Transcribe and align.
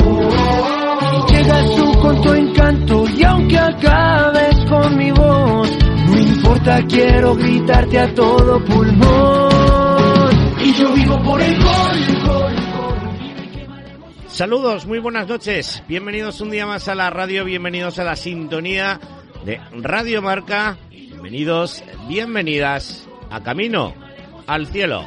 Y 0.00 1.32
llegas 1.32 1.76
tú 1.76 1.92
con 2.00 2.20
tu 2.22 2.32
encanto 2.32 3.04
y 3.16 3.24
aunque 3.24 3.58
acabes 3.58 4.56
con 4.68 4.96
mi 4.96 5.10
voz, 5.10 5.70
no 6.06 6.18
importa, 6.18 6.82
quiero 6.88 7.34
gritarte 7.34 7.98
a 7.98 8.14
todo 8.14 8.64
pulmón. 8.64 10.30
Y 10.60 10.72
yo 10.74 10.92
vivo 10.92 11.22
por 11.22 11.40
el 11.40 11.62
gol. 11.62 11.94
Saludos, 14.34 14.84
muy 14.86 14.98
buenas 14.98 15.28
noches. 15.28 15.84
Bienvenidos 15.86 16.40
un 16.40 16.50
día 16.50 16.66
más 16.66 16.88
a 16.88 16.96
la 16.96 17.08
radio, 17.08 17.44
bienvenidos 17.44 18.00
a 18.00 18.04
la 18.04 18.16
sintonía 18.16 18.98
de 19.44 19.60
Radio 19.70 20.22
Marca. 20.22 20.76
Bienvenidos, 20.90 21.84
bienvenidas 22.08 23.06
a 23.30 23.40
Camino 23.44 23.94
al 24.48 24.66
Cielo. 24.66 25.04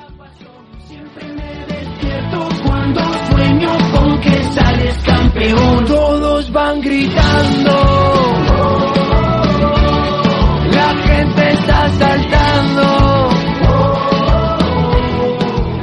Cuando 2.66 3.02
con 3.94 4.20
que 4.22 4.44
sales 4.44 4.98
campeón, 5.04 5.86
todos 5.86 6.52
van 6.52 6.82
gritando. 6.82 7.72
La 10.72 10.96
gente 10.96 11.50
está 11.54 11.90
saltando. 11.90 12.82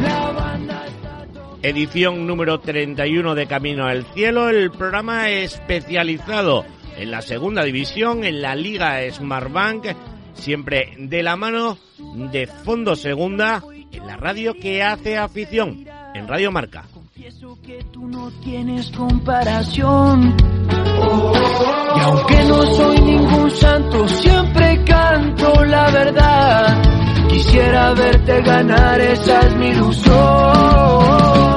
La 0.02 0.32
banda 0.32 0.86
está 0.86 1.26
Edición 1.62 2.26
número 2.26 2.60
31 2.60 3.34
de 3.34 3.46
Camino 3.46 3.86
al 3.86 4.04
Cielo, 4.14 4.48
el 4.48 4.70
programa 4.70 5.30
especializado 5.30 6.64
en 6.96 7.10
la 7.10 7.22
segunda 7.22 7.64
división, 7.64 8.24
en 8.24 8.41
la 8.41 8.54
Liga 8.54 9.00
Smartbank, 9.10 9.86
siempre 10.34 10.94
de 10.98 11.22
la 11.22 11.36
mano 11.36 11.78
de 12.30 12.46
Fondo 12.46 12.96
Segunda, 12.96 13.62
en 13.91 14.06
la 14.06 14.16
radio 14.16 14.54
que 14.54 14.82
hace 14.82 15.16
afición, 15.16 15.86
en 16.14 16.28
Radio 16.28 16.52
Marca. 16.52 16.84
Confieso 17.25 17.58
que 17.62 17.83
tú 17.84 18.06
no 18.06 18.30
tienes 18.42 18.91
comparación. 18.91 20.36
Y 21.97 22.00
aunque 22.00 22.44
no 22.44 22.62
soy 22.75 23.00
ningún 23.00 23.50
santo, 23.50 24.06
siempre 24.08 24.84
canto 24.84 25.64
la 25.64 25.91
verdad. 25.91 26.83
Quisiera 27.31 27.94
verte 27.94 28.43
ganar, 28.43 29.00
esa 29.00 29.41
es 29.41 29.56
mi 29.56 29.69
ilusión. 29.69 30.16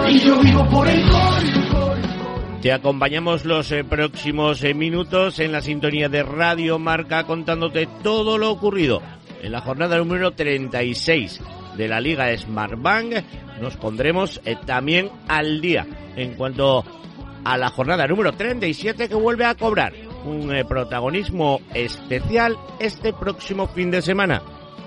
Y 0.08 0.20
yo 0.20 0.40
vivo 0.40 0.66
por 0.70 0.88
el 0.88 1.02
gol. 1.02 2.62
Te 2.62 2.72
acompañamos 2.72 3.44
los 3.44 3.70
eh, 3.74 3.84
próximos 3.84 4.64
eh, 4.64 4.74
minutos 4.74 5.40
en 5.40 5.52
la 5.52 5.60
sintonía 5.60 6.08
de 6.08 6.24
Radio 6.24 6.80
Marca 6.80 7.26
contándote 7.26 7.90
todo 8.02 8.38
lo 8.38 8.52
ocurrido 8.52 9.02
en 9.42 9.52
la 9.52 9.60
jornada 9.60 9.98
número 9.98 10.32
36 10.32 11.42
de 11.76 11.88
la 11.90 12.00
Liga 12.00 12.36
Smartbank. 12.38 13.16
Nos 13.62 13.76
pondremos 13.78 14.42
eh, 14.46 14.56
también 14.66 15.10
al 15.28 15.62
día 15.62 15.86
en 16.16 16.34
cuanto 16.36 16.84
a 17.44 17.58
la 17.58 17.70
jornada 17.70 18.08
número 18.08 18.34
37 18.34 19.08
que 19.08 19.16
vuelve 19.16 19.46
a 19.46 19.56
cobrar 19.56 19.94
un 20.26 20.54
eh, 20.54 20.66
protagonismo 20.66 21.62
especial 21.74 22.58
este 22.80 23.14
próximo 23.14 23.68
fin 23.68 23.90
de 23.92 24.02
semana. 24.02 24.42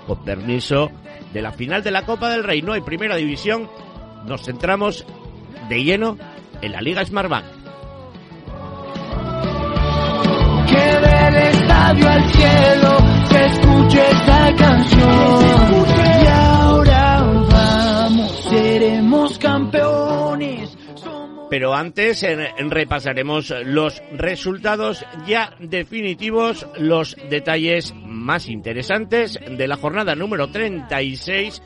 Con 0.07 0.23
permiso 0.23 0.89
de 1.33 1.41
la 1.41 1.51
final 1.51 1.83
de 1.83 1.91
la 1.91 2.05
Copa 2.05 2.29
del 2.29 2.43
Rey, 2.43 2.61
no 2.61 2.73
hay 2.73 2.81
primera 2.81 3.15
división, 3.15 3.69
nos 4.25 4.43
centramos 4.43 5.05
de 5.69 5.83
lleno 5.83 6.17
en 6.61 6.71
la 6.71 6.81
Liga 6.81 7.05
Smartbank. 7.05 7.45
Que 10.67 10.77
del 10.77 11.35
estadio 11.35 12.09
al 12.09 12.31
cielo 12.31 12.97
se 13.29 13.45
escuche 13.45 14.11
esta 14.11 14.55
canción. 14.55 16.10
Campeones. 19.41 20.77
Pero 21.49 21.75
antes 21.75 22.25
repasaremos 22.59 23.53
los 23.65 24.01
resultados 24.13 25.05
ya 25.27 25.53
definitivos, 25.59 26.65
los 26.77 27.17
detalles 27.29 27.93
más 28.05 28.47
interesantes 28.47 29.37
de 29.45 29.67
la 29.67 29.75
jornada 29.75 30.15
número 30.15 30.49
36 30.49 31.61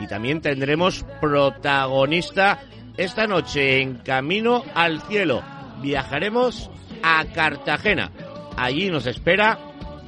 y 0.00 0.08
también 0.08 0.40
tendremos 0.40 1.04
protagonista 1.20 2.60
esta 2.96 3.28
noche 3.28 3.80
en 3.80 3.98
Camino 3.98 4.64
al 4.74 5.00
Cielo. 5.02 5.42
Viajaremos 5.80 6.68
a 7.02 7.24
Cartagena. 7.26 8.10
Allí 8.56 8.90
nos 8.90 9.06
espera 9.06 9.58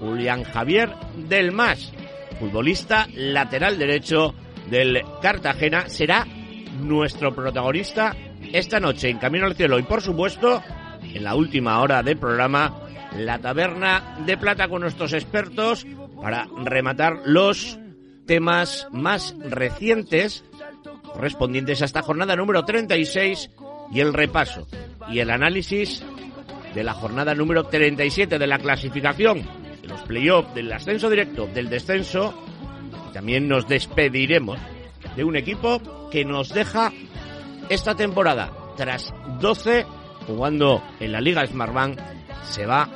Julián 0.00 0.42
Javier 0.42 0.90
del 1.16 1.52
Mas, 1.52 1.92
futbolista 2.40 3.06
lateral 3.14 3.78
derecho 3.78 4.34
del 4.68 5.00
Cartagena. 5.22 5.88
Será 5.88 6.26
nuestro 6.80 7.34
protagonista 7.34 8.14
esta 8.52 8.80
noche 8.80 9.08
en 9.08 9.18
Camino 9.18 9.46
al 9.46 9.54
Cielo. 9.54 9.78
Y 9.78 9.82
por 9.82 10.02
supuesto 10.02 10.62
en 11.02 11.24
la 11.24 11.34
última 11.34 11.80
hora 11.80 12.02
del 12.02 12.18
programa 12.18 12.78
la 13.16 13.38
taberna 13.38 14.16
de 14.24 14.36
plata 14.36 14.68
con 14.68 14.82
nuestros 14.82 15.12
expertos 15.12 15.86
para 16.20 16.48
rematar 16.64 17.20
los 17.24 17.78
temas 18.26 18.88
más 18.92 19.34
recientes 19.38 20.44
correspondientes 21.12 21.82
a 21.82 21.84
esta 21.84 22.02
jornada 22.02 22.36
número 22.36 22.64
36 22.64 23.50
y 23.92 24.00
el 24.00 24.14
repaso 24.14 24.66
y 25.10 25.18
el 25.18 25.30
análisis 25.30 26.02
de 26.74 26.84
la 26.84 26.94
jornada 26.94 27.34
número 27.34 27.64
37 27.64 28.38
de 28.38 28.46
la 28.46 28.58
clasificación 28.58 29.42
de 29.82 29.88
los 29.88 30.00
playoffs 30.02 30.54
del 30.54 30.72
ascenso 30.72 31.10
directo 31.10 31.46
del 31.46 31.68
descenso. 31.68 32.34
También 33.12 33.46
nos 33.48 33.68
despediremos 33.68 34.58
de 35.16 35.24
un 35.24 35.36
equipo 35.36 35.80
que 36.10 36.24
nos 36.24 36.50
deja 36.50 36.92
esta 37.68 37.94
temporada 37.94 38.50
tras 38.76 39.12
12 39.40 39.86
jugando 40.26 40.82
en 41.00 41.12
la 41.12 41.20
Liga 41.20 41.46
Smartbank 41.46 41.98
se 42.44 42.66
va 42.66 42.88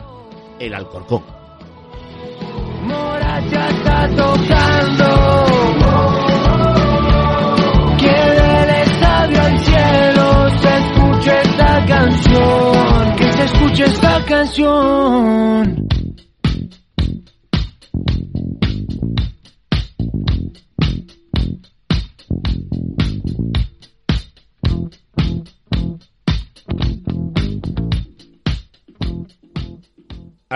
el 0.58 0.74
Alcorcón. 0.74 1.22
Mora 2.82 3.40
ya 3.50 3.68
está 3.68 4.08
tocando. 4.08 5.46
Que 7.98 8.06
del 8.06 8.70
estadio 8.70 9.42
al 9.42 9.58
cielo 9.58 10.50
se 10.60 10.78
escuche 10.78 11.40
esta 11.42 11.86
canción. 11.86 13.16
Que 13.16 13.32
se 13.32 13.44
escuche 13.44 13.84
esta 13.84 14.24
canción. 14.24 15.95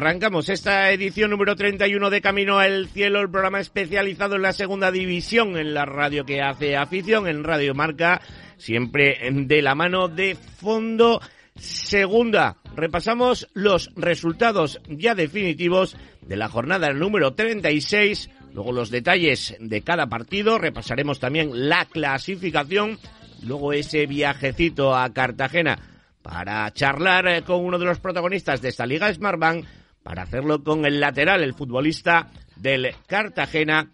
Arrancamos 0.01 0.49
esta 0.49 0.91
edición 0.93 1.29
número 1.29 1.57
31 1.57 2.09
de 2.09 2.23
Camino 2.23 2.59
al 2.59 2.89
Cielo, 2.89 3.21
el 3.21 3.31
programa 3.31 3.61
especializado 3.61 4.37
en 4.37 4.41
la 4.41 4.55
segunda 4.55 4.91
división 4.91 5.59
en 5.59 5.75
la 5.75 5.85
radio 5.85 6.25
que 6.25 6.41
hace 6.41 6.75
afición, 6.75 7.29
en 7.29 7.45
Radio 7.45 7.75
Marca, 7.75 8.23
siempre 8.57 9.19
de 9.31 9.61
la 9.61 9.75
mano 9.75 10.09
de 10.09 10.37
Fondo 10.37 11.21
Segunda. 11.55 12.57
Repasamos 12.75 13.51
los 13.53 13.91
resultados 13.95 14.81
ya 14.89 15.15
definitivos 15.15 15.99
de 16.23 16.37
la 16.39 16.49
jornada 16.49 16.95
número 16.95 17.35
36, 17.35 18.31
luego 18.55 18.73
los 18.73 18.89
detalles 18.89 19.55
de 19.61 19.83
cada 19.83 20.07
partido, 20.07 20.57
repasaremos 20.57 21.21
también 21.21 21.69
la 21.69 21.85
clasificación, 21.85 22.99
luego 23.43 23.75
ese 23.75 24.07
viajecito 24.07 24.97
a 24.97 25.13
Cartagena 25.13 25.79
para 26.23 26.71
charlar 26.73 27.29
eh, 27.29 27.43
con 27.43 27.65
uno 27.65 27.79
de 27.79 27.85
los 27.85 28.01
protagonistas 28.01 28.63
de 28.63 28.69
esta 28.71 28.87
Liga 28.87 29.13
Smartbank, 29.13 29.65
para 30.03 30.23
hacerlo 30.23 30.63
con 30.63 30.85
el 30.87 31.01
lateral, 31.01 31.43
el 31.43 31.55
futbolista 31.55 32.31
del 32.57 32.95
Cartagena, 33.07 33.93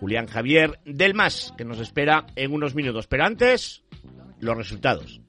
Julián 0.00 0.26
Javier 0.26 0.78
del 0.84 1.14
Mas, 1.14 1.52
que 1.56 1.64
nos 1.64 1.80
espera 1.80 2.26
en 2.36 2.52
unos 2.52 2.74
minutos. 2.74 3.06
Pero 3.06 3.24
antes, 3.24 3.84
los 4.40 4.56
resultados. 4.56 5.20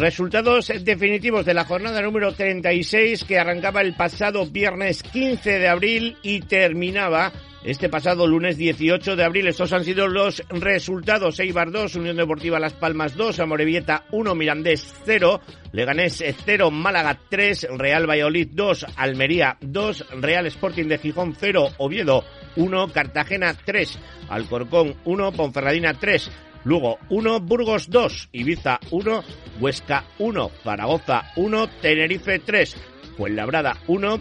Resultados 0.00 0.72
definitivos 0.80 1.44
de 1.44 1.52
la 1.52 1.66
jornada 1.66 2.00
número 2.00 2.32
36 2.32 3.22
que 3.24 3.38
arrancaba 3.38 3.82
el 3.82 3.94
pasado 3.94 4.46
viernes 4.46 5.02
15 5.02 5.58
de 5.58 5.68
abril 5.68 6.16
y 6.22 6.40
terminaba 6.40 7.30
este 7.64 7.90
pasado 7.90 8.26
lunes 8.26 8.56
18 8.56 9.14
de 9.14 9.24
abril. 9.24 9.48
Estos 9.48 9.74
han 9.74 9.84
sido 9.84 10.08
los 10.08 10.42
resultados. 10.48 11.38
Eibar 11.38 11.70
2, 11.70 11.96
Unión 11.96 12.16
Deportiva 12.16 12.58
Las 12.58 12.72
Palmas 12.72 13.14
2, 13.14 13.40
Amorebieta 13.40 14.06
1, 14.10 14.34
Mirandés 14.34 14.90
0, 15.04 15.42
Leganés 15.72 16.24
0, 16.46 16.70
Málaga 16.70 17.20
3, 17.28 17.68
Real 17.76 18.08
Valladolid 18.08 18.48
2, 18.52 18.86
Almería 18.96 19.58
2, 19.60 20.06
Real 20.18 20.46
Sporting 20.46 20.86
de 20.86 20.96
Gijón 20.96 21.36
0, 21.38 21.72
Oviedo 21.76 22.24
1, 22.56 22.88
Cartagena 22.94 23.54
3, 23.66 23.98
Alcorcón 24.30 24.94
1, 25.04 25.32
Ponferradina 25.32 25.92
3, 25.92 26.30
Luego 26.64 26.98
1, 27.08 27.40
Burgos 27.40 27.88
2, 27.90 28.28
Ibiza 28.32 28.80
1, 28.90 29.24
Huesca 29.60 30.04
1, 30.18 30.50
Zaragoza 30.62 31.32
1, 31.36 31.68
Tenerife 31.80 32.38
3, 32.38 32.76
Fuenlabrada 33.16 33.76
1 33.86 34.20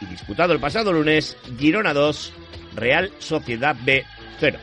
y 0.00 0.06
disputado 0.06 0.52
el 0.52 0.60
pasado 0.60 0.92
lunes, 0.92 1.36
Girona 1.58 1.92
2, 1.92 2.32
Real 2.76 3.10
Sociedad 3.18 3.76
B 3.84 4.04
0. 4.38 4.58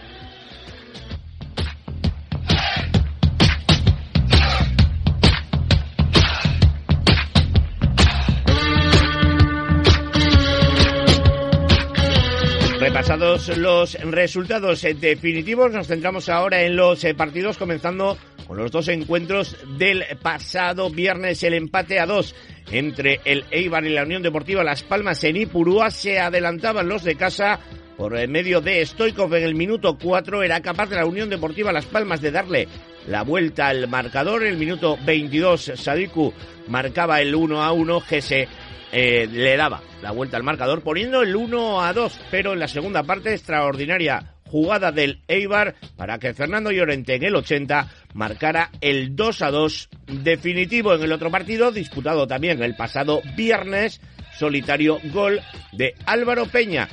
Los 13.18 13.96
resultados 13.96 14.84
definitivos, 14.84 15.70
nos 15.74 15.88
centramos 15.88 16.30
ahora 16.30 16.62
en 16.62 16.78
los 16.78 17.04
eh, 17.04 17.14
partidos, 17.14 17.58
comenzando 17.58 18.18
con 18.48 18.56
los 18.56 18.72
dos 18.72 18.88
encuentros 18.88 19.58
del 19.78 20.06
pasado 20.22 20.90
viernes. 20.90 21.44
El 21.44 21.56
empate 21.56 22.00
a 22.00 22.06
dos 22.06 22.34
entre 22.72 23.20
el 23.26 23.44
Eibar 23.52 23.84
y 23.84 23.90
la 23.90 24.04
Unión 24.04 24.22
Deportiva 24.22 24.64
Las 24.64 24.84
Palmas 24.84 25.22
en 25.26 25.36
Ipurúa. 25.36 25.92
Se 25.92 26.22
adelantaban 26.22 26.88
los 26.88 27.04
de 27.04 27.16
casa 27.16 27.60
por 27.98 28.16
medio 28.30 28.62
de 28.62 28.86
Stoikov 28.86 29.36
en 29.36 29.44
el 29.44 29.56
minuto 29.56 29.98
4. 30.02 30.42
Era 30.44 30.62
capaz 30.62 30.88
de 30.88 30.96
la 30.96 31.06
Unión 31.06 31.30
Deportiva 31.30 31.74
Las 31.74 31.88
Palmas 31.88 32.22
de 32.22 32.32
darle 32.32 32.70
la 33.08 33.24
vuelta 33.24 33.68
al 33.68 33.90
marcador. 33.90 34.44
En 34.44 34.54
el 34.54 34.58
minuto 34.58 34.98
22, 35.06 35.74
Sadiku 35.76 36.34
marcaba 36.70 37.20
el 37.20 37.36
1 37.36 37.62
a 37.62 37.74
1. 37.74 38.00
Gese 38.00 38.48
eh, 38.94 39.28
le 39.30 39.58
daba 39.58 39.82
la 40.02 40.12
vuelta 40.12 40.38
al 40.38 40.44
marcador 40.44 40.82
poniendo 40.82 41.22
el 41.22 41.36
1 41.36 41.82
a 41.82 41.94
2, 41.94 42.20
pero 42.32 42.54
en 42.54 42.60
la 42.60 42.68
segunda 42.68 43.04
parte 43.04 43.34
extraordinaria 43.34 44.36
jugada 44.52 44.92
del 44.92 45.22
Eibar 45.28 45.76
para 45.96 46.20
que 46.20 46.34
Fernando 46.34 46.72
Llorente 46.72 47.16
en 47.16 47.24
el 47.24 47.36
80 47.36 47.90
marcara 48.14 48.70
el 48.82 49.16
2 49.16 49.42
a 49.44 49.52
2 49.52 49.90
definitivo 50.24 50.94
en 50.94 51.04
el 51.04 51.14
otro 51.14 51.32
partido 51.32 51.72
disputado 51.72 52.28
también 52.28 52.62
el 52.62 52.76
pasado 52.76 53.22
viernes 53.38 54.02
solitario 54.38 55.00
gol 55.14 55.40
de 55.72 55.96
Álvaro 56.06 56.48
Peña 56.48 56.90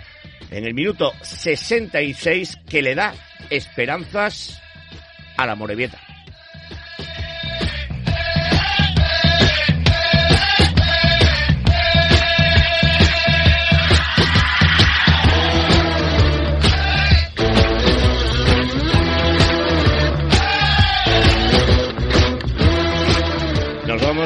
en 0.51 0.65
el 0.65 0.75
minuto 0.75 1.13
66 1.23 2.59
que 2.69 2.83
le 2.83 2.95
da 2.95 3.13
esperanzas 3.51 4.61
a 5.37 5.47
la 5.47 5.55
Morevieta. 5.55 6.08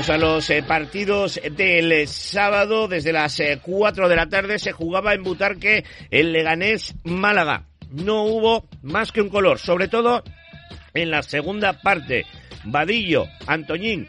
A 0.08 0.18
los 0.18 0.50
eh, 0.50 0.64
partidos 0.64 1.40
del 1.56 2.08
sábado. 2.08 2.88
Desde 2.88 3.12
las 3.12 3.40
4 3.62 4.04
eh, 4.04 4.08
de 4.08 4.16
la 4.16 4.28
tarde 4.28 4.58
se 4.58 4.72
jugaba 4.72 5.14
en 5.14 5.22
Butarque 5.22 5.84
el 6.10 6.32
Leganés 6.32 6.94
Málaga. 7.04 7.66
No 7.90 8.24
hubo 8.24 8.68
más 8.82 9.12
que 9.12 9.20
un 9.20 9.28
color, 9.28 9.60
sobre 9.60 9.86
todo 9.86 10.24
en 10.92 11.10
la 11.10 11.22
segunda 11.22 11.80
parte. 11.80 12.26
Vadillo, 12.64 13.26
Antoñín 13.46 14.08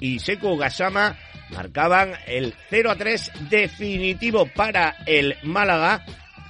y 0.00 0.18
Seco 0.18 0.56
Gasama 0.56 1.18
marcaban 1.50 2.14
el 2.26 2.54
0 2.70 2.92
a 2.92 2.96
3 2.96 3.32
definitivo 3.50 4.46
para 4.46 4.96
el 5.04 5.36
Málaga. 5.42 6.06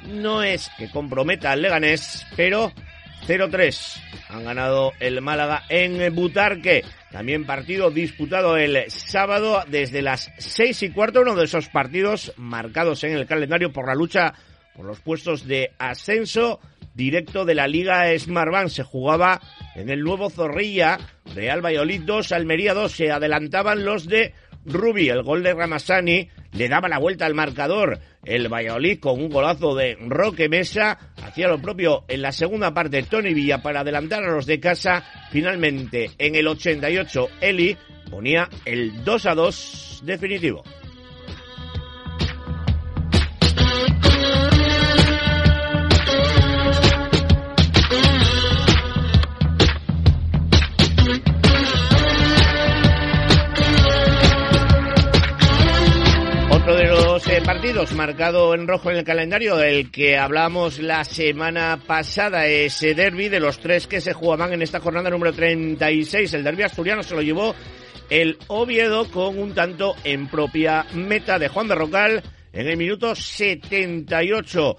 No 0.07 0.43
es 0.43 0.71
que 0.79 0.89
comprometa 0.89 1.51
al 1.51 1.63
Leganés, 1.63 2.25
pero 2.37 2.73
0-3 3.27 4.01
han 4.29 4.45
ganado 4.45 4.93
el 5.01 5.21
Málaga 5.21 5.63
en 5.69 6.15
Butarque. 6.15 6.85
También 7.11 7.47
partido 7.47 7.91
disputado 7.91 8.57
el 8.57 8.91
sábado 8.91 9.63
desde 9.69 10.03
las 10.03 10.33
seis 10.39 10.83
y 10.83 10.91
cuarto, 10.91 11.21
uno 11.21 11.35
de 11.35 11.45
esos 11.45 11.69
partidos 11.69 12.33
marcados 12.37 13.05
en 13.05 13.13
el 13.13 13.27
calendario 13.27 13.73
por 13.73 13.87
la 13.87 13.95
lucha 13.95 14.35
por 14.75 14.85
los 14.85 15.01
puestos 15.01 15.47
de 15.47 15.73
ascenso 15.79 16.61
directo 16.95 17.45
de 17.45 17.55
la 17.55 17.69
Liga 17.69 18.07
Smartbank. 18.19 18.69
Se 18.69 18.83
jugaba 18.83 19.41
en 19.75 19.89
el 19.89 20.01
nuevo 20.01 20.31
Zorrilla, 20.31 20.99
Real 21.35 21.65
Valladolid 21.65 22.03
2, 22.05 22.33
Almería 22.33 22.75
2. 22.75 22.91
Se 22.93 23.11
adelantaban 23.11 23.85
los 23.85 24.07
de 24.07 24.35
Rubi. 24.65 25.09
El 25.09 25.23
gol 25.23 25.43
de 25.43 25.55
Ramasani 25.55 26.29
le 26.55 26.69
daba 26.69 26.89
la 26.89 26.99
vuelta 26.99 27.27
al 27.27 27.35
marcador. 27.35 27.99
El 28.25 28.49
Valladolid 28.49 29.01
con 29.01 29.21
un 29.21 29.29
golazo 29.29 29.75
de 29.75 29.97
Roque 30.01 30.49
Mesa 30.49 30.99
hacía 31.23 31.49
lo 31.49 31.61
propio 31.61 32.05
en 32.09 32.23
la 32.23 32.33
segunda 32.33 32.73
parte 32.73 33.03
Tony 33.03 33.35
Villa 33.35 33.63
para 33.63 33.81
adelantar 33.81 34.25
a 34.25 34.33
los 34.33 34.47
de 34.47 34.61
casa. 34.61 35.05
Finalmente 35.31 36.11
en 36.19 36.35
el 36.35 36.47
88 36.47 37.29
Eli 37.41 37.77
ponía 38.11 38.49
el 38.65 39.05
2 39.05 39.27
a 39.27 39.35
2 39.35 40.03
definitivo. 40.05 40.63
Marcado 57.97 58.55
en 58.55 58.69
rojo 58.69 58.91
en 58.91 58.99
el 58.99 59.05
calendario 59.05 59.57
del 59.57 59.91
que 59.91 60.19
hablamos 60.19 60.81
la 60.81 61.03
semana 61.03 61.81
pasada, 61.87 62.47
ese 62.47 62.95
derby 62.95 63.31
de 63.31 63.41
los 63.41 63.59
tres 63.59 63.87
que 63.87 64.03
se 64.03 64.13
jugaban 64.13 64.53
en 64.53 64.61
esta 64.61 64.81
jornada 64.81 65.09
número 65.09 65.33
36. 65.33 66.35
El 66.35 66.45
derby 66.45 66.65
asturiano 66.65 67.03
se 67.03 67.15
lo 67.15 67.23
llevó 67.23 67.55
el 68.11 68.37
Oviedo 68.49 69.11
con 69.11 69.39
un 69.39 69.55
tanto 69.55 69.97
en 70.05 70.29
propia 70.29 70.85
meta 70.93 71.39
de 71.39 71.49
Juan 71.49 71.67
Berrocal 71.67 72.23
en 72.53 72.69
el 72.69 72.77
minuto 72.77 73.15
78. 73.15 74.77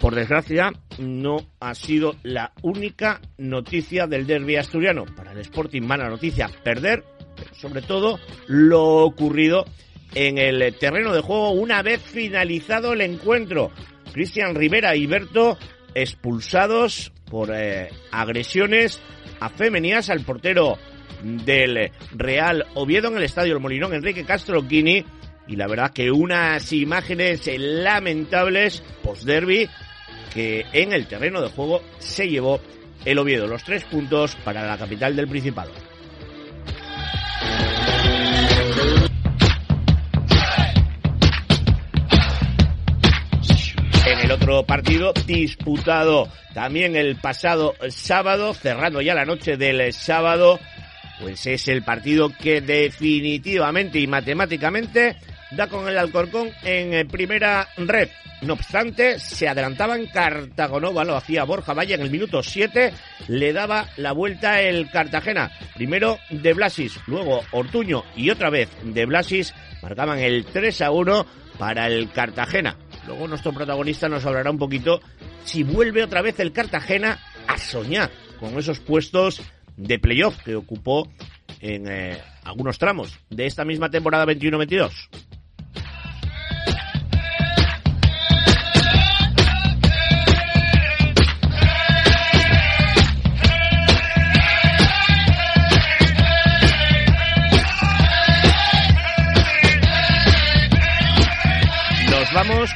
Por 0.00 0.14
desgracia, 0.16 0.72
no 0.98 1.36
ha 1.60 1.74
sido 1.76 2.16
la 2.24 2.52
única 2.62 3.20
noticia 3.36 4.08
del 4.08 4.26
derby 4.26 4.56
asturiano. 4.56 5.04
Para 5.04 5.30
el 5.30 5.38
Sporting, 5.38 5.82
mala 5.82 6.08
noticia, 6.08 6.50
perder, 6.64 7.04
pero 7.36 7.54
sobre 7.54 7.80
todo 7.80 8.18
lo 8.48 9.04
ocurrido 9.04 9.64
en 10.14 10.38
el 10.38 10.74
terreno 10.76 11.12
de 11.12 11.20
juego 11.20 11.50
una 11.50 11.82
vez 11.82 12.00
finalizado 12.00 12.92
el 12.92 13.00
encuentro. 13.00 13.70
Cristian 14.12 14.54
Rivera 14.54 14.96
y 14.96 15.06
Berto 15.06 15.58
expulsados 15.94 17.12
por 17.30 17.50
eh, 17.54 17.88
agresiones 18.10 19.00
a 19.40 19.48
femeninas 19.48 20.10
al 20.10 20.24
portero 20.24 20.78
del 21.22 21.90
Real 22.14 22.66
Oviedo 22.74 23.08
en 23.08 23.16
el 23.16 23.24
Estadio 23.24 23.54
El 23.54 23.60
Molinón, 23.60 23.94
Enrique 23.94 24.24
Castro 24.24 24.62
Guini. 24.62 25.04
Y 25.46 25.56
la 25.56 25.66
verdad 25.66 25.92
que 25.92 26.10
unas 26.10 26.72
imágenes 26.72 27.48
lamentables 27.56 28.82
post-derby 29.02 29.68
que 30.32 30.66
en 30.72 30.92
el 30.92 31.06
terreno 31.06 31.40
de 31.40 31.48
juego 31.48 31.82
se 31.98 32.28
llevó 32.28 32.60
el 33.04 33.18
Oviedo. 33.18 33.46
Los 33.46 33.64
tres 33.64 33.84
puntos 33.84 34.36
para 34.44 34.66
la 34.66 34.76
capital 34.76 35.16
del 35.16 35.28
Principado. 35.28 35.72
Otro 44.48 44.62
partido 44.62 45.12
disputado 45.26 46.26
también 46.54 46.96
el 46.96 47.16
pasado 47.16 47.74
sábado, 47.90 48.54
cerrando 48.54 49.02
ya 49.02 49.14
la 49.14 49.26
noche 49.26 49.58
del 49.58 49.92
sábado, 49.92 50.58
pues 51.20 51.46
es 51.46 51.68
el 51.68 51.82
partido 51.82 52.30
que 52.30 52.62
definitivamente 52.62 54.00
y 54.00 54.06
matemáticamente 54.06 55.16
da 55.50 55.66
con 55.66 55.86
el 55.86 55.98
Alcorcón 55.98 56.50
en 56.62 57.06
primera 57.08 57.68
red. 57.76 58.08
No 58.40 58.54
obstante, 58.54 59.18
se 59.18 59.48
adelantaban 59.48 60.06
Cartagonova, 60.06 61.04
lo 61.04 61.16
hacía 61.16 61.44
Borja 61.44 61.74
Valle 61.74 61.96
en 61.96 62.02
el 62.02 62.10
minuto 62.10 62.42
7, 62.42 62.90
le 63.28 63.52
daba 63.52 63.86
la 63.98 64.12
vuelta 64.12 64.62
el 64.62 64.90
Cartagena. 64.90 65.50
Primero 65.74 66.18
de 66.30 66.54
Blasis, 66.54 66.98
luego 67.06 67.42
Ortuño 67.50 68.02
y 68.16 68.30
otra 68.30 68.48
vez 68.48 68.70
de 68.82 69.04
Blasis 69.04 69.52
marcaban 69.82 70.18
el 70.20 70.46
3 70.46 70.80
a 70.82 70.90
1 70.90 71.26
para 71.58 71.86
el 71.86 72.10
Cartagena. 72.12 72.76
Luego 73.08 73.26
nuestro 73.26 73.54
protagonista 73.54 74.06
nos 74.10 74.26
hablará 74.26 74.50
un 74.50 74.58
poquito 74.58 75.00
si 75.42 75.62
vuelve 75.62 76.04
otra 76.04 76.20
vez 76.20 76.38
el 76.40 76.52
Cartagena 76.52 77.18
a 77.46 77.56
soñar 77.56 78.10
con 78.38 78.58
esos 78.58 78.80
puestos 78.80 79.40
de 79.78 79.98
playoff 79.98 80.36
que 80.44 80.54
ocupó 80.54 81.08
en 81.60 81.88
eh, 81.88 82.18
algunos 82.44 82.78
tramos 82.78 83.18
de 83.30 83.46
esta 83.46 83.64
misma 83.64 83.90
temporada 83.90 84.26
21-22. 84.26 85.08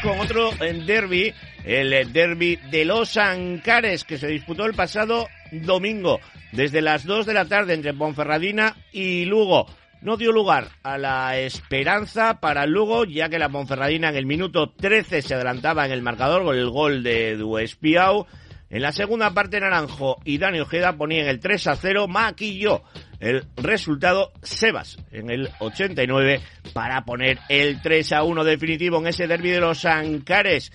Con 0.03 0.19
otro 0.19 0.51
derby, 0.59 1.33
el 1.65 2.13
derby 2.13 2.57
de 2.71 2.85
los 2.85 3.17
Ancares, 3.17 4.05
que 4.05 4.19
se 4.19 4.27
disputó 4.27 4.67
el 4.67 4.75
pasado 4.75 5.29
domingo, 5.53 6.21
desde 6.51 6.83
las 6.83 7.05
2 7.05 7.27
de 7.27 7.35
la 7.35 7.47
tarde 7.47 7.75
entre 7.75 7.95
Ponferradina 7.95 8.77
y 8.93 9.25
Lugo. 9.25 9.67
No 10.01 10.17
dio 10.17 10.33
lugar 10.33 10.69
a 10.83 10.99
la 10.99 11.39
esperanza 11.39 12.41
para 12.41 12.67
Lugo, 12.67 13.05
ya 13.05 13.29
que 13.29 13.39
la 13.39 13.49
Ponferradina 13.49 14.09
en 14.09 14.17
el 14.17 14.27
minuto 14.27 14.71
13 14.71 15.23
se 15.23 15.35
adelantaba 15.35 15.87
en 15.87 15.93
el 15.93 16.03
marcador 16.03 16.45
con 16.45 16.57
el 16.57 16.69
gol 16.69 17.03
de 17.05 17.37
Duespiau. 17.37 18.27
En 18.71 18.83
la 18.83 18.91
segunda 18.91 19.33
parte, 19.33 19.61
Naranjo 19.61 20.19
y 20.25 20.39
Dani 20.39 20.61
Ojeda 20.61 20.97
ponían 20.97 21.29
el 21.29 21.39
3 21.39 21.67
a 21.69 21.77
0, 21.77 22.09
maquilló 22.09 22.83
el 23.23 23.47
resultado 23.57 24.33
Sebas 24.43 24.99
en 25.13 25.31
el 25.31 25.49
89 25.61 26.41
para 26.75 27.05
poner 27.05 27.39
el 27.49 27.81
3 27.81 28.13
a 28.13 28.25
1 28.25 28.45
definitivo 28.45 28.99
en 28.99 29.07
ese 29.07 29.29
derby 29.29 29.51
de 29.51 29.61
los 29.61 29.85
Ancares. 29.85 30.73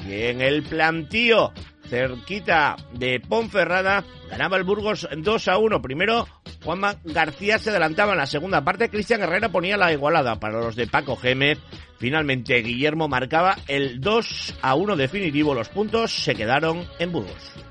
Y 0.00 0.14
en 0.22 0.40
el 0.40 0.62
plantío 0.62 1.52
cerquita 1.90 2.76
de 2.94 3.20
Ponferrada, 3.20 4.04
ganaba 4.30 4.56
el 4.56 4.64
Burgos 4.64 5.06
2 5.14 5.48
a 5.48 5.58
1. 5.58 5.82
Primero, 5.82 6.26
Juanma 6.64 6.96
García 7.04 7.58
se 7.58 7.70
adelantaba 7.70 8.12
en 8.12 8.18
la 8.18 8.26
segunda 8.26 8.64
parte, 8.64 8.88
Cristian 8.88 9.22
Herrera 9.22 9.50
ponía 9.50 9.76
la 9.76 9.92
igualada 9.92 10.40
para 10.40 10.60
los 10.60 10.76
de 10.76 10.86
Paco 10.86 11.16
Gémez. 11.16 11.58
Finalmente, 11.98 12.62
Guillermo 12.62 13.08
marcaba 13.08 13.56
el 13.68 14.00
2 14.00 14.54
a 14.62 14.74
1 14.74 14.96
definitivo. 14.96 15.54
Los 15.54 15.68
puntos 15.68 16.12
se 16.12 16.34
quedaron 16.34 16.86
en 16.98 17.12
Burgos. 17.12 17.69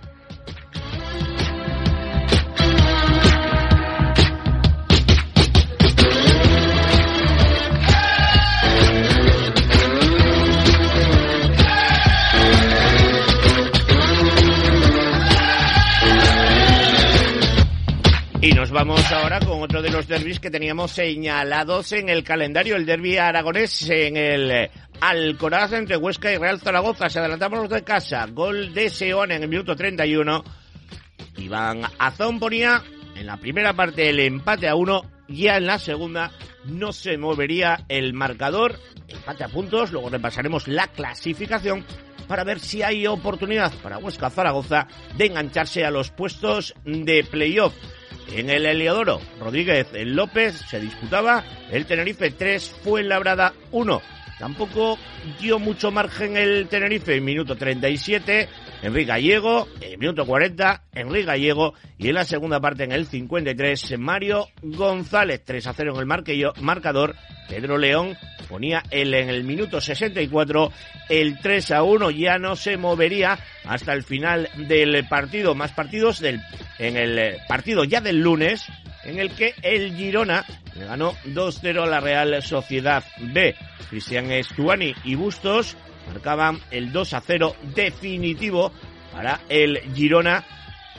Y 18.41 18.53
nos 18.53 18.71
vamos 18.71 19.11
ahora 19.11 19.41
con 19.41 19.61
otro 19.61 19.81
de 19.81 19.89
los 19.89 20.07
derbis 20.07 20.39
que 20.39 20.49
teníamos 20.49 20.91
señalados 20.91 21.91
en 21.91 22.07
el 22.07 22.23
calendario, 22.23 22.77
el 22.77 22.85
derby 22.85 23.17
aragonés 23.17 23.89
en 23.89 24.15
el 24.15 24.49
eh, 24.49 24.71
Alcoraz 25.01 25.73
entre 25.73 25.97
Huesca 25.97 26.31
y 26.31 26.37
Real 26.37 26.61
Zaragoza. 26.61 27.09
Se 27.09 27.19
adelantamos 27.19 27.59
los 27.59 27.69
de 27.69 27.83
casa, 27.83 28.25
gol 28.27 28.73
de 28.73 28.89
Seón 28.89 29.33
en 29.33 29.43
el 29.43 29.49
minuto 29.49 29.75
31. 29.75 30.45
Iván 31.35 31.81
Azón 31.99 32.39
ponía 32.39 32.81
en 33.13 33.25
la 33.25 33.35
primera 33.35 33.73
parte 33.73 34.09
el 34.09 34.21
empate 34.21 34.69
a 34.69 34.75
uno, 34.75 35.03
ya 35.27 35.57
en 35.57 35.65
la 35.65 35.77
segunda 35.77 36.31
no 36.63 36.93
se 36.93 37.17
movería 37.17 37.83
el 37.89 38.13
marcador, 38.13 38.79
empate 39.09 39.43
a 39.43 39.49
puntos, 39.49 39.91
luego 39.91 40.09
repasaremos 40.09 40.69
la 40.69 40.87
clasificación 40.87 41.83
para 42.29 42.45
ver 42.45 42.61
si 42.61 42.83
hay 42.83 43.05
oportunidad 43.05 43.73
para 43.83 43.97
Huesca 43.97 44.29
Zaragoza 44.29 44.87
de 45.17 45.25
engancharse 45.25 45.83
a 45.83 45.91
los 45.91 46.11
puestos 46.11 46.73
de 46.85 47.25
playoff. 47.25 47.73
En 48.31 48.49
el 48.49 48.65
Heliodoro, 48.65 49.19
Rodríguez 49.39 49.87
López 49.93 50.55
se 50.69 50.79
disputaba 50.79 51.43
el 51.71 51.85
Tenerife 51.85 52.31
3, 52.31 52.75
fue 52.83 53.03
Labrada 53.03 53.53
1. 53.71 54.01
Tampoco 54.39 54.97
dio 55.41 55.59
mucho 55.59 55.91
margen 55.91 56.37
el 56.37 56.69
Tenerife 56.69 57.17
en 57.17 57.25
minuto 57.25 57.57
37. 57.57 58.47
Enrique 58.81 59.05
Gallego, 59.05 59.67
en 59.81 59.99
minuto 59.99 60.25
40, 60.25 60.83
Enrique 60.93 61.25
Gallego. 61.25 61.73
Y 61.97 62.07
en 62.07 62.15
la 62.15 62.23
segunda 62.23 62.61
parte, 62.61 62.85
en 62.85 62.93
el 62.93 63.05
53, 63.05 63.99
Mario 63.99 64.47
González, 64.61 65.43
3 65.43 65.67
a 65.67 65.73
0 65.73 65.93
en 65.95 65.99
el 65.99 66.53
marcador. 66.61 67.15
Pedro 67.49 67.77
León 67.77 68.15
ponía 68.47 68.81
el, 68.91 69.13
en 69.13 69.29
el 69.29 69.43
minuto 69.43 69.81
64 69.81 70.71
el 71.09 71.39
3 71.39 71.71
a 71.71 71.83
1. 71.83 72.11
Ya 72.11 72.39
no 72.39 72.55
se 72.55 72.77
movería 72.77 73.37
hasta 73.65 73.91
el 73.91 74.03
final 74.03 74.47
del 74.55 75.05
partido. 75.09 75.53
Más 75.53 75.73
partidos 75.73 76.21
del, 76.21 76.39
en 76.77 76.95
el 76.95 77.37
partido 77.49 77.83
ya 77.83 77.99
del 77.99 78.21
lunes, 78.21 78.65
en 79.09 79.19
el 79.19 79.31
que 79.31 79.53
el 79.61 79.95
Girona 79.95 80.45
le 80.75 80.85
ganó 80.85 81.13
2-0 81.25 81.83
a 81.83 81.87
la 81.87 81.99
Real 81.99 82.41
Sociedad 82.41 83.03
B. 83.19 83.55
Cristian 83.89 84.31
Estuani 84.31 84.93
y 85.03 85.15
Bustos 85.15 85.75
marcaban 86.07 86.59
el 86.71 86.91
2 86.91 87.15
0 87.25 87.55
definitivo 87.75 88.71
para 89.11 89.41
el 89.49 89.79
Girona 89.93 90.45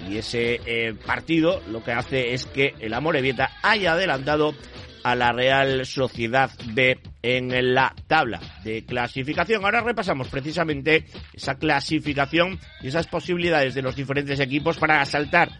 y 0.08 0.16
ese 0.16 0.60
eh, 0.66 0.94
partido 0.94 1.62
lo 1.68 1.82
que 1.84 1.92
hace 1.92 2.32
es 2.32 2.46
que 2.46 2.74
el 2.80 2.94
Amorebieta 2.94 3.50
haya 3.62 3.92
adelantado 3.92 4.54
a 5.02 5.14
la 5.14 5.32
Real 5.32 5.86
Sociedad 5.86 6.50
B 6.72 6.98
en 7.22 7.74
la 7.74 7.94
tabla 8.06 8.40
de 8.64 8.84
clasificación. 8.84 9.64
Ahora 9.64 9.80
repasamos 9.80 10.28
precisamente 10.28 11.06
esa 11.32 11.54
clasificación 11.56 12.58
y 12.82 12.88
esas 12.88 13.06
posibilidades 13.06 13.74
de 13.74 13.82
los 13.82 13.96
diferentes 13.96 14.40
equipos 14.40 14.78
para 14.78 15.00
asaltar 15.00 15.50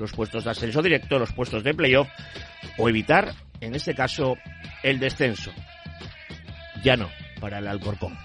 los 0.00 0.12
puestos 0.12 0.44
de 0.44 0.50
ascenso 0.50 0.82
directo, 0.82 1.18
los 1.18 1.32
puestos 1.32 1.62
de 1.62 1.74
playoff 1.74 2.08
o 2.78 2.88
evitar, 2.88 3.32
en 3.60 3.74
este 3.74 3.94
caso, 3.94 4.36
el 4.82 4.98
descenso. 4.98 5.52
Ya 6.82 6.96
no, 6.96 7.08
para 7.40 7.58
el 7.58 7.68
Alcorcón. 7.68 8.18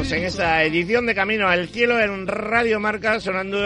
Continuamos 0.00 0.12
en 0.12 0.40
esta 0.40 0.64
edición 0.64 1.04
de 1.04 1.14
Camino 1.14 1.46
al 1.46 1.68
Cielo 1.68 2.00
en 2.00 2.26
Radio 2.26 2.80
Marca, 2.80 3.20
sonando 3.20 3.58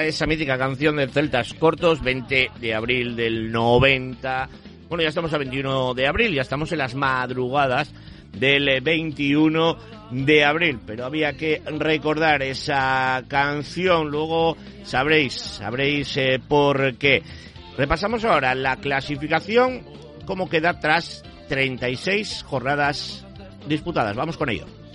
esa 0.00 0.24
mítica 0.24 0.56
canción 0.56 0.94
de 0.94 1.08
Celtas 1.08 1.54
Cortos, 1.54 2.00
20 2.02 2.52
de 2.60 2.72
abril 2.72 3.16
del 3.16 3.50
90. 3.50 4.48
Bueno, 4.88 5.02
ya 5.02 5.08
estamos 5.08 5.32
a 5.34 5.38
21 5.38 5.94
de 5.94 6.06
abril, 6.06 6.34
ya 6.34 6.42
estamos 6.42 6.70
en 6.70 6.78
las 6.78 6.94
madrugadas 6.94 7.92
del 8.32 8.80
21 8.80 9.76
de 10.12 10.44
abril, 10.44 10.78
pero 10.86 11.04
había 11.04 11.32
que 11.32 11.60
recordar 11.66 12.44
esa 12.44 13.24
canción, 13.26 14.08
luego 14.08 14.56
sabréis, 14.84 15.34
sabréis 15.34 16.16
eh, 16.16 16.40
por 16.46 16.94
qué. 16.94 17.24
Repasamos 17.76 18.24
ahora 18.24 18.54
la 18.54 18.76
clasificación, 18.76 19.82
cómo 20.26 20.48
queda 20.48 20.78
tras 20.78 21.24
36 21.48 22.44
jornadas 22.44 23.26
disputadas. 23.66 24.14
Vamos 24.14 24.36
con 24.36 24.48
ello. 24.48 24.85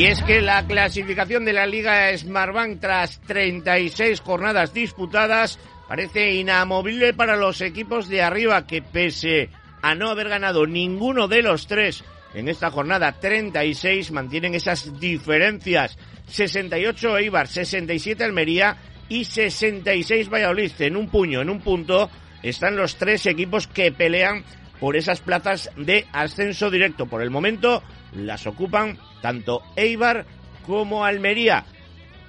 Y 0.00 0.06
es 0.06 0.22
que 0.22 0.40
la 0.40 0.66
clasificación 0.66 1.44
de 1.44 1.52
la 1.52 1.66
Liga 1.66 2.16
Smartbank 2.16 2.80
tras 2.80 3.20
36 3.20 4.20
jornadas 4.20 4.72
disputadas 4.72 5.58
parece 5.88 6.32
inamovible 6.32 7.12
para 7.12 7.36
los 7.36 7.60
equipos 7.60 8.08
de 8.08 8.22
arriba 8.22 8.66
que 8.66 8.80
pese 8.80 9.50
a 9.82 9.94
no 9.94 10.08
haber 10.08 10.30
ganado 10.30 10.66
ninguno 10.66 11.28
de 11.28 11.42
los 11.42 11.66
tres 11.66 12.02
en 12.34 12.48
esta 12.48 12.70
jornada 12.70 13.12
36 13.12 14.12
mantienen 14.12 14.54
esas 14.54 14.98
diferencias. 15.00 15.98
68 16.26 17.18
Eibar, 17.18 17.48
67 17.48 18.22
Almería 18.24 18.76
y 19.08 19.24
66 19.24 20.28
Valladolid. 20.28 20.72
En 20.78 20.96
un 20.96 21.08
puño, 21.08 21.40
en 21.40 21.50
un 21.50 21.60
punto, 21.60 22.08
están 22.42 22.76
los 22.76 22.96
tres 22.96 23.26
equipos 23.26 23.66
que 23.66 23.92
pelean 23.92 24.44
por 24.78 24.96
esas 24.96 25.20
plazas 25.20 25.70
de 25.76 26.06
ascenso 26.12 26.70
directo. 26.70 27.06
Por 27.06 27.22
el 27.22 27.30
momento 27.30 27.82
las 28.12 28.46
ocupan 28.46 28.98
tanto 29.20 29.62
Eibar 29.76 30.24
como 30.66 31.04
Almería. 31.04 31.64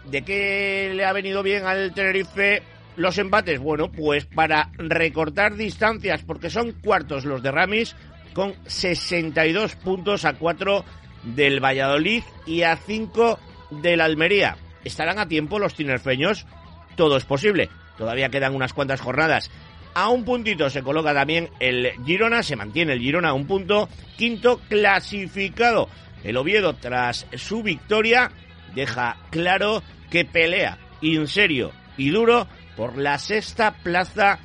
¿De 0.05 0.24
qué 0.24 0.91
le 0.96 1.05
ha 1.05 1.13
venido 1.13 1.43
bien 1.43 1.65
al 1.65 1.93
Tenerife 1.93 2.63
los 2.96 3.17
empates? 3.20 3.60
Bueno, 3.60 3.91
pues 3.91 4.25
para 4.25 4.72
recortar 4.77 5.55
distancias, 5.55 6.24
porque 6.24 6.50
son 6.50 6.72
cuartos 6.72 7.24
los 7.24 7.43
de 7.43 7.51
Ramis, 7.51 7.96
con 8.33 8.55
62 8.65 9.75
puntos 9.75 10.25
a 10.25 10.33
4 10.33 10.85
del 11.23 11.63
Valladolid 11.63 12.23
y 12.45 12.63
a 12.63 12.75
5 12.77 13.39
del 13.71 14.01
Almería. 14.01 14.57
¿Estarán 14.83 15.19
a 15.19 15.27
tiempo 15.27 15.59
los 15.59 15.75
tinerfeños? 15.75 16.45
Todo 16.95 17.17
es 17.17 17.25
posible. 17.25 17.69
Todavía 17.97 18.29
quedan 18.29 18.55
unas 18.55 18.73
cuantas 18.73 19.01
jornadas. 19.01 19.51
A 19.93 20.09
un 20.09 20.23
puntito 20.23 20.69
se 20.69 20.83
coloca 20.83 21.13
también 21.13 21.50
el 21.59 21.91
Girona, 22.05 22.43
se 22.43 22.55
mantiene 22.55 22.93
el 22.93 23.00
Girona 23.00 23.29
a 23.29 23.33
un 23.33 23.45
punto. 23.45 23.89
Quinto 24.17 24.59
clasificado. 24.69 25.89
El 26.23 26.38
Oviedo, 26.38 26.75
tras 26.75 27.27
su 27.35 27.63
victoria, 27.63 28.31
deja 28.73 29.17
claro 29.29 29.83
que 30.09 30.25
pelea 30.25 30.77
en 31.01 31.27
serio 31.27 31.71
y 31.97 32.09
duro 32.09 32.47
por 32.75 32.97
la 32.97 33.17
sexta 33.17 33.73
plaza 33.83 34.39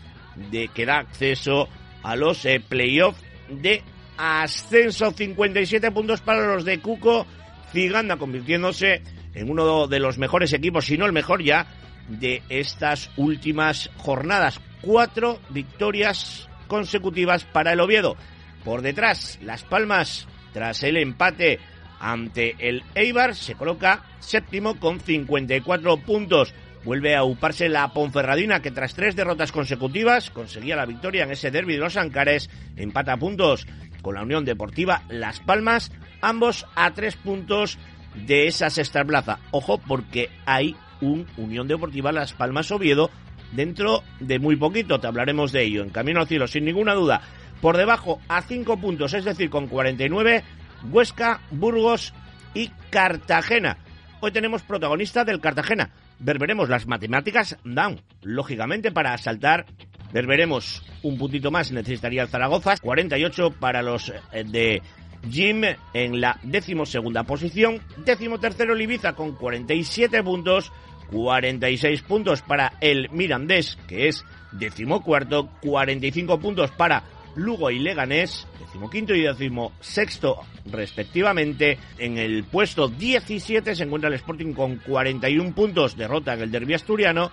de 0.51 0.69
que 0.69 0.87
da 0.87 0.99
acceso 0.99 1.69
a 2.03 2.17
los 2.17 2.45
eh, 2.45 2.61
playoffs 2.61 3.23
de 3.49 3.83
ascenso. 4.17 5.11
57 5.11 5.91
puntos 5.91 6.21
para 6.21 6.55
los 6.55 6.65
de 6.65 6.81
Cuco. 6.81 7.27
Ciganda 7.73 8.17
convirtiéndose 8.17 9.03
en 9.35 9.51
uno 9.51 9.87
de 9.87 10.01
los 10.01 10.19
mejores 10.19 10.53
equipos, 10.53 10.87
si 10.87 10.97
no 10.97 11.05
el 11.05 11.13
mejor 11.13 11.43
ya, 11.43 11.67
de 12.09 12.43
estas 12.49 13.11
últimas 13.17 13.91
jornadas. 13.99 14.61
Cuatro 14.81 15.41
victorias 15.51 16.49
consecutivas 16.69 17.45
para 17.45 17.73
el 17.73 17.81
Oviedo. 17.81 18.17
Por 18.65 18.83
detrás, 18.83 19.39
Las 19.43 19.63
Palmas, 19.63 20.27
tras 20.53 20.83
el 20.83 20.97
empate 20.97 21.59
ante 22.01 22.57
el 22.59 22.83
Eibar, 22.95 23.35
se 23.35 23.55
coloca 23.55 24.05
séptimo 24.21 24.79
con 24.81 25.01
54 25.01 25.97
puntos. 25.99 26.55
Vuelve 26.87 27.17
a 27.17 27.25
uparse 27.25 27.69
la 27.69 27.89
Ponferradina, 27.89 28.63
que 28.63 28.71
tras 28.71 28.95
tres 28.95 29.17
derrotas 29.17 29.51
consecutivas 29.51 30.31
conseguía 30.31 30.77
la 30.77 30.87
victoria 30.87 31.25
en 31.25 31.33
ese 31.33 31.51
derby 31.51 31.73
de 31.73 31.81
los 31.81 31.97
Ancares. 31.97 32.49
Empata 32.77 33.17
puntos 33.17 33.67
con 34.03 34.15
la 34.15 34.23
Unión 34.23 34.45
Deportiva 34.45 35.03
Las 35.09 35.41
Palmas, 35.41 35.91
ambos 36.23 36.65
a 36.77 36.93
tres 36.93 37.17
puntos 37.17 37.77
de 38.15 38.47
esa 38.47 38.71
sexta 38.71 39.05
plaza. 39.05 39.41
Ojo, 39.51 39.79
porque 39.79 40.31
hay 40.47 40.77
un 41.01 41.27
Unión 41.37 41.67
Deportiva 41.67 42.13
Las 42.13 42.35
Palmas 42.35 42.71
Oviedo 42.71 43.11
dentro 43.51 44.05
de 44.21 44.39
muy 44.39 44.55
poquito. 44.55 45.01
Te 45.01 45.09
hablaremos 45.09 45.51
de 45.51 45.65
ello. 45.65 45.83
En 45.83 45.91
camino 45.91 46.21
al 46.21 46.29
cielo, 46.29 46.47
sin 46.47 46.65
ninguna 46.65 46.95
duda. 46.95 47.21
Por 47.61 47.77
debajo, 47.77 48.21
a 48.29 48.43
cinco 48.43 48.77
puntos, 48.77 49.13
es 49.13 49.25
decir, 49.25 49.51
con 49.51 49.67
49, 49.67 50.45
Huesca, 50.93 51.41
Burgos 51.51 52.15
y 52.55 52.69
Cartagena. 52.91 53.77
Hoy 54.21 54.31
tenemos 54.31 54.63
protagonista 54.63 55.25
del 55.25 55.41
Cartagena. 55.41 55.91
Verberemos 56.19 56.69
las 56.69 56.87
matemáticas 56.87 57.57
down, 57.65 58.01
lógicamente, 58.23 58.91
para 58.91 59.17
saltar. 59.19 59.67
Verberemos 60.13 60.83
un 61.03 61.19
puntito 61.19 61.51
más, 61.51 61.73
necesitaría 61.73 62.23
el 62.23 62.29
Zaragoza. 62.29 62.77
48 62.81 63.51
para 63.61 63.83
los 63.83 64.13
eh, 64.33 64.45
de 64.45 64.83
Jim 65.31 65.63
en 65.93 66.21
la 66.21 66.39
decimosegunda 66.43 67.25
posición. 67.25 67.81
Décimo 68.05 68.39
tercero 68.39 68.75
con 69.15 69.33
47 69.33 70.23
puntos. 70.23 70.73
46 71.11 72.03
puntos 72.03 72.43
para 72.43 72.73
el 72.81 73.09
Mirandés, 73.11 73.79
que 73.87 74.09
es 74.09 74.25
decimocuarto. 74.53 75.49
45 75.63 76.41
puntos 76.41 76.71
para 76.73 77.05
Lugo 77.37 77.71
y 77.71 77.79
Leganés, 77.79 78.49
decimoquinto 78.59 79.15
y 79.15 79.23
decimosexto 79.23 80.41
respectivamente. 80.67 81.79
En 81.99 82.19
el 82.19 82.45
puesto 82.45 82.89
17 82.89 83.75
se 83.75 83.85
encuentra 83.85 84.09
el 84.09 84.15
Sporting 84.15 84.53
con 84.53 84.77
41 84.77 85.55
puntos, 85.55 85.97
derrota 85.97 86.35
en 86.35 86.41
el 86.41 86.51
derbi 86.51 86.75
asturiano 86.75 87.31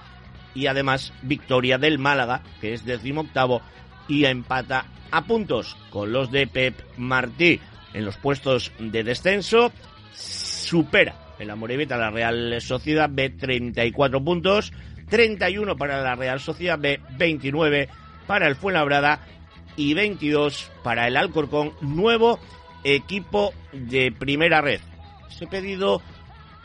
y 0.53 0.67
además 0.67 1.13
victoria 1.23 1.77
del 1.77 1.99
Málaga, 1.99 2.43
que 2.61 2.73
es 2.73 2.85
decimoctavo 2.85 3.61
y 4.07 4.25
empata 4.25 4.85
a 5.09 5.23
puntos 5.25 5.75
con 5.89 6.11
los 6.11 6.31
de 6.31 6.47
Pep 6.47 6.75
Martí 6.97 7.59
en 7.93 8.05
los 8.05 8.17
puestos 8.17 8.71
de 8.79 9.03
descenso. 9.03 9.71
Supera 10.13 11.15
el 11.39 11.49
Amorebieta 11.49 11.97
la 11.97 12.11
Real 12.11 12.61
Sociedad 12.61 13.09
B 13.11 13.29
34 13.29 14.23
puntos, 14.23 14.73
31 15.09 15.75
para 15.75 16.01
la 16.01 16.15
Real 16.15 16.39
Sociedad 16.39 16.77
B, 16.77 16.99
29 17.17 17.89
para 18.27 18.47
el 18.47 18.55
Fuenlabrada 18.55 19.19
y 19.75 19.93
22 19.93 20.71
para 20.83 21.07
el 21.07 21.17
Alcorcón, 21.17 21.73
nuevo 21.81 22.39
equipo 22.83 23.53
de 23.71 24.11
primera 24.11 24.61
red. 24.61 24.81
Se 25.29 25.45
he 25.45 25.47
pedido 25.47 26.01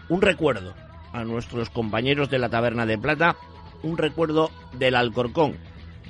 un 0.08 0.22
recuerdo 0.22 0.74
a 1.12 1.24
nuestros 1.24 1.70
compañeros 1.70 2.30
de 2.30 2.38
la 2.38 2.48
Taberna 2.48 2.86
de 2.86 2.98
Plata, 2.98 3.36
un 3.82 3.96
recuerdo 3.96 4.50
del 4.72 4.94
Alcorcón 4.94 5.56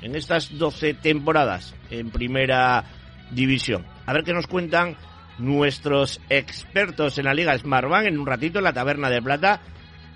en 0.01 0.15
estas 0.15 0.57
12 0.57 0.93
temporadas 0.95 1.75
en 1.89 2.09
primera 2.09 2.85
división. 3.31 3.85
A 4.05 4.13
ver 4.13 4.23
qué 4.23 4.33
nos 4.33 4.47
cuentan 4.47 4.95
nuestros 5.37 6.19
expertos 6.29 7.17
en 7.17 7.25
la 7.25 7.33
Liga 7.33 7.57
Smartbank 7.57 8.07
en 8.07 8.19
un 8.19 8.25
ratito 8.25 8.59
en 8.59 8.65
la 8.65 8.73
Taberna 8.73 9.09
de 9.09 9.21
Plata. 9.21 9.61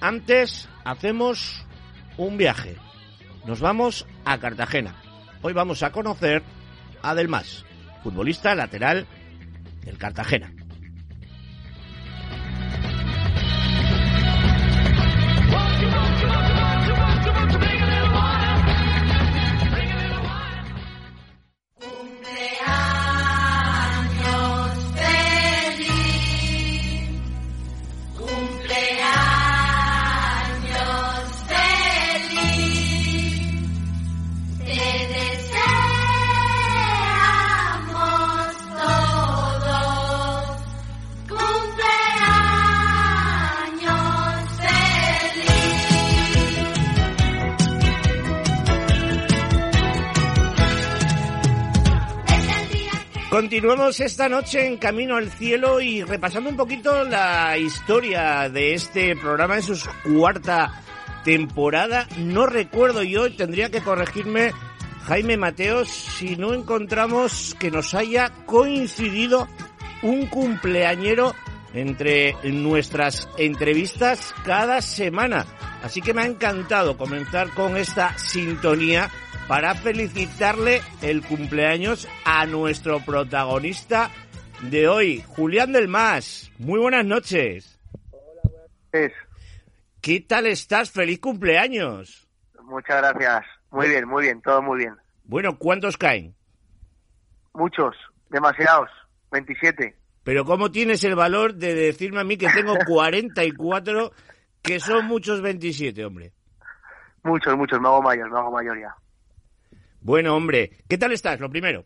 Antes 0.02 0.68
hacemos 0.84 1.66
un 2.18 2.38
viaje. 2.38 2.76
Nos 3.46 3.60
vamos 3.60 4.06
a 4.26 4.38
Cartagena. 4.38 4.96
Hoy 5.42 5.54
vamos 5.54 5.84
a 5.84 5.92
conocer 5.92 6.44
Adelmas, 7.04 7.66
futbolista 8.02 8.56
lateral 8.56 9.06
del 9.86 9.98
Cartagena. 9.98 10.52
Continuamos 53.34 54.00
esta 54.00 54.30
noche 54.30 54.68
en 54.68 54.78
Camino 54.78 55.16
al 55.16 55.32
Cielo 55.32 55.82
y 55.82 56.04
repasando 56.04 56.52
un 56.52 56.56
poquito 56.56 57.04
la 57.04 57.58
historia 57.58 58.48
de 58.48 58.76
este 58.76 59.16
programa 59.16 59.56
en 59.56 59.64
su 59.64 59.76
cuarta 60.04 60.84
temporada. 61.24 62.08
No 62.20 62.46
recuerdo 62.46 63.02
yo, 63.02 63.36
tendría 63.36 63.72
que 63.72 63.82
corregirme 63.82 64.52
Jaime 65.08 65.36
Mateos, 65.38 65.90
si 65.90 66.36
no 66.36 66.54
encontramos 66.54 67.56
que 67.60 67.72
nos 67.72 67.96
haya 67.96 68.30
coincidido 68.46 69.48
un 70.04 70.28
cumpleañero 70.28 71.34
entre 71.74 72.36
nuestras 72.52 73.28
entrevistas 73.40 74.32
cada 74.46 74.80
semana. 74.84 75.48
Así 75.82 76.02
que 76.02 76.14
me 76.14 76.22
ha 76.22 76.28
encantado 76.28 76.98
comenzar 76.98 77.50
con 77.56 77.78
esta 77.78 78.16
sintonía 78.16 79.10
para 79.48 79.76
felicitarle 79.76 80.82
el 81.02 81.26
cumpleaños 81.26 82.08
a 82.26 82.46
nuestro 82.46 83.00
protagonista 83.00 84.10
de 84.70 84.88
hoy, 84.88 85.24
Julián 85.28 85.74
del 85.74 85.88
Más. 85.88 86.52
Muy 86.58 86.80
buenas 86.80 87.06
noches. 87.06 87.80
Hola, 88.12 88.42
buenas 88.44 88.70
noches. 88.92 89.14
¿Qué 90.02 90.22
tal 90.22 90.48
estás? 90.48 90.92
¡Feliz 90.92 91.20
cumpleaños! 91.20 92.28
Muchas 92.64 92.98
gracias. 92.98 93.46
Muy 93.72 93.90
bien, 93.90 94.08
muy 94.08 94.24
bien, 94.24 94.42
todo 94.42 94.62
muy 94.62 94.80
bien. 94.80 94.96
Bueno, 95.26 95.58
¿cuántos 95.58 95.98
caen? 95.98 96.36
Muchos, 97.54 97.96
demasiados, 98.30 98.90
27. 99.32 99.96
Pero 100.24 100.46
¿cómo 100.46 100.72
tienes 100.72 101.04
el 101.04 101.16
valor 101.16 101.56
de 101.56 101.74
decirme 101.74 102.22
a 102.22 102.24
mí 102.24 102.38
que 102.38 102.50
tengo 102.50 102.76
44, 102.88 104.12
que 104.62 104.80
son 104.80 105.06
muchos 105.06 105.42
27, 105.42 106.06
hombre? 106.06 106.34
Muchos, 107.24 107.56
muchos, 107.56 107.80
me 107.80 107.88
hago 107.88 108.02
mayor, 108.02 108.32
me 108.32 108.40
hago 108.40 108.52
mayor 108.52 108.80
ya. 108.80 108.96
Bueno, 110.04 110.36
hombre, 110.36 110.72
¿qué 110.88 110.98
tal 110.98 111.14
estás? 111.14 111.40
Lo 111.40 111.50
primero. 111.50 111.86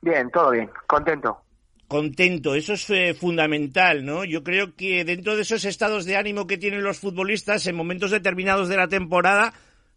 Bien, 0.00 0.30
todo 0.30 0.50
bien, 0.50 0.70
contento. 0.86 1.42
Contento, 1.88 2.54
eso 2.54 2.74
es 2.74 2.88
eh, 2.90 3.14
fundamental, 3.14 4.04
¿no? 4.04 4.24
Yo 4.24 4.44
creo 4.44 4.76
que 4.76 5.04
dentro 5.04 5.34
de 5.34 5.42
esos 5.42 5.64
estados 5.64 6.04
de 6.04 6.16
ánimo 6.16 6.46
que 6.46 6.56
tienen 6.56 6.84
los 6.84 7.00
futbolistas 7.00 7.66
en 7.66 7.74
momentos 7.74 8.12
determinados 8.12 8.68
de 8.68 8.76
la 8.76 8.86
temporada, 8.86 9.52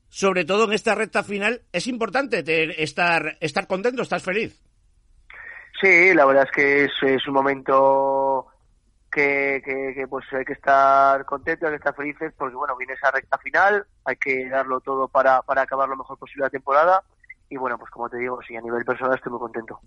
sobre 0.10 0.43
todo 0.43 0.65
en 0.65 0.73
esta 0.73 0.95
recta 0.95 1.23
final, 1.23 1.62
es 1.71 1.86
importante 1.86 2.43
estar, 2.82 3.38
estar 3.39 3.67
contento, 3.67 4.02
estar 4.02 4.19
feliz. 4.19 4.60
Sí, 5.80 6.13
la 6.15 6.26
verdad 6.26 6.45
es 6.45 6.52
que 6.52 6.86
es, 7.13 7.28
un 7.28 7.34
momento 7.34 8.47
que, 9.13 10.06
pues 10.10 10.26
hay 10.34 10.43
que 10.43 10.54
estar 10.54 11.23
contentos, 11.26 11.67
hay 11.67 11.73
que 11.73 11.78
estar 11.78 11.95
felices, 11.95 12.34
porque 12.38 12.56
bueno, 12.56 12.76
viene 12.76 12.93
esa 12.93 13.12
recta 13.12 13.38
final, 13.38 13.86
hay 14.04 14.15
que 14.15 14.49
darlo 14.49 14.82
todo 14.82 15.08
para, 15.08 15.41
para 15.43 15.62
acabar 15.62 15.88
lo 15.88 15.97
mejor 15.97 16.17
posible 16.17 16.45
la 16.45 16.49
temporada. 16.49 17.04
Y 17.49 17.58
bueno, 17.58 17.78
pues 17.78 17.91
como 17.91 18.10
te 18.10 18.17
digo, 18.17 18.39
sí, 18.47 18.56
a 18.56 18.62
nivel 18.62 18.84
personal 18.84 19.15
estoy 19.15 19.32
muy 19.32 19.39
contento. 19.39 19.80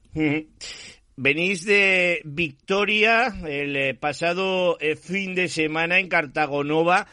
Venís 1.16 1.64
de 1.64 2.20
victoria 2.24 3.34
el 3.46 3.74
eh, 3.74 3.94
pasado 3.94 4.78
eh, 4.80 4.96
fin 4.96 5.34
de 5.34 5.48
semana 5.48 5.98
en 5.98 6.08
Cartagonova. 6.08 7.06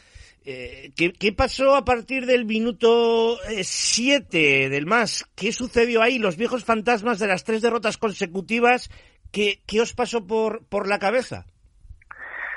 Eh, 0.46 0.92
¿qué, 0.96 1.32
pasó 1.32 1.76
a 1.76 1.86
partir 1.86 2.26
del 2.26 2.44
minuto 2.46 3.40
7 3.62 4.70
del 4.70 4.86
más? 4.86 5.26
¿Qué 5.36 5.54
sucedió 5.54 6.02
ahí? 6.02 6.20
Los 6.20 6.36
viejos 6.36 6.66
fantasmas 6.66 7.18
de 7.18 7.28
las 7.28 7.46
tres 7.46 7.62
derrotas 7.62 7.98
consecutivas, 7.98 8.90
¿qué, 9.32 9.64
qué 9.66 9.80
os 9.80 9.94
pasó 9.94 10.28
por, 10.28 10.66
por 10.66 10.88
la 10.88 11.00
cabeza? 11.00 11.46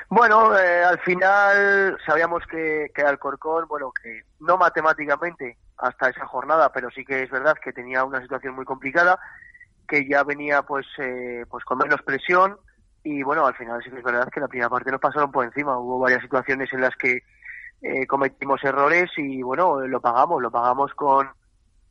Bueno, 0.09 0.51
al 0.51 0.99
final 0.99 1.97
sabíamos 2.05 2.43
que, 2.49 2.91
que 2.95 3.01
Alcorcón, 3.01 3.67
bueno, 3.67 3.91
que 3.91 4.21
no 4.39 4.57
matemáticamente 4.57 5.57
hasta 5.77 6.09
esa 6.09 6.25
jornada, 6.25 6.71
pero 6.71 6.89
sí 6.91 7.03
que 7.03 7.23
es 7.23 7.29
verdad 7.29 7.55
que 7.61 7.73
tenía 7.73 8.03
una 8.03 8.21
situación 8.21 8.55
muy 8.55 8.65
complicada 8.65 9.19
que 9.87 10.07
ya 10.07 10.23
venía 10.23 10.63
pues 10.63 10.85
eh, 10.97 11.45
pues 11.49 11.63
con 11.63 11.77
menos 11.77 12.01
presión 12.01 12.57
y 13.03 13.23
bueno 13.23 13.45
al 13.45 13.55
final 13.55 13.81
sí 13.81 13.89
que 13.89 13.97
es 13.97 14.03
verdad 14.03 14.27
que 14.29 14.41
la 14.41 14.49
primera 14.49 14.69
parte 14.69 14.91
nos 14.91 14.99
pasaron 14.99 15.31
por 15.31 15.45
encima. 15.45 15.77
Hubo 15.79 15.99
varias 15.99 16.21
situaciones 16.21 16.71
en 16.73 16.81
las 16.81 16.95
que 16.95 17.23
eh, 17.81 18.05
cometimos 18.05 18.63
errores 18.63 19.09
y 19.17 19.41
bueno 19.41 19.79
lo 19.87 20.01
pagamos 20.01 20.41
lo 20.41 20.51
pagamos 20.51 20.93
con 20.93 21.29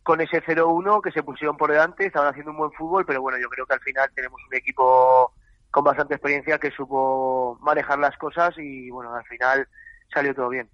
con 0.03 0.21
ese 0.21 0.43
0-1 0.43 1.01
que 1.01 1.11
se 1.11 1.23
pusieron 1.23 1.57
por 1.57 1.71
delante 1.71 2.07
estaban 2.07 2.29
haciendo 2.29 2.51
un 2.51 2.59
buen 2.59 2.73
fútbol 2.73 3.07
pero 3.07 3.23
bueno 3.23 3.39
yo 3.39 3.49
creo 3.49 3.67
que 3.67 3.75
al 3.75 3.81
final 3.81 4.11
tenemos 4.15 4.41
un 4.47 4.55
equipo 4.55 5.33
con 5.71 5.85
bastante 5.85 6.15
experiencia 6.15 6.59
que 6.59 6.71
supo 6.71 7.59
manejar 7.61 7.99
las 7.99 8.17
cosas 8.17 8.55
y 8.59 8.91
bueno 8.91 9.15
al 9.15 9.25
final 9.25 9.69
salió 10.13 10.35
todo 10.35 10.49
bien 10.49 10.69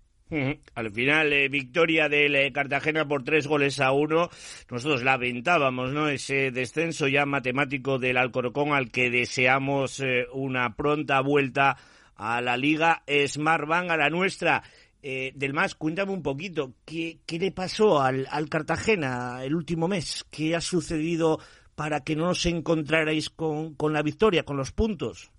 al 0.74 0.90
final, 0.90 1.32
eh, 1.32 1.48
victoria 1.48 2.08
del 2.08 2.34
eh, 2.36 2.52
Cartagena 2.52 3.06
por 3.06 3.22
tres 3.22 3.46
goles 3.46 3.80
a 3.80 3.92
uno. 3.92 4.30
Nosotros 4.70 5.02
lamentábamos, 5.02 5.92
¿no? 5.92 6.08
Ese 6.08 6.50
descenso 6.50 7.06
ya 7.06 7.26
matemático 7.26 7.98
del 7.98 8.16
Alcorcón 8.16 8.72
al 8.72 8.90
que 8.90 9.10
deseamos 9.10 10.00
eh, 10.00 10.26
una 10.32 10.74
pronta 10.74 11.20
vuelta 11.20 11.76
a 12.16 12.40
la 12.40 12.56
Liga 12.56 13.02
Smartbank, 13.06 13.90
a 13.90 13.96
la 13.96 14.08
nuestra. 14.08 14.62
del 15.02 15.52
más, 15.52 15.74
cuéntame 15.74 16.12
un 16.12 16.22
poquito, 16.22 16.74
¿qué, 16.84 17.18
qué 17.26 17.38
le 17.38 17.50
pasó 17.50 18.00
al, 18.00 18.26
al, 18.30 18.48
Cartagena 18.48 19.42
el 19.42 19.54
último 19.54 19.88
mes? 19.88 20.24
¿Qué 20.30 20.54
ha 20.54 20.60
sucedido 20.60 21.40
para 21.74 22.00
que 22.00 22.16
no 22.16 22.30
os 22.30 22.44
encontrarais 22.46 23.30
con, 23.30 23.74
con 23.74 23.92
la 23.92 24.02
victoria, 24.02 24.44
con 24.44 24.56
los 24.56 24.72
puntos? 24.72 25.32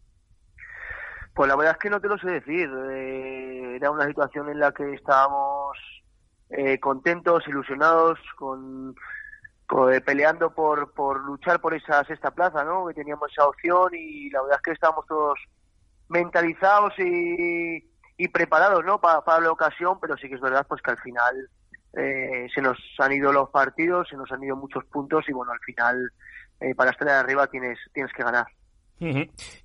Pues 1.34 1.48
la 1.48 1.56
verdad 1.56 1.74
es 1.74 1.80
que 1.80 1.90
no 1.90 2.00
te 2.00 2.08
lo 2.08 2.18
sé 2.18 2.30
decir. 2.30 2.70
Eh, 2.92 3.76
era 3.76 3.92
una 3.92 4.08
situación 4.08 4.50
en 4.50 4.60
la 4.60 4.72
que 4.72 4.94
estábamos 4.94 5.78
eh, 6.50 6.80
contentos, 6.80 7.48
ilusionados, 7.48 8.20
con, 8.38 8.96
eh, 9.92 10.02
peleando 10.02 10.54
por, 10.54 10.94
por 10.94 11.24
luchar 11.24 11.60
por 11.60 11.74
esa 11.74 12.04
sexta 12.04 12.32
plaza, 12.32 12.64
¿no? 12.64 12.86
Que 12.88 12.94
teníamos 12.94 13.32
esa 13.32 13.48
opción 13.48 13.90
y 13.94 14.30
la 14.30 14.42
verdad 14.42 14.58
es 14.58 14.64
que 14.64 14.72
estábamos 14.72 15.08
todos 15.08 15.40
mentalizados 16.10 16.94
y, 17.00 17.90
y 18.18 18.28
preparados, 18.28 18.86
¿no? 18.86 19.02
Para, 19.02 19.22
para, 19.22 19.42
la 19.42 19.52
ocasión, 19.52 20.00
pero 20.00 20.16
sí 20.18 20.30
que 20.30 20.36
es 20.36 20.42
verdad, 20.42 20.66
pues 20.68 20.82
que 20.84 20.92
al 20.92 21.00
final 21.00 21.50
se 21.94 22.62
nos 22.62 22.78
han 22.98 23.12
ido 23.14 23.32
los 23.32 23.50
partidos, 23.50 24.08
se 24.10 24.18
nos 24.18 24.32
han 24.32 24.44
ido 24.44 24.56
muchos 24.56 24.84
puntos 24.86 25.26
y 25.28 25.32
bueno, 25.32 25.52
al 25.52 25.60
final 25.60 26.12
para 26.76 26.92
estar 26.92 27.08
arriba 27.10 27.48
tienes 27.48 27.78
tienes 27.94 28.12
que 28.14 28.24
ganar. 28.24 28.48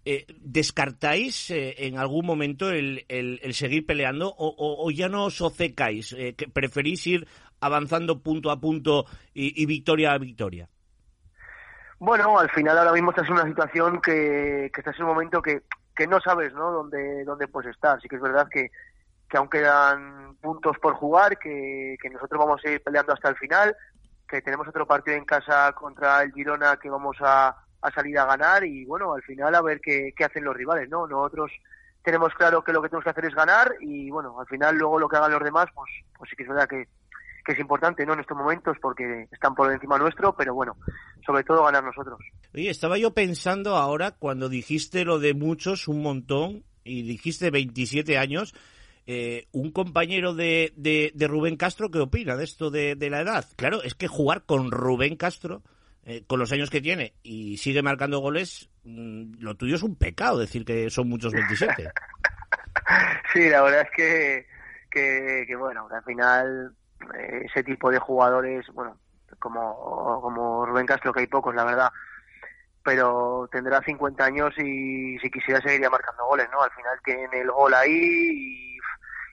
Eh, 0.05 0.27
¿Descartáis 0.41 1.51
eh, 1.51 1.87
en 1.87 1.99
algún 1.99 2.27
momento 2.27 2.71
el, 2.71 3.05
el, 3.09 3.55
seguir 3.55 3.87
peleando 3.87 4.35
o, 4.37 4.91
ya 4.91 5.09
no 5.09 5.27
os 5.27 5.41
ocecáis? 5.41 6.13
Eh, 6.13 6.35
que 6.35 6.49
¿Preferís 6.49 7.07
ir 7.07 7.29
avanzando 7.61 8.21
punto 8.21 8.51
a 8.51 8.61
punto 8.61 9.07
y, 9.35 9.65
victoria 9.67 10.13
a 10.13 10.19
victoria? 10.19 10.69
Bueno, 12.01 12.39
al 12.39 12.51
final 12.51 12.79
ahora 12.79 12.93
mismo 12.93 13.11
estás 13.11 13.29
en 13.29 13.35
una 13.35 13.47
situación 13.47 14.01
que, 14.01 14.71
que 14.73 14.81
estás 14.81 14.97
en 14.97 15.05
un 15.05 15.11
momento 15.11 15.43
que, 15.43 15.63
que 15.95 16.07
no 16.07 16.21
sabes 16.21 16.53
¿no? 16.55 16.71
Dónde, 16.71 17.25
dónde 17.25 17.49
puedes 17.49 17.75
estar. 17.75 18.01
Sí 18.01 18.09
que 18.09 18.17
es 18.17 18.23
verdad 18.23 18.49
que, 18.51 18.71
que 19.29 19.37
aún 19.37 19.49
quedan 19.49 20.37
puntos 20.41 20.79
por 20.79 20.95
jugar, 20.95 21.39
que, 21.39 21.97
que 22.01 22.11
nosotros 22.11 22.39
vamos 22.39 22.61
a 22.65 22.71
ir 22.71 22.83
peleando 22.83 23.13
hasta 23.13 23.29
el 23.29 23.37
final, 23.37 23.77
que 24.29 24.43
tenemos 24.43 24.69
otro 24.69 24.87
partido 24.87 25.17
en 25.17 25.25
casa 25.25 25.73
contra 25.73 26.23
el 26.23 26.33
Girona 26.33 26.77
que 26.77 26.91
vamos 26.91 27.17
a 27.21 27.57
a 27.81 27.91
salir 27.93 28.19
a 28.19 28.27
ganar 28.27 28.65
y 28.65 28.85
bueno, 28.85 29.15
al 29.15 29.23
final 29.23 29.55
a 29.55 29.63
ver 29.63 29.81
qué, 29.81 30.13
hacen 30.25 30.45
los 30.45 30.57
rivales, 30.57 30.89
¿no? 30.89 31.07
Nosotros 31.07 31.51
tenemos 32.03 32.33
claro 32.35 32.63
que 32.63 32.73
lo 32.73 32.83
que 32.83 32.89
tenemos 32.89 33.05
que 33.05 33.11
hacer 33.11 33.27
es 33.27 33.35
ganar 33.35 33.75
y 33.81 34.11
bueno, 34.11 34.39
al 34.41 34.47
final 34.47 34.77
luego 34.77 34.99
lo 34.99 35.09
que 35.09 35.17
hagan 35.17 35.33
los 35.33 35.43
demás, 35.43 35.67
pues, 35.75 35.91
pues 36.17 36.31
sí 36.31 36.37
que 36.37 36.43
es 36.43 36.49
verdad 36.49 36.69
que, 36.69 36.89
que 37.45 37.53
es 37.53 37.59
importante, 37.59 38.05
¿no? 38.05 38.15
En 38.15 38.21
estos 38.21 38.37
momentos 38.37 38.77
porque 38.81 39.29
están 39.31 39.55
por 39.55 39.73
encima 39.73 39.99
nuestro, 39.99 40.35
pero 40.35 40.55
bueno, 40.55 40.77
sobre 41.25 41.45
todo 41.45 41.65
ganar 41.65 41.85
nosotros. 41.85 42.19
Oye, 42.55 42.71
estaba 42.71 42.99
yo 42.99 43.13
pensando 43.15 43.77
ahora 43.77 44.13
cuando 44.13 44.49
dijiste 44.49 45.05
lo 45.05 45.19
de 45.19 45.35
muchos, 45.35 45.87
un 45.87 46.03
montón, 46.03 46.65
y 46.83 47.03
dijiste 47.03 47.51
27 47.51 48.19
años, 48.19 48.55
eh, 49.11 49.49
un 49.53 49.73
compañero 49.73 50.35
de, 50.35 50.75
de, 50.77 51.29
Rubén 51.29 51.57
Castro, 51.57 51.91
¿qué 51.91 51.99
opina 51.99 52.37
de 52.37 52.45
esto 52.45 52.71
de, 52.71 52.95
de 52.95 53.09
la 53.09 53.23
edad? 53.23 53.47
Claro, 53.57 53.83
es 53.83 53.95
que 53.95 54.07
jugar 54.07 54.43
con 54.45 54.71
Rubén 54.71 55.17
Castro 55.17 55.63
eh, 56.05 56.25
con 56.27 56.39
los 56.39 56.53
años 56.53 56.69
que 56.69 56.83
tiene 56.83 57.15
y 57.23 57.57
sigue 57.57 57.81
marcando 57.81 58.19
goles, 58.19 58.69
mm, 58.85 59.41
lo 59.41 59.55
tuyo 59.55 59.77
es 59.77 59.83
un 59.83 59.97
pecado 59.97 60.39
decir 60.39 60.63
que 60.63 60.91
son 60.91 61.09
muchos 61.09 61.33
27. 61.33 61.91
sí, 63.33 63.49
la 63.49 63.63
verdad 63.63 63.89
es 63.91 63.91
que, 63.97 65.47
que, 65.47 65.57
bueno, 65.57 65.89
al 65.91 66.05
final 66.05 66.75
eh, 67.19 67.47
ese 67.47 67.65
tipo 67.65 67.91
de 67.91 67.99
jugadores, 67.99 68.67
bueno, 68.75 68.99
como, 69.39 70.21
como 70.21 70.67
Rubén 70.67 70.85
Castro, 70.85 71.15
que 71.15 71.21
hay 71.21 71.29
pocos, 71.29 71.55
la 71.55 71.65
verdad, 71.65 71.89
pero 72.85 73.49
tendrá 73.51 73.83
50 73.83 74.23
años 74.23 74.53
y 74.59 75.19
si 75.19 75.31
quisiera 75.31 75.63
seguiría 75.63 75.89
marcando 75.89 76.27
goles, 76.27 76.49
¿no? 76.53 76.61
Al 76.63 76.71
final 76.73 76.99
tiene 77.03 77.41
el 77.41 77.51
gol 77.51 77.73
ahí 77.73 77.91
y, 77.91 78.78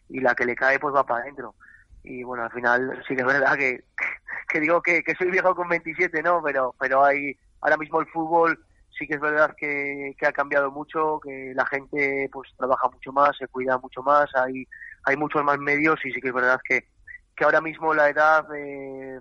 y 0.09 0.19
la 0.19 0.35
que 0.35 0.45
le 0.45 0.55
cae 0.55 0.79
pues 0.79 0.93
va 0.93 1.05
para 1.05 1.21
adentro. 1.21 1.55
Y 2.03 2.23
bueno, 2.23 2.43
al 2.43 2.51
final 2.51 3.03
sí 3.07 3.15
que 3.15 3.21
es 3.21 3.27
verdad 3.27 3.57
que, 3.57 3.83
que 4.49 4.59
digo 4.59 4.81
que, 4.81 5.03
que 5.03 5.15
soy 5.15 5.31
viejo 5.31 5.55
con 5.55 5.67
27, 5.67 6.21
¿no? 6.23 6.41
Pero, 6.43 6.75
pero 6.79 7.03
hay, 7.03 7.37
ahora 7.61 7.77
mismo 7.77 8.01
el 8.01 8.07
fútbol 8.07 8.59
sí 8.97 9.07
que 9.07 9.15
es 9.15 9.19
verdad 9.19 9.53
que, 9.57 10.15
que, 10.17 10.25
ha 10.25 10.31
cambiado 10.31 10.71
mucho, 10.71 11.19
que 11.21 11.53
la 11.53 11.65
gente 11.65 12.29
pues 12.31 12.49
trabaja 12.57 12.87
mucho 12.87 13.11
más, 13.11 13.35
se 13.37 13.47
cuida 13.47 13.77
mucho 13.77 14.01
más, 14.01 14.29
hay, 14.35 14.65
hay 15.03 15.17
muchos 15.17 15.43
más 15.43 15.57
medios 15.57 15.99
y 16.05 16.11
sí 16.11 16.21
que 16.21 16.29
es 16.29 16.33
verdad 16.33 16.59
que, 16.63 16.87
que 17.35 17.43
ahora 17.43 17.61
mismo 17.61 17.93
la 17.93 18.09
edad 18.09 18.45
eh, 18.55 19.19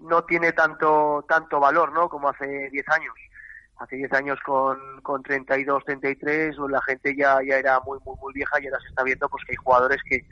no 0.00 0.24
tiene 0.24 0.52
tanto, 0.52 1.24
tanto 1.28 1.60
valor, 1.60 1.92
¿no? 1.92 2.08
Como 2.08 2.28
hace 2.28 2.68
10 2.70 2.88
años. 2.88 3.14
Hace 3.82 3.96
10 3.96 4.12
años 4.12 4.38
con, 4.46 4.78
con 5.02 5.22
32, 5.22 5.84
33, 5.84 6.56
pues 6.56 6.70
la 6.70 6.80
gente 6.82 7.16
ya, 7.16 7.38
ya 7.46 7.56
era 7.56 7.80
muy, 7.80 7.98
muy, 8.04 8.14
muy 8.20 8.32
vieja 8.32 8.60
y 8.62 8.66
ahora 8.66 8.78
se 8.80 8.88
está 8.88 9.02
viendo 9.02 9.28
pues 9.28 9.44
que 9.44 9.52
hay 9.52 9.56
jugadores 9.56 10.00
que, 10.08 10.24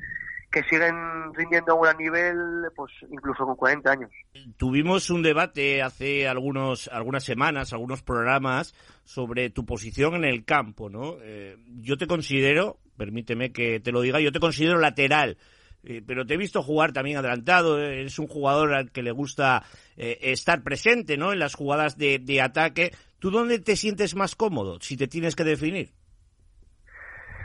que 0.50 0.62
siguen 0.64 1.34
rindiendo 1.34 1.72
a 1.72 1.74
un 1.74 1.82
gran 1.82 1.96
nivel, 1.96 2.36
pues 2.76 2.92
incluso 3.10 3.44
con 3.44 3.56
40 3.56 3.90
años. 3.90 4.10
Tuvimos 4.56 5.10
un 5.10 5.22
debate 5.22 5.82
hace 5.82 6.28
algunos, 6.28 6.88
algunas 6.92 7.24
semanas, 7.24 7.72
algunos 7.72 8.02
programas, 8.02 8.74
sobre 9.04 9.50
tu 9.50 9.64
posición 9.64 10.14
en 10.14 10.24
el 10.24 10.44
campo, 10.44 10.88
¿no? 10.88 11.16
Eh, 11.22 11.56
yo 11.80 11.96
te 11.96 12.06
considero, 12.06 12.78
permíteme 12.96 13.52
que 13.52 13.80
te 13.80 13.92
lo 13.92 14.00
diga, 14.00 14.20
yo 14.20 14.32
te 14.32 14.40
considero 14.40 14.78
lateral. 14.78 15.38
Eh, 15.82 16.02
pero 16.06 16.26
te 16.26 16.34
he 16.34 16.36
visto 16.36 16.62
jugar 16.62 16.92
también 16.92 17.16
adelantado, 17.16 17.78
eres 17.78 18.18
un 18.18 18.26
jugador 18.26 18.74
al 18.74 18.90
que 18.90 19.02
le 19.02 19.12
gusta 19.12 19.62
eh, 19.96 20.18
estar 20.20 20.62
presente 20.62 21.16
¿no? 21.16 21.32
en 21.32 21.38
las 21.38 21.54
jugadas 21.54 21.96
de, 21.96 22.40
ataque. 22.42 22.92
¿Tú 23.18 23.30
dónde 23.30 23.58
te 23.58 23.76
sientes 23.76 24.14
más 24.14 24.34
cómodo, 24.34 24.78
si 24.80 24.96
te 24.96 25.08
tienes 25.08 25.36
que 25.36 25.44
definir? 25.44 25.90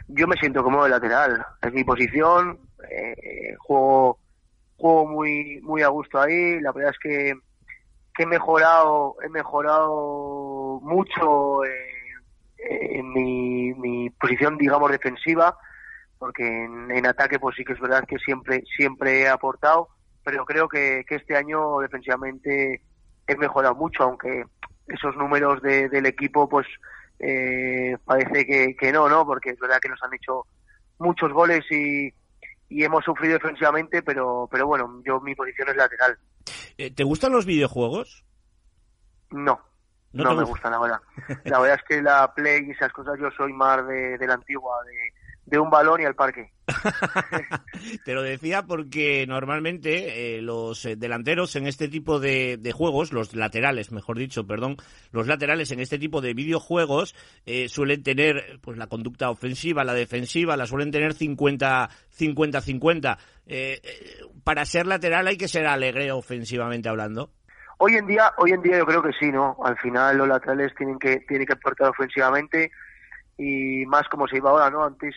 Yo 0.07 0.27
me 0.27 0.37
siento 0.37 0.63
cómodo 0.63 0.83
de 0.83 0.89
lateral. 0.91 1.45
Es 1.61 1.73
mi 1.73 1.83
posición, 1.83 2.59
eh, 2.89 3.55
juego 3.57 4.19
juego 4.77 5.07
muy 5.07 5.61
muy 5.61 5.81
a 5.83 5.87
gusto 5.87 6.19
ahí 6.19 6.59
la 6.59 6.73
verdad 6.73 6.91
es 6.91 6.99
que, 6.99 7.33
que 8.13 8.23
he 8.23 8.25
mejorado 8.25 9.15
he 9.23 9.29
mejorado 9.29 10.81
mucho 10.81 11.63
eh, 11.63 11.95
en 12.57 13.13
mi 13.13 13.55
posición, 14.25 14.57
digamos, 14.57 14.91
defensiva, 14.91 15.57
porque 16.17 16.45
en, 16.45 17.05
ataque 17.05 17.39
pues 17.39 17.55
sí 17.55 17.63
que 17.63 17.73
es 17.73 17.79
verdad 17.79 18.05
que 18.07 18.17
siempre, 18.19 18.63
siempre 18.75 19.21
he 19.21 19.27
aportado, 19.27 19.89
pero 20.23 20.45
creo 20.45 20.67
que, 20.67 21.03
que 21.07 21.15
este 21.15 21.35
año 21.35 21.79
defensivamente 21.79 22.81
he 23.27 23.35
mejorado 23.35 23.75
mucho, 23.75 24.03
aunque 24.03 24.45
esos 24.87 25.15
números 25.15 25.61
de, 25.61 25.89
del 25.89 26.05
equipo 26.05 26.47
pues 26.47 26.67
eh, 27.19 27.97
parece 28.05 28.45
que, 28.45 28.75
que 28.75 28.91
no, 28.91 29.09
¿no? 29.09 29.25
Porque 29.25 29.51
es 29.51 29.59
verdad 29.59 29.79
que 29.81 29.89
nos 29.89 30.01
han 30.03 30.13
hecho 30.13 30.45
muchos 30.99 31.31
goles 31.31 31.63
y, 31.71 32.13
y 32.69 32.83
hemos 32.83 33.03
sufrido 33.03 33.35
defensivamente, 33.35 34.01
pero, 34.01 34.47
pero 34.51 34.67
bueno, 34.67 35.01
yo 35.05 35.19
mi 35.21 35.35
posición 35.35 35.69
es 35.69 35.75
lateral. 35.75 36.17
Eh, 36.77 36.91
¿Te 36.91 37.03
gustan 37.03 37.31
los 37.31 37.45
videojuegos? 37.45 38.25
No, 39.31 39.59
no, 40.11 40.35
me 40.35 40.43
gustan, 40.43 40.71
la 40.71 40.79
verdad. 40.79 41.01
La 41.45 41.59
verdad 41.59 41.79
es 41.81 41.83
que 41.87 42.01
la 42.01 42.33
Play 42.33 42.67
y 42.67 42.71
esas 42.71 42.91
cosas 42.93 43.17
yo 43.19 43.29
soy 43.31 43.51
más 43.53 43.85
de, 43.87 44.17
de 44.17 44.27
la 44.27 44.35
antigua, 44.35 44.77
de, 44.85 45.13
de 45.45 45.59
un 45.59 45.69
balón 45.69 46.01
y 46.01 46.05
al 46.05 46.15
parque. 46.15 46.51
Te 48.05 48.13
lo 48.13 48.23
decía 48.23 48.63
porque 48.63 49.25
normalmente 49.27 50.37
eh, 50.37 50.41
los 50.41 50.85
eh, 50.85 50.95
delanteros 50.95 51.55
en 51.55 51.67
este 51.67 51.87
tipo 51.87 52.19
de, 52.19 52.59
juegos, 52.73 53.13
los 53.13 53.35
laterales, 53.35 53.91
mejor 53.91 54.17
dicho, 54.17 54.47
perdón, 54.47 54.77
los 55.11 55.27
laterales 55.27 55.71
en 55.71 55.79
este 55.79 55.99
tipo 55.99 56.21
de 56.21 56.33
videojuegos 56.33 57.15
eh, 57.45 57.69
suelen 57.69 58.01
tener 58.01 58.59
pues 58.61 58.77
la 58.77 58.87
conducta 58.87 59.29
ofensiva, 59.29 59.83
la 59.83 59.93
defensiva, 59.93 60.57
la 60.57 60.65
suelen 60.65 60.91
tener 60.91 61.13
50 61.13 61.89
50 62.09 62.61
50. 62.61 63.17
para 64.43 64.65
ser 64.65 64.87
lateral 64.87 65.27
hay 65.27 65.37
que 65.37 65.47
ser 65.47 65.67
alegre 65.67 66.11
ofensivamente 66.11 66.89
hablando. 66.89 67.29
Hoy 67.77 67.95
en 67.95 68.07
día, 68.07 68.31
hoy 68.37 68.51
en 68.51 68.61
día 68.61 68.77
yo 68.77 68.85
creo 68.85 69.03
que 69.03 69.11
sí, 69.19 69.31
¿no? 69.31 69.57
Al 69.63 69.77
final 69.77 70.17
los 70.17 70.27
laterales 70.27 70.73
tienen 70.75 70.97
que 70.97 71.17
tienen 71.27 71.45
que 71.45 71.53
aportar 71.53 71.89
ofensivamente 71.89 72.71
y 73.37 73.85
más 73.85 74.07
como 74.07 74.27
se 74.27 74.37
iba 74.37 74.49
ahora, 74.49 74.69
¿no? 74.69 74.83
Antes 74.83 75.13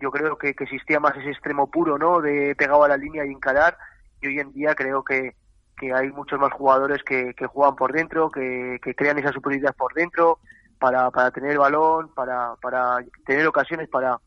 yo 0.00 0.10
creo 0.10 0.36
que, 0.36 0.50
existía 0.50 1.00
más 1.00 1.16
ese 1.16 1.30
extremo 1.30 1.70
puro, 1.70 1.98
¿no? 1.98 2.20
De 2.20 2.54
pegado 2.56 2.84
a 2.84 2.88
la 2.88 2.96
línea 2.96 3.24
y 3.24 3.30
encarar. 3.30 3.76
Y 4.20 4.28
hoy 4.28 4.40
en 4.40 4.52
día 4.52 4.74
creo 4.74 5.04
que, 5.04 5.34
que 5.76 5.92
hay 5.92 6.10
muchos 6.10 6.38
más 6.38 6.52
jugadores 6.52 7.02
que, 7.04 7.34
que 7.34 7.46
juegan 7.46 7.76
por 7.76 7.92
dentro, 7.92 8.30
que, 8.30 8.78
que, 8.82 8.94
crean 8.94 9.18
esa 9.18 9.32
superioridad 9.32 9.74
por 9.76 9.94
dentro 9.94 10.38
para, 10.78 11.10
para 11.10 11.30
tener 11.30 11.58
balón, 11.58 12.12
para, 12.14 12.54
para 12.60 12.98
tener 13.26 13.46
ocasiones 13.46 13.88
para, 13.88 14.18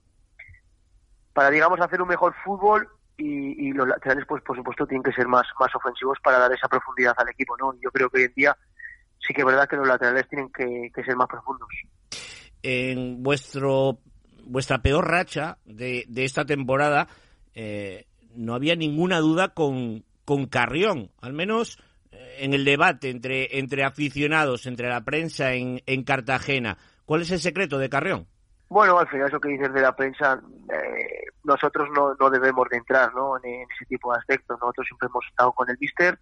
para 1.34 1.50
digamos 1.50 1.80
hacer 1.80 2.02
un 2.02 2.10
mejor 2.10 2.34
fútbol 2.44 2.88
y, 3.18 3.68
y 3.68 3.72
los 3.74 3.88
laterales 3.88 4.26
pues 4.28 4.44
por 4.44 4.56
supuesto 4.56 4.86
tienen 4.86 5.04
que 5.04 5.14
ser 5.14 5.28
más, 5.28 5.46
más 5.60 5.74
ofensivos 5.76 6.18
para 6.24 6.40
dar 6.40 6.52
esa 6.52 6.68
profundidad 6.68 7.14
al 7.18 7.30
equipo, 7.30 7.56
¿no? 7.58 7.74
Yo 7.82 7.92
creo 7.92 8.10
que 8.10 8.20
hoy 8.20 8.24
en 8.26 8.34
día 8.34 8.58
sí 9.20 9.34
que 9.34 9.42
es 9.42 9.46
verdad 9.48 9.68
que 9.68 9.78
los 9.78 9.88
laterales 9.88 10.28
tienen 10.28 10.52
que, 10.52 10.92
que 10.94 11.04
ser 11.04 11.16
más 11.16 11.28
profundos. 11.28 11.68
En 12.64 13.24
vuestro 13.24 14.00
vuestra 14.52 14.82
peor 14.82 15.10
racha 15.10 15.58
de, 15.66 16.06
de 16.08 16.26
esta 16.26 16.46
temporada, 16.46 17.08
eh, 17.56 18.06
no 18.36 18.54
había 18.54 18.76
ninguna 18.76 19.20
duda 19.20 19.50
con, 19.54 20.04
con 20.26 20.46
Carrión, 20.48 21.10
al 21.22 21.34
menos 21.34 21.80
eh, 22.12 22.38
en 22.40 22.54
el 22.54 22.66
debate 22.66 23.10
entre, 23.10 23.60
entre 23.60 23.84
aficionados, 23.84 24.66
entre 24.66 24.90
la 24.90 25.02
prensa 25.02 25.54
en, 25.54 25.82
en 25.86 26.04
Cartagena. 26.04 26.78
¿Cuál 27.06 27.22
es 27.22 27.32
el 27.32 27.40
secreto 27.40 27.78
de 27.78 27.90
Carrión? 27.90 28.28
Bueno, 28.68 29.00
al 29.00 29.08
final 29.08 29.28
eso 29.28 29.40
que 29.40 29.50
dices 29.50 29.74
de 29.74 29.82
la 29.82 29.96
prensa, 29.96 30.42
eh, 30.70 31.26
nosotros 31.44 31.90
no, 31.96 32.16
no 32.20 32.30
debemos 32.30 32.68
de 32.70 32.78
entrar 32.78 33.14
¿no? 33.14 33.38
En, 33.44 33.62
ese 33.62 33.86
tipo 33.88 34.12
de 34.14 34.20
aspectos. 34.20 34.58
Nosotros 34.62 34.88
siempre 34.88 35.08
hemos 35.08 35.26
estado 35.28 35.52
con 35.54 35.70
el 35.70 35.78
Mister 35.80 36.20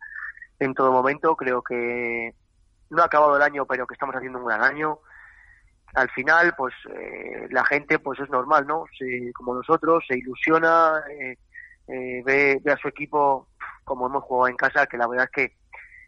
en 0.59 0.73
todo 0.73 0.91
momento. 0.91 1.35
Creo 1.35 1.61
que 1.61 2.33
no 2.89 3.01
ha 3.01 3.05
acabado 3.05 3.35
el 3.35 3.43
año, 3.43 3.65
pero 3.65 3.85
que 3.85 3.93
estamos 3.93 4.15
haciendo 4.15 4.39
un 4.39 4.45
gran 4.45 4.63
año 4.63 4.99
al 5.95 6.09
final, 6.11 6.53
pues 6.57 6.73
eh, 6.93 7.47
la 7.49 7.65
gente, 7.65 7.99
pues 7.99 8.19
es 8.19 8.29
normal, 8.29 8.67
¿no? 8.67 8.85
Se, 8.97 9.31
como 9.33 9.55
nosotros, 9.55 10.03
se 10.07 10.17
ilusiona, 10.17 11.01
eh, 11.09 11.37
eh, 11.87 12.21
ve, 12.23 12.61
ve, 12.63 12.71
a 12.71 12.77
su 12.77 12.87
equipo 12.87 13.47
como 13.83 14.05
hemos 14.05 14.23
jugado 14.23 14.49
en 14.49 14.55
casa, 14.55 14.85
que 14.85 14.97
la 14.97 15.07
verdad 15.07 15.25
es 15.25 15.31
que 15.31 15.57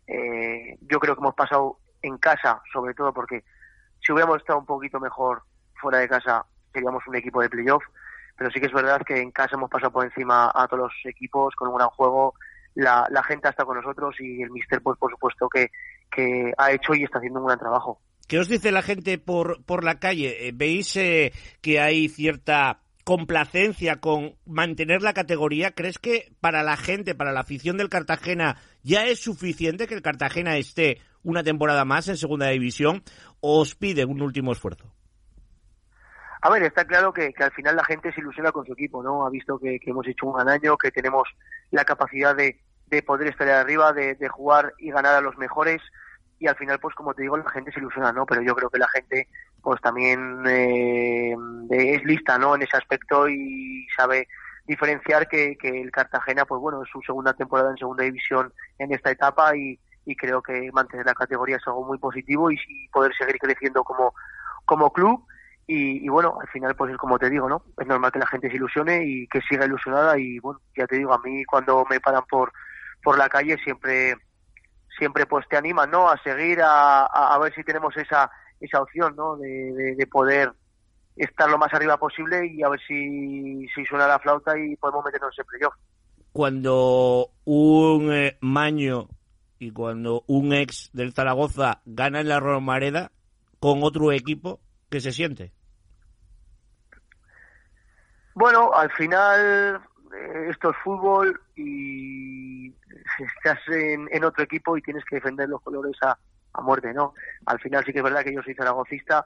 eh, 0.08 0.78
yo 0.82 1.00
creo 1.00 1.16
que 1.16 1.22
hemos 1.22 1.36
pasado 1.36 1.80
en 2.02 2.18
casa, 2.18 2.62
sobre 2.72 2.94
todo 2.94 3.14
porque 3.14 3.44
si 4.06 4.12
hubiéramos 4.12 4.38
estado 4.38 4.60
un 4.60 4.66
poquito 4.66 5.00
mejor 5.00 5.44
fuera 5.76 6.00
de 6.00 6.08
casa, 6.08 6.46
seríamos 6.72 7.06
un 7.08 7.16
equipo 7.16 7.42
de 7.42 7.50
playoff, 7.50 7.84
pero 8.38 8.52
sí 8.52 8.60
que 8.60 8.68
es 8.68 8.74
verdad 8.74 9.02
que 9.06 9.20
en 9.20 9.32
casa 9.32 9.56
hemos 9.56 9.70
pasado 9.70 9.92
por 9.92 10.06
encima 10.06 10.52
a 10.54 10.68
todos 10.68 10.84
los 10.84 10.94
equipos 11.06 11.56
con 11.56 11.70
un 11.70 11.78
gran 11.78 11.90
juego, 11.90 12.36
la, 12.76 13.08
la 13.10 13.24
gente 13.24 13.50
está 13.50 13.66
con 13.66 13.78
nosotros 13.78 14.16
y 14.20 14.44
el 14.44 14.52
mister, 14.52 14.82
pues 14.82 14.98
por 14.98 15.12
supuesto 15.12 15.50
que, 15.50 15.72
que 16.12 16.54
ha 16.58 16.72
hecho 16.72 16.94
y 16.94 17.04
está 17.04 17.18
haciendo 17.18 17.40
un 17.40 17.48
gran 17.48 17.60
trabajo. 17.60 18.00
¿Qué 18.28 18.40
os 18.40 18.48
dice 18.48 18.72
la 18.72 18.82
gente 18.82 19.18
por, 19.18 19.64
por 19.64 19.84
la 19.84 20.00
calle? 20.00 20.48
Eh, 20.48 20.52
¿Veis 20.54 20.96
eh, 20.96 21.34
que 21.62 21.80
hay 21.80 22.08
cierta 22.10 22.80
complacencia 23.04 23.98
con 23.98 24.36
mantener 24.46 25.02
la 25.02 25.14
categoría? 25.14 25.72
¿Crees 25.72 26.00
que 26.00 26.32
para 26.40 26.64
la 26.64 26.78
gente, 26.78 27.16
para 27.16 27.32
la 27.32 27.42
afición 27.42 27.78
del 27.78 27.90
Cartagena, 27.90 28.58
ya 28.84 29.06
es 29.06 29.20
suficiente 29.20 29.88
que 29.88 29.96
el 29.96 30.02
Cartagena 30.02 30.58
esté 30.58 31.00
una 31.24 31.44
temporada 31.44 31.86
más 31.86 32.08
en 32.08 32.18
segunda 32.18 32.48
división 32.50 33.04
o 33.40 33.60
os 33.60 33.76
pide 33.76 34.06
un 34.06 34.22
último 34.22 34.52
esfuerzo? 34.52 34.94
A 36.42 36.50
ver, 36.50 36.64
está 36.64 36.86
claro 36.86 37.14
que, 37.14 37.34
que 37.34 37.44
al 37.44 37.52
final 37.52 37.76
la 37.76 37.86
gente 37.86 38.12
se 38.12 38.20
ilusiona 38.20 38.52
con 38.52 38.66
su 38.66 38.74
equipo, 38.74 39.04
¿no? 39.04 39.26
Ha 39.26 39.30
visto 39.30 39.60
que, 39.60 39.80
que 39.80 39.92
hemos 39.92 40.08
hecho 40.08 40.26
un 40.26 40.34
gran 40.34 40.50
año, 40.50 40.76
que 40.76 40.90
tenemos 40.90 41.28
la 41.70 41.86
capacidad 41.86 42.36
de, 42.36 42.60
de 42.88 43.04
poder 43.04 43.28
estar 43.28 43.48
arriba, 43.48 43.94
de, 43.94 44.16
de 44.16 44.28
jugar 44.28 44.74
y 44.80 44.90
ganar 44.90 45.14
a 45.14 45.22
los 45.22 45.38
mejores 45.38 45.82
y 46.42 46.48
al 46.48 46.56
final, 46.56 46.80
pues 46.80 46.96
como 46.96 47.14
te 47.14 47.22
digo, 47.22 47.38
la 47.38 47.48
gente 47.52 47.72
se 47.72 47.80
ilusiona, 47.80 48.12
¿no? 48.12 48.26
Pero 48.26 48.42
yo 48.42 48.56
creo 48.56 48.68
que 48.72 48.80
la 48.80 48.88
gente, 48.88 49.28
pues 49.62 49.80
también 49.80 50.42
eh, 50.48 51.36
es 51.70 52.04
lista, 52.04 52.40
¿no? 52.40 52.56
En 52.56 52.64
ese 52.64 52.76
aspecto 52.76 53.30
y 53.30 53.86
sabe 53.96 54.28
diferenciar 54.66 55.28
que, 55.28 55.56
que 55.56 55.82
el 55.82 55.92
Cartagena, 55.92 56.46
pues 56.46 56.60
bueno, 56.60 56.82
es 56.82 56.90
su 56.90 57.00
segunda 57.04 57.34
temporada 57.34 57.70
en 57.70 57.78
segunda 57.78 58.06
división 58.06 58.52
en 58.80 58.92
esta 58.92 59.12
etapa 59.12 59.56
y, 59.56 59.80
y 60.04 60.16
creo 60.16 60.42
que 60.42 60.72
mantener 60.72 61.06
la 61.06 61.14
categoría 61.14 61.58
es 61.58 61.68
algo 61.68 61.86
muy 61.86 62.00
positivo 62.00 62.50
y, 62.50 62.58
poder 62.92 63.14
seguir 63.16 63.38
creciendo 63.38 63.84
como, 63.84 64.16
como 64.66 64.92
club. 64.92 65.24
Y, 65.68 66.04
y, 66.04 66.10
bueno, 66.10 66.40
al 66.42 66.48
final, 66.48 66.76
pues 66.76 66.92
es 66.92 66.98
como 66.98 67.20
te 67.20 67.30
digo, 67.30 67.48
¿no? 67.48 67.64
Es 67.78 67.86
normal 67.86 68.12
que 68.12 68.18
la 68.18 68.26
gente 68.26 68.50
se 68.50 68.56
ilusione 68.56 69.06
y 69.06 69.28
que 69.28 69.42
siga 69.42 69.66
ilusionada 69.66 70.18
y 70.18 70.40
bueno, 70.40 70.60
ya 70.76 70.88
te 70.88 70.98
digo, 70.98 71.14
a 71.14 71.20
mí 71.20 71.46
cuando 71.46 71.86
me 71.88 72.00
paran 72.00 72.24
por, 72.28 72.52
por 73.04 73.16
la 73.20 73.30
calle 73.30 73.58
siempre 73.64 74.16
siempre 75.02 75.26
pues 75.26 75.48
te 75.50 75.58
animan 75.58 75.90
¿no? 75.90 76.08
a 76.08 76.16
seguir 76.22 76.62
a, 76.62 77.08
a, 77.08 77.34
a 77.34 77.40
ver 77.40 77.52
si 77.56 77.64
tenemos 77.64 77.98
esa 77.98 78.30
esa 78.60 78.80
opción 78.84 79.16
¿no? 79.16 79.36
de, 79.36 79.74
de, 79.74 79.96
de, 79.96 80.06
poder 80.06 80.54
estar 81.16 81.50
lo 81.50 81.58
más 81.58 81.74
arriba 81.74 81.98
posible 81.98 82.46
y 82.46 82.62
a 82.62 82.70
ver 82.70 82.80
si, 82.88 83.68
si 83.74 83.84
suena 83.86 84.06
la 84.08 84.20
flauta 84.20 84.56
y 84.60 84.76
podemos 84.76 85.04
meternos 85.04 85.34
en 85.40 85.46
playoff. 85.46 85.74
Cuando 86.32 87.32
un 87.46 88.14
eh, 88.14 88.38
Maño 88.42 89.08
y 89.58 89.72
cuando 89.72 90.24
un 90.28 90.54
ex 90.54 90.92
del 90.94 91.14
Zaragoza 91.14 91.82
gana 91.86 92.20
en 92.20 92.30
la 92.30 92.40
Romareda 92.40 93.12
con 93.60 93.82
otro 93.82 94.12
equipo, 94.12 94.60
¿qué 94.92 95.02
se 95.02 95.14
siente? 95.14 95.52
Bueno, 98.36 98.72
al 98.76 98.92
final 98.92 99.82
eh, 100.16 100.50
esto 100.52 100.70
es 100.70 100.78
fútbol 100.84 101.42
y 101.56 102.72
estás 103.20 103.60
en, 103.68 104.08
en, 104.12 104.24
otro 104.24 104.44
equipo 104.44 104.78
y 104.78 104.82
tienes 104.82 105.04
que 105.06 105.16
defender 105.16 105.50
los 105.50 105.62
colores 105.62 105.96
a, 106.02 106.18
a, 106.54 106.62
muerte, 106.62 106.94
¿no? 106.94 107.14
Al 107.46 107.60
final 107.60 107.84
sí 107.86 107.92
que 107.92 108.00
es 108.00 108.04
verdad 108.04 108.24
que 108.24 108.34
yo 108.34 108.42
soy 108.42 108.54
zaragocista 108.56 109.26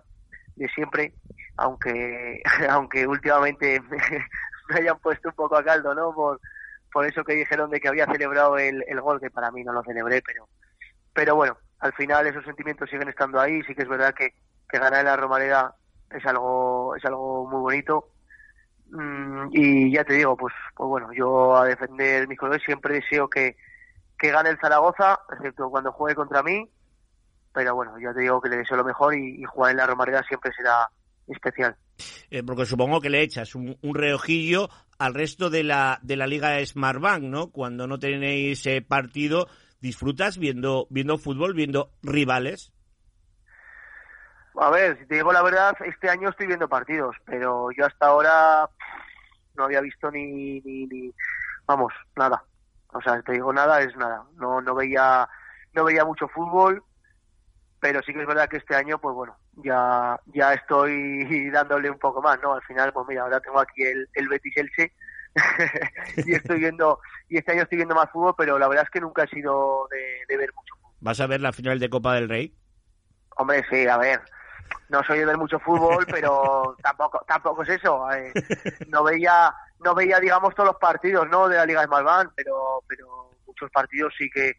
de 0.55 0.67
siempre, 0.69 1.13
aunque 1.57 2.41
aunque 2.69 3.07
últimamente 3.07 3.81
me, 4.69 4.75
hayan 4.75 4.99
puesto 4.99 5.29
un 5.29 5.35
poco 5.35 5.57
a 5.57 5.63
caldo, 5.63 5.93
¿no? 5.93 6.13
Por, 6.13 6.39
por 6.91 7.05
eso 7.05 7.23
que 7.23 7.33
dijeron 7.33 7.69
de 7.69 7.79
que 7.79 7.87
había 7.87 8.05
celebrado 8.05 8.57
el, 8.57 8.83
gol, 9.01 9.19
que 9.19 9.29
para 9.29 9.51
mí 9.51 9.63
no 9.63 9.73
lo 9.73 9.83
celebré, 9.83 10.21
pero 10.21 10.47
pero 11.13 11.35
bueno, 11.35 11.57
al 11.79 11.93
final 11.93 12.27
esos 12.27 12.43
sentimientos 12.43 12.89
siguen 12.89 13.07
estando 13.07 13.39
ahí, 13.39 13.61
sí 13.63 13.73
que 13.73 13.83
es 13.83 13.89
verdad 13.89 14.13
que, 14.13 14.33
que 14.69 14.79
ganar 14.79 14.99
en 14.99 15.05
la 15.05 15.15
Romareda 15.15 15.75
es 16.11 16.25
algo 16.25 16.95
es 16.95 17.05
algo 17.05 17.47
muy 17.49 17.61
bonito 17.61 18.14
y 19.51 19.91
ya 19.91 20.03
te 20.03 20.13
digo 20.13 20.37
pues 20.37 20.53
pues 20.75 20.87
bueno 20.87 21.11
yo 21.11 21.57
a 21.57 21.65
defender 21.65 22.27
mis 22.27 22.37
colores 22.37 22.61
siempre 22.65 22.95
deseo 22.95 23.27
que 23.27 23.55
que 24.17 24.31
gane 24.31 24.49
el 24.49 24.59
Zaragoza, 24.59 25.19
excepto 25.31 25.69
cuando 25.69 25.91
juegue 25.91 26.15
contra 26.15 26.43
mí. 26.43 26.69
Pero 27.53 27.75
bueno, 27.75 27.97
ya 27.99 28.13
te 28.13 28.21
digo 28.21 28.41
que 28.41 28.49
le 28.49 28.57
deseo 28.57 28.77
lo 28.77 28.83
mejor 28.83 29.15
y, 29.15 29.43
jugar 29.43 29.71
en 29.71 29.77
la 29.77 29.87
Romareda 29.87 30.23
siempre 30.27 30.51
será 30.55 30.89
especial. 31.27 31.75
Eh, 32.29 32.43
porque 32.43 32.65
supongo 32.65 32.99
que 32.99 33.09
le 33.09 33.21
echas 33.21 33.55
un, 33.55 33.77
un, 33.81 33.95
reojillo 33.95 34.69
al 34.97 35.13
resto 35.13 35.49
de 35.49 35.63
la, 35.63 35.99
de 36.01 36.17
la 36.17 36.27
Liga 36.27 36.63
Smartbank, 36.65 37.23
¿no? 37.23 37.51
Cuando 37.51 37.87
no 37.87 37.97
tenéis 37.97 38.65
eh, 38.65 38.81
partido, 38.81 39.47
¿disfrutas 39.79 40.37
viendo, 40.37 40.87
viendo 40.89 41.17
fútbol, 41.17 41.53
viendo 41.53 41.91
rivales? 42.03 42.73
A 44.57 44.69
ver, 44.69 44.97
si 44.99 45.05
te 45.05 45.15
digo 45.15 45.33
la 45.33 45.43
verdad, 45.43 45.75
este 45.85 46.09
año 46.09 46.29
estoy 46.29 46.47
viendo 46.47 46.69
partidos, 46.69 47.15
pero 47.25 47.71
yo 47.71 47.85
hasta 47.85 48.07
ahora 48.07 48.69
no 49.55 49.65
había 49.65 49.81
visto 49.81 50.09
ni, 50.11 50.61
ni, 50.61 50.85
ni 50.87 51.13
vamos, 51.65 51.93
nada. 52.15 52.43
O 52.93 53.01
sea, 53.01 53.21
te 53.21 53.33
digo 53.33 53.51
nada, 53.51 53.81
es 53.81 53.95
nada. 53.97 54.23
No, 54.35 54.61
no 54.61 54.75
veía, 54.75 55.27
no 55.73 55.83
veía 55.83 56.05
mucho 56.05 56.27
fútbol, 56.29 56.83
pero 57.79 58.01
sí 58.03 58.13
que 58.13 58.21
es 58.21 58.27
verdad 58.27 58.47
que 58.47 58.57
este 58.57 58.75
año, 58.75 58.99
pues 58.99 59.13
bueno, 59.13 59.37
ya 59.57 60.19
ya 60.27 60.53
estoy 60.53 61.49
dándole 61.51 61.89
un 61.89 61.99
poco 61.99 62.21
más, 62.21 62.39
¿no? 62.41 62.53
Al 62.53 62.63
final, 62.63 62.93
pues 62.93 63.07
mira, 63.07 63.23
ahora 63.23 63.39
tengo 63.39 63.59
aquí 63.59 63.83
el, 63.83 64.09
el 64.13 64.27
Betis 64.29 64.57
Elche 64.57 64.93
y 66.25 66.33
estoy 66.33 66.59
viendo 66.59 66.99
y 67.27 67.37
este 67.37 67.51
año 67.51 67.63
estoy 67.63 67.77
viendo 67.77 67.95
más 67.95 68.09
fútbol, 68.11 68.35
pero 68.37 68.57
la 68.57 68.67
verdad 68.67 68.85
es 68.85 68.89
que 68.89 69.01
nunca 69.01 69.23
he 69.23 69.27
sido 69.27 69.87
de, 70.27 70.37
ver 70.37 70.51
mucho. 70.53 70.75
¿Vas 70.99 71.19
a 71.19 71.27
ver 71.27 71.41
la 71.41 71.51
final 71.51 71.79
de 71.79 71.89
Copa 71.89 72.15
del 72.15 72.29
Rey? 72.29 72.55
Hombre, 73.37 73.63
sí, 73.69 73.87
a 73.87 73.97
ver. 73.97 74.21
No 74.89 75.03
soy 75.03 75.19
de 75.19 75.25
ver 75.25 75.37
mucho 75.37 75.59
fútbol, 75.59 76.05
pero 76.11 76.75
tampoco 76.81 77.23
tampoco 77.27 77.63
es 77.63 77.69
eso. 77.69 78.11
Eh, 78.11 78.31
no 78.87 79.03
veía 79.03 79.53
no 79.79 79.95
veía 79.95 80.19
digamos 80.19 80.53
todos 80.55 80.69
los 80.69 80.79
partidos, 80.79 81.27
¿no? 81.29 81.47
De 81.47 81.57
la 81.57 81.65
Liga 81.65 81.81
de 81.81 81.87
Malván, 81.87 82.31
pero 82.35 82.83
pero 82.87 83.31
muchos 83.47 83.69
partidos 83.71 84.13
sí 84.17 84.29
que 84.29 84.53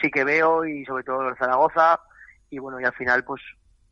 sí 0.00 0.10
que 0.10 0.24
veo 0.24 0.64
y 0.64 0.84
sobre 0.84 1.04
todo 1.04 1.28
en 1.28 1.36
Zaragoza 1.36 2.00
y 2.50 2.58
bueno, 2.58 2.80
y 2.80 2.84
al 2.84 2.94
final 2.94 3.24
pues 3.24 3.42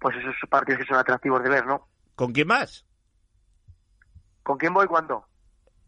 pues 0.00 0.16
esos 0.16 0.34
partidos 0.48 0.80
que 0.80 0.86
son 0.86 0.96
atractivos 0.98 1.42
de 1.42 1.50
ver, 1.50 1.66
¿no? 1.66 1.88
¿Con 2.14 2.32
quién 2.32 2.48
más? 2.48 2.86
¿Con 4.42 4.58
quién 4.58 4.72
voy 4.72 4.86
cuándo? 4.86 5.26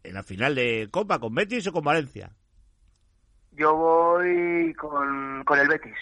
En 0.03 0.13
la 0.13 0.23
final 0.23 0.55
de 0.55 0.89
Copa, 0.91 1.19
¿con 1.19 1.33
Betis 1.33 1.67
o 1.67 1.71
con 1.73 1.83
Valencia? 1.83 2.31
Yo 3.51 3.75
voy 3.75 4.73
con, 4.75 5.43
con 5.43 5.59
el 5.59 5.67
Betis. 5.67 5.97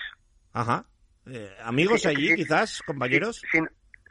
Ajá. 0.54 0.86
Eh, 1.32 1.56
¿Amigos 1.63 2.06
allí, 2.06 2.36
quizás, 2.36 2.82
compañeros? 2.86 3.42
Si, 3.52 3.60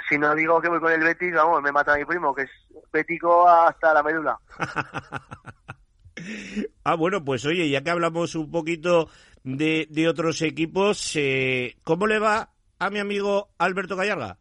si, 0.09 0.19
no 0.19 0.35
digo 0.35 0.61
que 0.61 0.69
voy 0.69 0.81
con 0.81 0.93
el 0.93 1.03
Betis, 1.03 1.35
vamos, 1.35 1.63
me 1.63 1.73
mata 1.73 1.97
mi 1.97 2.05
primo, 2.05 2.35
que 2.35 2.43
es 2.43 2.51
bético 2.93 3.49
hasta 3.49 3.95
la 3.95 4.03
médula. 4.03 4.39
ah, 6.85 6.95
bueno, 6.95 7.25
pues 7.25 7.45
oye, 7.45 7.69
ya 7.69 7.83
que 7.83 7.91
hablamos 7.91 8.35
un 8.35 8.51
poquito 8.51 9.09
de, 9.43 9.87
de 9.91 10.09
otros 10.09 10.43
equipos, 10.43 11.17
eh, 11.17 11.77
¿cómo 11.85 12.07
le 12.07 12.19
va 12.19 12.51
a 12.79 12.91
mi 12.91 12.99
amigo 12.99 13.51
Alberto 13.59 13.97
Gallarga? 13.97 14.39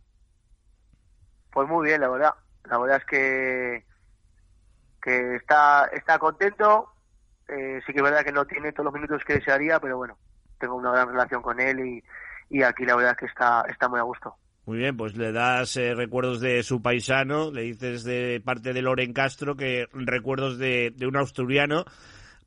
Pues 1.52 1.68
muy 1.68 1.88
bien, 1.88 2.02
la 2.02 2.10
verdad. 2.10 2.34
La 2.70 2.78
verdad 2.78 2.98
es 2.98 3.06
que 3.06 3.88
que 5.08 5.36
está, 5.36 5.86
está 5.94 6.20
contento. 6.20 6.92
Eh, 7.48 7.80
sí 7.86 7.94
que 7.94 8.00
es 8.00 8.04
verdad 8.04 8.26
que 8.26 8.34
no 8.34 8.46
tiene 8.46 8.74
todos 8.74 8.86
los 8.86 8.94
minutos 8.94 9.24
que 9.24 9.36
desearía, 9.36 9.80
pero 9.80 9.96
bueno, 9.96 10.18
tengo 10.60 10.76
una 10.76 10.92
gran 10.92 11.08
relación 11.08 11.42
con 11.42 11.62
él 11.62 11.80
y, 11.80 12.04
y 12.50 12.64
aquí 12.64 12.86
la 12.86 12.96
verdad 12.96 13.12
es 13.14 13.18
que 13.20 13.26
está, 13.26 13.64
está 13.70 13.88
muy 13.88 14.00
a 14.00 14.04
gusto. 14.04 14.36
Muy 14.66 14.80
bien, 14.80 14.98
pues 14.98 15.16
le 15.16 15.32
das 15.32 15.78
eh, 15.78 15.96
recuerdos 15.96 16.42
de 16.42 16.62
su 16.64 16.82
paisano, 16.82 17.52
le 17.52 17.62
dices 17.62 18.04
de 18.04 18.42
parte 18.44 18.74
de 18.74 18.82
Loren 18.82 19.14
Castro 19.14 19.56
que 19.56 19.88
recuerdos 19.94 20.58
de, 20.58 20.92
de 20.96 21.08
un 21.08 21.16
asturiano 21.16 21.86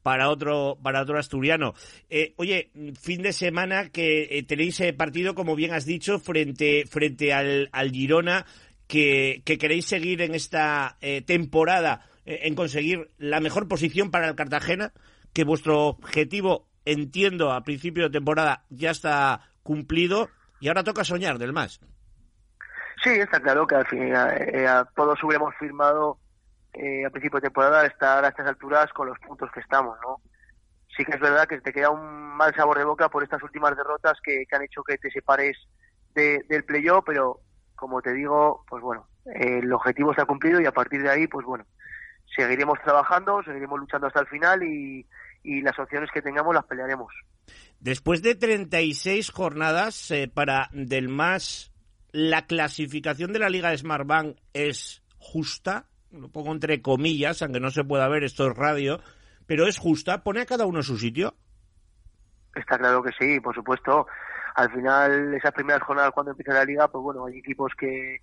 para 0.03 0.29
otro 0.29 0.79
para 0.83 1.03
otro 1.03 1.19
asturiano. 1.19 1.75
Eh, 2.11 2.35
oye, 2.37 2.71
fin 3.01 3.23
de 3.23 3.33
semana 3.33 3.89
que 3.89 4.45
tenéis 4.47 4.83
partido, 4.97 5.35
como 5.35 5.57
bien 5.57 5.73
has 5.73 5.87
dicho, 5.87 6.19
frente 6.19 6.85
frente 6.87 7.33
al, 7.33 7.71
al 7.73 7.91
Girona, 7.91 8.45
que, 8.87 9.43
que 9.45 9.57
queréis 9.57 9.87
seguir 9.87 10.21
en 10.21 10.35
esta 10.35 10.99
temporada 11.27 12.11
eh, 12.31 12.47
en 12.47 12.55
conseguir 12.55 13.11
la 13.19 13.41
mejor 13.41 13.67
posición 13.67 14.11
para 14.11 14.29
el 14.29 14.37
Cartagena, 14.37 14.93
que 15.33 15.45
vuestro 15.45 15.87
objetivo, 15.87 16.69
entiendo, 16.85 17.53
a 17.53 17.65
principio 17.65 18.05
de 18.05 18.11
temporada 18.11 18.65
ya 18.69 18.91
está 18.91 19.50
cumplido 19.63 20.29
y 20.61 20.69
ahora 20.69 20.85
toca 20.85 21.05
soñar 21.05 21.39
del 21.39 21.53
más. 21.53 21.81
Sí, 23.03 23.11
está 23.11 23.41
claro 23.41 23.67
que 23.67 23.77
al 23.77 23.87
fin 23.87 24.13
eh, 24.13 24.67
todos 24.95 25.23
hubiéramos 25.25 25.55
firmado 25.59 26.19
eh, 26.75 27.05
a 27.05 27.11
principio 27.11 27.39
de 27.39 27.49
temporada 27.49 27.87
estar 27.87 28.25
a 28.25 28.29
estas 28.29 28.47
alturas 28.47 28.93
con 28.93 29.09
los 29.09 29.19
puntos 29.19 29.51
que 29.53 29.61
estamos, 29.61 29.97
¿no? 30.03 30.21
Sí 30.97 31.05
que 31.05 31.13
es 31.13 31.21
verdad 31.21 31.49
que 31.49 31.61
te 31.61 31.73
queda 31.73 31.91
un 31.91 32.37
mal 32.37 32.55
sabor 32.55 32.79
de 32.79 32.85
boca 32.85 33.09
por 33.09 33.23
estas 33.23 33.43
últimas 33.43 33.77
derrotas 33.77 34.19
que, 34.23 34.45
han 34.51 34.63
hecho 34.63 34.83
que 34.83 34.99
te 34.99 35.11
separes 35.11 35.57
del 36.15 36.65
playoff, 36.65 37.05
pero 37.07 37.41
como 37.75 38.03
te 38.03 38.13
digo, 38.13 38.65
pues 38.69 38.83
bueno, 38.83 39.09
el 39.25 39.73
objetivo 39.73 40.11
está 40.11 40.27
cumplido 40.27 40.61
y 40.61 40.67
a 40.67 40.73
partir 40.73 41.03
de 41.03 41.11
ahí, 41.11 41.27
pues 41.27 41.47
bueno, 41.47 41.65
seguiremos 42.37 42.79
trabajando, 42.83 43.43
seguiremos 43.43 43.79
luchando 43.81 44.07
hasta 44.07 44.21
el 44.21 44.27
final 44.27 44.63
y, 44.63 45.07
las 45.43 45.79
opciones 45.79 46.11
que 46.13 46.21
tengamos 46.21 46.55
las 46.55 46.67
pelearemos. 46.67 47.13
Después 47.81 48.23
de 48.23 48.35
36 48.35 49.31
jornadas 49.31 50.11
eh, 50.11 50.31
para 50.33 50.69
Del 50.73 51.09
Más, 51.09 51.73
¿la 52.13 52.47
clasificación 52.47 53.33
de 53.33 53.39
la 53.39 53.49
Liga 53.49 53.71
de 53.71 53.79
Smartbank 53.79 54.37
es 54.53 55.03
justa? 55.19 55.87
Lo 56.11 56.29
pongo 56.29 56.53
entre 56.53 56.83
comillas, 56.83 57.41
aunque 57.43 57.61
no 57.61 57.71
se 57.71 57.85
pueda 57.85 58.09
ver, 58.09 58.25
esto 58.25 58.49
es 58.51 58.57
radio, 58.57 59.01
pero 59.47 59.67
es 59.67 59.79
justa. 59.79 60.23
¿Pone 60.23 60.41
a 60.41 60.47
cada 60.47 60.67
uno 60.67 60.83
su 60.83 60.99
sitio? 60.99 61.35
Está 62.55 62.79
claro 62.79 63.03
que 63.03 63.13
sí, 63.19 63.41
por 63.41 63.55
supuesto. 63.55 64.07
Al 64.57 64.71
final, 64.73 65.35
esas 65.35 65.53
primeras 65.53 65.83
jornadas 65.83 66.11
cuando 66.13 66.33
empieza 66.33 66.53
la 66.53 66.65
liga, 66.65 66.89
pues 66.89 67.03
bueno, 67.03 67.27
hay 67.27 67.39
equipos 67.39 67.73
que, 67.79 68.21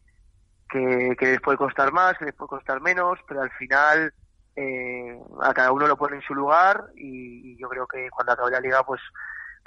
que, 0.69 1.15
que 1.17 1.25
les 1.25 1.41
puede 1.41 1.57
costar 1.57 1.91
más, 1.91 2.17
que 2.17 2.25
les 2.25 2.35
puede 2.35 2.49
costar 2.49 2.81
menos, 2.81 3.17
pero 3.27 3.41
al 3.41 3.51
final 3.51 4.13
eh, 4.59 5.19
a 5.43 5.53
cada 5.53 5.71
uno 5.71 5.87
lo 5.87 5.95
pone 5.95 6.15
en 6.15 6.23
su 6.23 6.33
lugar 6.33 6.85
y, 6.95 7.55
yo 7.57 7.69
creo 7.69 7.85
que 7.85 8.09
cuando 8.09 8.33
acabe 8.33 8.51
la 8.51 8.59
liga, 8.59 8.83
pues 8.83 8.99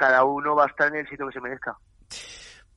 cada 0.01 0.25
uno 0.25 0.57
va 0.57 0.65
a 0.65 0.69
estar 0.69 0.89
en 0.89 0.97
el 0.97 1.09
sitio 1.09 1.27
que 1.27 1.35
se 1.35 1.41
merezca. 1.43 1.77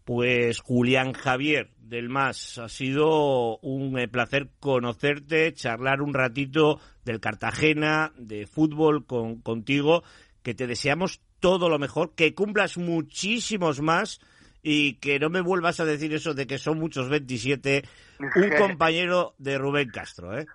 Pues 0.04 0.60
Julián 0.60 1.14
Javier 1.14 1.72
del 1.78 2.10
MAS, 2.10 2.58
ha 2.58 2.68
sido 2.68 3.60
un 3.60 3.98
eh, 3.98 4.10
placer 4.10 4.50
conocerte, 4.60 5.54
charlar 5.54 6.02
un 6.02 6.14
ratito 6.14 6.82
del 7.06 7.22
Cartagena, 7.22 8.12
de 8.18 8.46
fútbol 8.46 9.06
con, 9.06 9.42
contigo, 9.42 10.04
que 10.42 10.54
te 10.54 10.68
deseamos 10.68 11.22
todo 11.40 11.70
lo 11.70 11.80
mejor, 11.80 12.14
que 12.14 12.36
cumplas 12.36 12.78
muchísimos 12.78 13.80
más 13.80 14.20
y 14.62 14.96
que 14.96 15.18
no 15.18 15.30
me 15.30 15.40
vuelvas 15.40 15.80
a 15.80 15.86
decir 15.86 16.14
eso 16.14 16.34
de 16.34 16.46
que 16.46 16.58
son 16.58 16.78
muchos 16.78 17.08
27, 17.08 17.84
un 18.20 18.50
compañero 18.58 19.34
de 19.38 19.58
Rubén 19.58 19.90
Castro, 19.92 20.38
¿eh? 20.38 20.46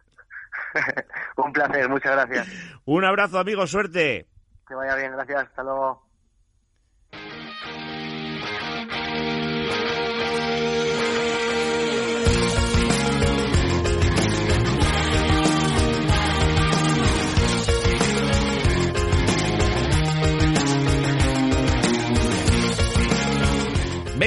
un 1.37 1.51
placer, 1.51 1.89
muchas 1.89 2.13
gracias. 2.13 2.49
Un 2.85 3.07
abrazo, 3.07 3.39
amigo, 3.39 3.67
suerte. 3.67 4.27
Que 4.67 4.75
vaya 4.75 4.97
bien, 4.97 5.13
gracias, 5.13 5.45
hasta 5.45 5.63
luego. 5.63 6.08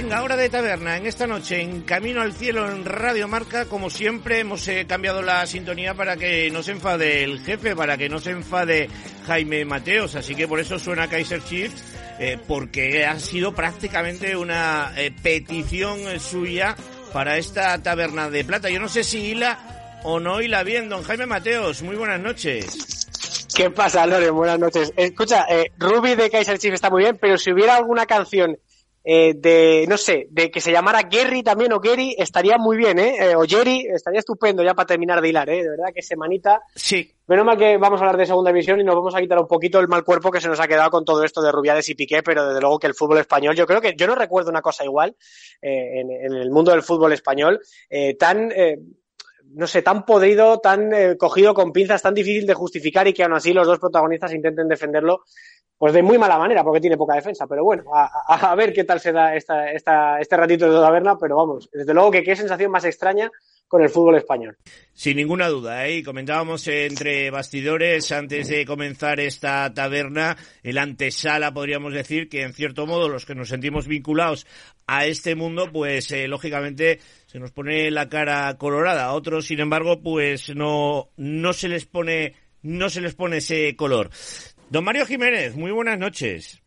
Venga, 0.02 0.24
hora 0.24 0.36
de 0.36 0.50
taberna. 0.50 0.98
En 0.98 1.06
esta 1.06 1.28
noche, 1.28 1.62
en 1.62 1.82
Camino 1.82 2.22
al 2.22 2.34
Cielo, 2.34 2.68
en 2.72 2.86
Radio 2.86 3.28
Marca, 3.28 3.66
como 3.66 3.92
siempre, 3.92 4.40
hemos 4.40 4.68
eh, 4.68 4.88
cambiado 4.88 5.22
la 5.22 5.46
sintonía 5.46 5.94
para 5.94 6.18
que 6.18 6.50
no 6.50 6.64
se 6.64 6.72
enfade 6.72 7.24
el 7.24 7.40
jefe, 7.42 7.76
para 7.76 7.98
que 7.98 8.10
no 8.10 8.18
se 8.18 8.32
enfade 8.32 8.90
Jaime 9.28 9.64
Mateos. 9.64 10.16
Así 10.16 10.34
que 10.34 10.48
por 10.48 10.60
eso 10.60 10.80
suena 10.80 11.08
Kaiser 11.08 11.44
Chiefs, 11.44 11.84
eh, 12.18 12.40
porque 12.48 13.06
ha 13.06 13.20
sido 13.20 13.54
prácticamente 13.54 14.36
una 14.36 14.92
eh, 14.98 15.12
petición 15.22 16.20
suya 16.20 16.76
para 17.14 17.38
esta 17.38 17.78
taberna 17.84 18.32
de 18.32 18.44
plata. 18.44 18.72
Yo 18.72 18.80
no 18.80 18.90
sé 18.90 19.04
si 19.04 19.20
hila 19.20 20.00
o 20.02 20.20
no 20.20 20.42
hila 20.42 20.64
bien, 20.64 20.90
don 20.90 21.04
Jaime 21.04 21.28
Mateos. 21.28 21.84
Muy 21.84 21.96
buenas 21.96 22.20
noches. 22.20 23.46
¿Qué 23.56 23.70
pasa, 23.70 24.08
Lore? 24.08 24.32
Buenas 24.32 24.58
noches. 24.58 24.92
Escucha, 24.96 25.46
Ruby 25.78 26.16
de 26.16 26.32
Kaiser 26.32 26.58
Chiefs 26.58 26.74
está 26.76 26.90
muy 26.90 27.04
bien, 27.04 27.20
pero 27.22 27.38
si 27.38 27.52
hubiera 27.52 27.76
alguna 27.76 28.08
canción 28.08 28.58
eh, 29.04 29.34
de, 29.36 29.86
no 29.88 29.98
sé, 29.98 30.28
de 30.30 30.52
que 30.52 30.62
se 30.62 30.72
llamara 30.72 31.04
Gary 31.04 31.44
también 31.44 31.74
o 31.74 31.80
Gary, 31.80 32.16
estaría 32.18 32.58
muy 32.58 32.78
bien, 32.78 33.00
¿eh? 33.00 33.16
¿eh? 33.20 33.36
o 33.36 33.44
Jerry, 33.46 33.88
estaría 33.92 34.20
estupendo 34.20 34.64
ya 34.64 34.74
para 34.74 34.86
terminar 34.86 35.22
de 35.22 35.30
hilar, 35.30 35.50
¿eh? 35.50 35.64
De 35.64 35.70
verdad 35.70 35.94
que 35.94 36.02
semanita. 36.02 36.62
Sí. 36.76 37.12
Menos 37.28 37.46
mal 37.46 37.58
que 37.58 37.78
vamos 37.78 38.00
a 38.00 38.04
hablar 38.04 38.18
de 38.18 38.26
segunda 38.26 38.52
división 38.52 38.80
y 38.80 38.84
nos 38.84 38.96
vamos 38.96 39.16
a 39.16 39.22
quitar 39.22 39.40
un 39.40 39.48
poquito 39.48 39.80
el 39.80 39.88
mal 39.88 40.04
cuerpo 40.04 40.32
que 40.32 40.42
se 40.42 40.48
nos 40.48 40.60
ha 40.60 40.68
quedado 40.68 40.92
con 40.92 41.06
todo 41.06 41.24
esto 41.24 41.42
de 41.42 41.52
Rubiales 41.52 41.88
y 41.90 41.96
Piqué, 41.96 42.22
pero 42.22 42.48
desde 42.48 42.62
luego 42.62 42.78
que 42.78 42.88
el 42.88 42.94
fútbol 42.94 43.20
español, 43.20 43.56
yo 43.56 43.66
creo 43.66 43.82
que, 43.82 43.96
yo 43.96 44.06
no 44.06 44.16
recuerdo 44.16 44.50
una 44.50 44.62
cosa 44.62 44.84
igual 44.84 45.16
eh, 45.62 46.02
en, 46.02 46.12
en, 46.12 46.34
el 46.34 46.52
mundo 46.52 46.72
del 46.72 46.84
fútbol 46.84 47.14
español, 47.14 47.60
eh, 47.90 48.16
tan, 48.16 48.52
eh, 48.52 48.78
no 49.54 49.68
sé, 49.68 49.82
tan 49.82 50.06
podrido, 50.06 50.60
tan 50.60 50.94
eh, 50.94 51.18
cogido 51.18 51.54
con 51.54 51.72
pinzas, 51.72 52.02
tan 52.02 52.14
difícil 52.14 52.46
de 52.46 52.54
justificar 52.54 53.08
y 53.08 53.14
que 53.14 53.24
aún 53.24 53.34
así 53.34 53.54
los 53.54 53.68
dos 53.68 53.80
protagonistas 53.80 54.34
intenten 54.34 54.68
defenderlo 54.68 55.24
pues 55.82 55.94
de 55.94 56.04
muy 56.04 56.20
mala 56.20 56.38
manera, 56.38 56.64
porque 56.64 56.80
tiene 56.80 56.96
poca 56.96 57.16
defensa. 57.16 57.48
Pero 57.48 57.64
bueno, 57.64 57.86
a, 57.92 58.54
ver 58.54 58.72
qué 58.72 58.84
tal 58.84 59.00
se 59.00 59.12
da 59.12 59.36
esta, 59.36 59.72
esta, 59.72 60.20
este 60.20 60.38
ratito 60.38 60.72
de 60.72 60.80
taberna, 60.80 61.18
pero 61.18 61.38
vamos, 61.38 61.72
desde 61.74 61.92
luego 61.96 62.12
que 62.12 62.22
qué 62.22 62.36
sensación 62.36 62.70
más 62.70 62.86
extraña 62.86 63.32
con 63.68 63.82
el 63.82 63.90
fútbol 63.90 64.16
español. 64.16 64.56
Sin 64.94 65.18
ninguna 65.18 65.48
duda, 65.48 65.88
¿eh? 65.88 66.04
comentábamos 66.04 66.68
entre 66.68 67.32
bastidores 67.32 68.12
antes 68.12 68.50
de 68.50 68.64
comenzar 68.64 69.20
esta 69.20 69.74
taberna, 69.74 70.38
el 70.62 70.78
antesala, 70.78 71.52
podríamos 71.52 71.94
decir, 71.94 72.30
que 72.30 72.44
en 72.44 72.54
cierto 72.54 72.86
modo 72.86 73.10
los 73.10 73.26
que 73.26 73.34
nos 73.34 73.50
sentimos 73.50 73.88
vinculados 73.88 74.46
a 74.86 75.08
este 75.08 75.34
mundo, 75.34 75.72
pues 75.74 76.12
eh, 76.12 76.28
lógicamente 76.28 77.00
se 77.26 77.40
nos 77.40 77.50
pone 77.50 77.90
la 77.90 78.08
cara 78.08 78.56
colorada. 78.60 79.06
A 79.06 79.14
otros, 79.14 79.48
sin 79.48 79.60
embargo, 79.60 80.00
pues 80.00 80.56
no, 80.56 81.10
no 81.18 81.54
se 81.54 81.70
les 81.70 81.88
pone, 81.88 82.36
no 82.62 82.88
se 82.88 83.02
les 83.02 83.16
pone 83.16 83.38
ese 83.38 83.76
color. 83.76 84.12
Don 84.72 84.86
Mario 84.86 85.06
Jiménez, 85.06 85.54
muy 85.58 85.70
buenas 85.72 86.00
noches. 86.00 86.64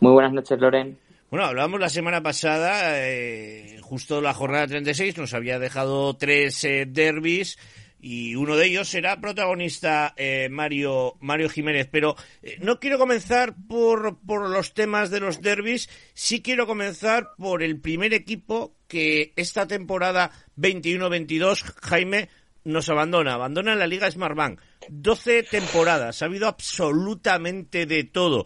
Muy 0.00 0.12
buenas 0.12 0.32
noches, 0.32 0.58
Loren. 0.58 0.98
Bueno, 1.30 1.44
hablábamos 1.44 1.78
la 1.78 1.90
semana 1.90 2.22
pasada, 2.22 3.06
eh, 3.06 3.76
justo 3.82 4.22
la 4.22 4.32
jornada 4.32 4.66
36, 4.66 5.18
nos 5.18 5.34
había 5.34 5.58
dejado 5.58 6.16
tres 6.16 6.64
eh, 6.64 6.86
derbis 6.88 7.58
y 8.00 8.34
uno 8.34 8.56
de 8.56 8.66
ellos 8.66 8.88
será 8.88 9.20
protagonista 9.20 10.14
eh, 10.16 10.48
Mario 10.50 11.16
Mario 11.20 11.50
Jiménez. 11.50 11.86
Pero 11.92 12.16
eh, 12.42 12.56
no 12.62 12.80
quiero 12.80 12.98
comenzar 12.98 13.54
por, 13.68 14.18
por 14.26 14.48
los 14.48 14.72
temas 14.72 15.10
de 15.10 15.20
los 15.20 15.42
derbis, 15.42 15.90
sí 16.14 16.40
quiero 16.40 16.66
comenzar 16.66 17.32
por 17.36 17.62
el 17.62 17.78
primer 17.78 18.14
equipo 18.14 18.74
que 18.88 19.34
esta 19.36 19.66
temporada 19.66 20.30
21-22, 20.56 21.62
Jaime, 21.82 22.30
nos 22.64 22.88
abandona. 22.88 23.34
Abandona 23.34 23.74
la 23.74 23.86
Liga 23.86 24.10
Smartbank. 24.10 24.60
12 24.88 25.44
temporadas, 25.44 26.22
ha 26.22 26.26
habido 26.26 26.48
absolutamente 26.48 27.86
de 27.86 28.04
todo. 28.04 28.44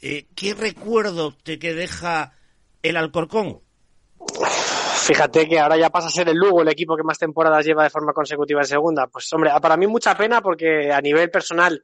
Eh, 0.00 0.26
¿Qué 0.34 0.54
recuerdo 0.54 1.32
te 1.42 1.58
que 1.58 1.74
deja 1.74 2.32
el 2.82 2.96
Alcorcón? 2.96 3.60
Fíjate 5.06 5.48
que 5.48 5.60
ahora 5.60 5.76
ya 5.76 5.90
pasa 5.90 6.08
a 6.08 6.10
ser 6.10 6.28
el 6.28 6.36
Lugo 6.36 6.62
el 6.62 6.68
equipo 6.68 6.96
que 6.96 7.04
más 7.04 7.18
temporadas 7.18 7.64
lleva 7.64 7.84
de 7.84 7.90
forma 7.90 8.12
consecutiva 8.12 8.60
en 8.60 8.66
segunda. 8.66 9.06
Pues 9.06 9.32
hombre, 9.32 9.52
para 9.62 9.76
mí 9.76 9.86
mucha 9.86 10.16
pena 10.16 10.40
porque 10.40 10.92
a 10.92 11.00
nivel 11.00 11.30
personal, 11.30 11.80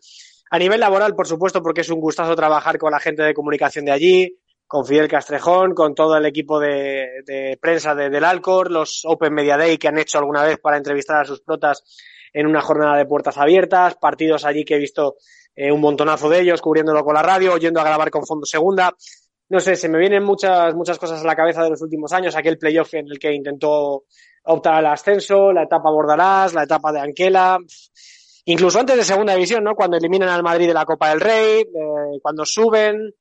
a 0.51 0.59
nivel 0.59 0.81
laboral, 0.81 1.15
por 1.15 1.29
supuesto, 1.29 1.63
porque 1.63 1.83
es 1.83 1.91
un 1.91 2.01
gustazo 2.01 2.35
trabajar 2.35 2.79
con 2.79 2.91
la 2.91 2.99
gente 2.99 3.23
de 3.23 3.33
comunicación 3.33 3.85
de 3.85 3.93
allí, 3.93 4.39
con 4.73 4.87
Fidel 4.87 5.07
Castrejón, 5.07 5.75
con 5.75 5.95
todo 5.95 6.17
el 6.17 6.25
equipo 6.25 6.59
de, 6.59 7.23
de 7.27 7.59
prensa 7.61 7.95
de, 7.95 8.09
del 8.09 8.25
Alcor, 8.25 8.71
los 8.71 9.03
Open 9.05 9.35
Media 9.35 9.59
Day 9.59 9.77
que 9.77 9.89
han 9.89 9.99
hecho 9.99 10.17
alguna 10.17 10.45
vez 10.45 10.57
para 10.57 10.79
entrevistar 10.79 11.21
a 11.21 11.25
sus 11.27 11.43
protas 11.43 11.85
en 12.33 12.47
una 12.47 12.63
jornada 12.63 12.97
de 12.97 13.05
puertas 13.05 13.37
abiertas, 13.37 13.97
partidos 13.97 14.47
allí 14.47 14.65
que 14.65 14.77
he 14.77 14.79
visto 14.79 15.17
eh, 15.55 15.71
un 15.71 15.83
montonazo 15.83 16.31
de 16.31 16.41
ellos 16.41 16.63
cubriéndolo 16.63 17.05
con 17.05 17.13
la 17.13 17.23
radio, 17.23 17.59
yendo 17.59 17.83
a 17.83 17.85
grabar 17.85 18.11
con 18.11 18.25
Fondo 18.25 18.47
Segunda 18.47 18.97
no 19.51 19.61
sé, 19.61 19.77
se 19.77 19.91
me 19.91 19.99
vienen 19.99 20.25
muchas, 20.25 20.75
muchas 20.75 20.99
cosas 20.99 21.21
a 21.21 21.27
la 21.27 21.37
cabeza 21.37 21.63
de 21.63 21.69
los 21.69 21.83
últimos 21.83 22.11
años, 22.15 22.35
aquel 22.35 22.57
playoff 22.57 22.95
en 22.95 23.09
el 23.09 23.19
que 23.19 23.35
intentó 23.35 24.05
optar 24.45 24.77
al 24.77 24.87
ascenso, 24.87 25.53
la 25.53 25.65
etapa 25.65 25.91
Bordalás, 25.91 26.55
la 26.55 26.63
etapa 26.63 26.91
de 26.91 27.01
Anquela, 27.01 27.59
incluso 28.47 28.81
antes 28.81 28.97
de 28.97 29.05
segunda 29.05 29.35
división, 29.35 29.63
¿no? 29.63 29.75
Cuando 29.75 29.99
eliminan 29.99 30.31
al 30.31 30.43
Madrid 30.43 30.69
de 30.69 30.73
la 30.73 30.87
Copa 30.87 31.11
del 31.11 31.21
Rey, 31.21 31.61
eh, 31.61 32.19
cuando 32.23 32.47
suben, 32.47 33.15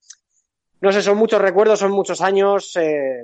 no 0.82 0.92
sé, 0.92 1.02
son 1.02 1.18
muchos 1.18 1.42
recuerdos, 1.42 1.80
son 1.80 1.92
muchos 1.92 2.22
años, 2.22 2.76
eh, 2.76 3.24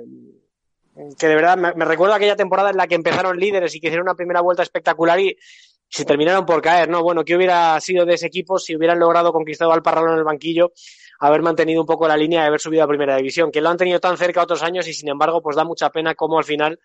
que 1.18 1.28
de 1.28 1.34
verdad 1.34 1.56
me, 1.56 1.84
recuerdo 1.84 2.14
aquella 2.14 2.36
temporada 2.36 2.70
en 2.70 2.76
la 2.76 2.86
que 2.86 2.94
empezaron 2.94 3.38
líderes 3.38 3.74
y 3.74 3.80
que 3.80 3.88
hicieron 3.88 4.06
una 4.06 4.14
primera 4.14 4.40
vuelta 4.40 4.62
espectacular 4.62 5.20
y 5.20 5.36
se 5.88 6.04
terminaron 6.04 6.44
por 6.44 6.60
caer, 6.60 6.88
¿no? 6.88 7.02
Bueno, 7.02 7.24
¿qué 7.24 7.36
hubiera 7.36 7.80
sido 7.80 8.04
de 8.04 8.14
ese 8.14 8.26
equipo 8.26 8.58
si 8.58 8.76
hubieran 8.76 8.98
logrado 8.98 9.32
conquistar 9.32 9.70
al 9.70 9.82
Parralo 9.82 10.12
en 10.12 10.18
el 10.18 10.24
banquillo 10.24 10.72
haber 11.20 11.42
mantenido 11.42 11.80
un 11.80 11.86
poco 11.86 12.06
la 12.06 12.16
línea 12.16 12.42
de 12.42 12.46
haber 12.46 12.60
subido 12.60 12.84
a 12.84 12.88
primera 12.88 13.16
división, 13.16 13.50
que 13.50 13.60
lo 13.60 13.68
han 13.68 13.76
tenido 13.76 13.98
tan 13.98 14.16
cerca 14.16 14.42
otros 14.42 14.62
años 14.62 14.86
y 14.86 14.94
sin 14.94 15.08
embargo 15.08 15.42
pues 15.42 15.56
da 15.56 15.64
mucha 15.64 15.90
pena 15.90 16.14
cómo 16.14 16.38
al 16.38 16.44
final 16.44 16.78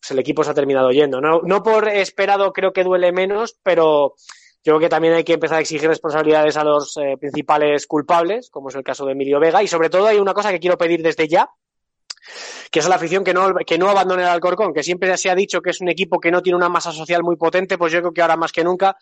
pues, 0.00 0.10
el 0.10 0.18
equipo 0.18 0.42
se 0.42 0.50
ha 0.50 0.54
terminado 0.54 0.90
yendo. 0.90 1.20
No, 1.20 1.40
no 1.42 1.62
por 1.62 1.88
esperado 1.88 2.52
creo 2.52 2.72
que 2.72 2.84
duele 2.84 3.12
menos, 3.12 3.56
pero 3.62 4.14
yo 4.64 4.72
creo 4.72 4.80
que 4.80 4.88
también 4.88 5.14
hay 5.14 5.24
que 5.24 5.34
empezar 5.34 5.58
a 5.58 5.60
exigir 5.60 5.88
responsabilidades 5.88 6.56
a 6.56 6.64
los 6.64 6.96
eh, 6.96 7.16
principales 7.18 7.86
culpables, 7.86 8.50
como 8.50 8.68
es 8.68 8.74
el 8.74 8.82
caso 8.82 9.06
de 9.06 9.12
Emilio 9.12 9.38
Vega, 9.40 9.62
y 9.62 9.68
sobre 9.68 9.90
todo 9.90 10.06
hay 10.06 10.18
una 10.18 10.34
cosa 10.34 10.50
que 10.50 10.58
quiero 10.58 10.76
pedir 10.76 11.02
desde 11.02 11.28
ya, 11.28 11.48
que 12.70 12.80
es 12.80 12.88
la 12.88 12.96
afición 12.96 13.24
que 13.24 13.32
no, 13.32 13.54
que 13.66 13.78
no 13.78 13.88
abandone 13.88 14.22
el 14.22 14.28
Alcorcón, 14.28 14.74
que 14.74 14.82
siempre 14.82 15.16
se 15.16 15.30
ha 15.30 15.34
dicho 15.34 15.60
que 15.60 15.70
es 15.70 15.80
un 15.80 15.88
equipo 15.88 16.20
que 16.20 16.30
no 16.30 16.42
tiene 16.42 16.56
una 16.56 16.68
masa 16.68 16.92
social 16.92 17.22
muy 17.22 17.36
potente, 17.36 17.78
pues 17.78 17.92
yo 17.92 18.00
creo 18.00 18.12
que 18.12 18.20
ahora 18.20 18.36
más 18.36 18.52
que 18.52 18.64
nunca 18.64 18.96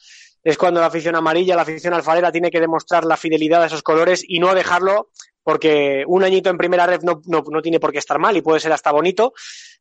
es 0.45 0.57
cuando 0.57 0.81
la 0.81 0.87
afición 0.87 1.17
amarilla, 1.17 1.57
la 1.57 1.63
afición 1.63 1.95
alfarera 1.95 2.31
tiene 2.31 2.51
que 2.51 2.61
demostrar 2.61 3.05
la 3.05 3.17
fidelidad 3.17 3.63
a 3.63 3.67
esos 3.67 3.83
colores 3.83 4.25
y 4.27 4.39
no 4.39 4.55
dejarlo 4.55 5.11
porque 5.43 6.05
un 6.07 6.25
añito 6.25 6.51
en 6.51 6.59
primera 6.59 6.87
red 6.87 7.03
no, 7.03 7.23
no, 7.27 7.43
no 7.49 7.63
tiene 7.63 7.81
por 7.81 7.93
qué 7.93 7.99
estar 7.99 8.19
mal 8.19 8.37
y 8.37 8.43
puede 8.43 8.61
ser 8.61 8.73
hasta 8.73 8.93
bonito, 8.93 9.33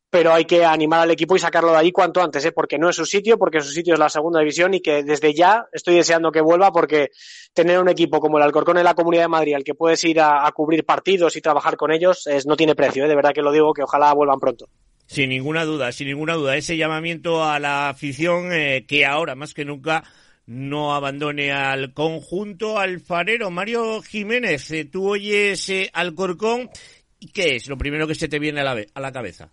pero 0.09 0.33
hay 0.33 0.45
que 0.45 0.63
animar 0.63 1.01
al 1.01 1.11
equipo 1.11 1.35
y 1.35 1.39
sacarlo 1.39 1.71
de 1.71 1.77
ahí 1.77 1.91
cuanto 1.91 2.21
antes, 2.21 2.45
¿eh? 2.45 2.51
porque 2.51 2.77
no 2.77 2.89
es 2.89 2.95
su 2.95 3.05
sitio, 3.05 3.37
porque 3.37 3.61
su 3.61 3.71
sitio 3.71 3.93
es 3.93 3.99
la 3.99 4.09
segunda 4.09 4.39
división 4.39 4.73
y 4.73 4.79
que 4.79 5.03
desde 5.03 5.33
ya 5.33 5.65
estoy 5.73 5.95
deseando 5.95 6.31
que 6.31 6.41
vuelva 6.41 6.71
porque 6.71 7.09
tener 7.53 7.79
un 7.79 7.89
equipo 7.89 8.19
como 8.19 8.37
el 8.37 8.43
Alcorcón 8.43 8.77
en 8.77 8.85
la 8.85 8.93
Comunidad 8.93 9.23
de 9.23 9.29
Madrid, 9.29 9.55
al 9.55 9.63
que 9.63 9.75
puedes 9.75 10.03
ir 10.03 10.21
a, 10.21 10.49
cubrir 10.53 10.85
partidos 10.85 11.35
y 11.35 11.41
trabajar 11.41 11.75
con 11.75 11.91
ellos, 11.91 12.27
es, 12.27 12.45
no 12.45 12.55
tiene 12.55 12.75
precio, 12.75 13.03
¿eh? 13.05 13.07
de 13.07 13.15
verdad 13.15 13.33
que 13.33 13.41
lo 13.41 13.51
digo, 13.51 13.73
que 13.73 13.83
ojalá 13.83 14.13
vuelvan 14.13 14.39
pronto. 14.39 14.69
Sin 15.07 15.29
ninguna 15.29 15.65
duda, 15.65 15.91
sin 15.91 16.07
ninguna 16.07 16.33
duda. 16.33 16.55
Ese 16.55 16.77
llamamiento 16.77 17.43
a 17.43 17.59
la 17.59 17.89
afición 17.89 18.51
eh, 18.51 18.85
que 18.87 19.05
ahora 19.05 19.35
más 19.35 19.53
que 19.53 19.65
nunca 19.65 20.03
no 20.47 20.95
abandone 20.95 21.51
al 21.51 21.93
conjunto 21.93 22.79
alfarero. 22.79 23.51
Mario 23.51 24.01
Jiménez, 24.01 24.71
eh, 24.71 24.85
tú 24.85 25.09
oyes 25.09 25.69
eh, 25.69 25.89
Alcorcón, 25.93 26.69
¿y 27.19 27.27
qué 27.29 27.55
es 27.57 27.67
lo 27.67 27.77
primero 27.77 28.07
que 28.07 28.15
se 28.15 28.27
te 28.27 28.39
viene 28.39 28.61
a 28.61 28.63
la, 28.63 28.83
a 28.93 28.99
la 28.99 29.11
cabeza? 29.11 29.51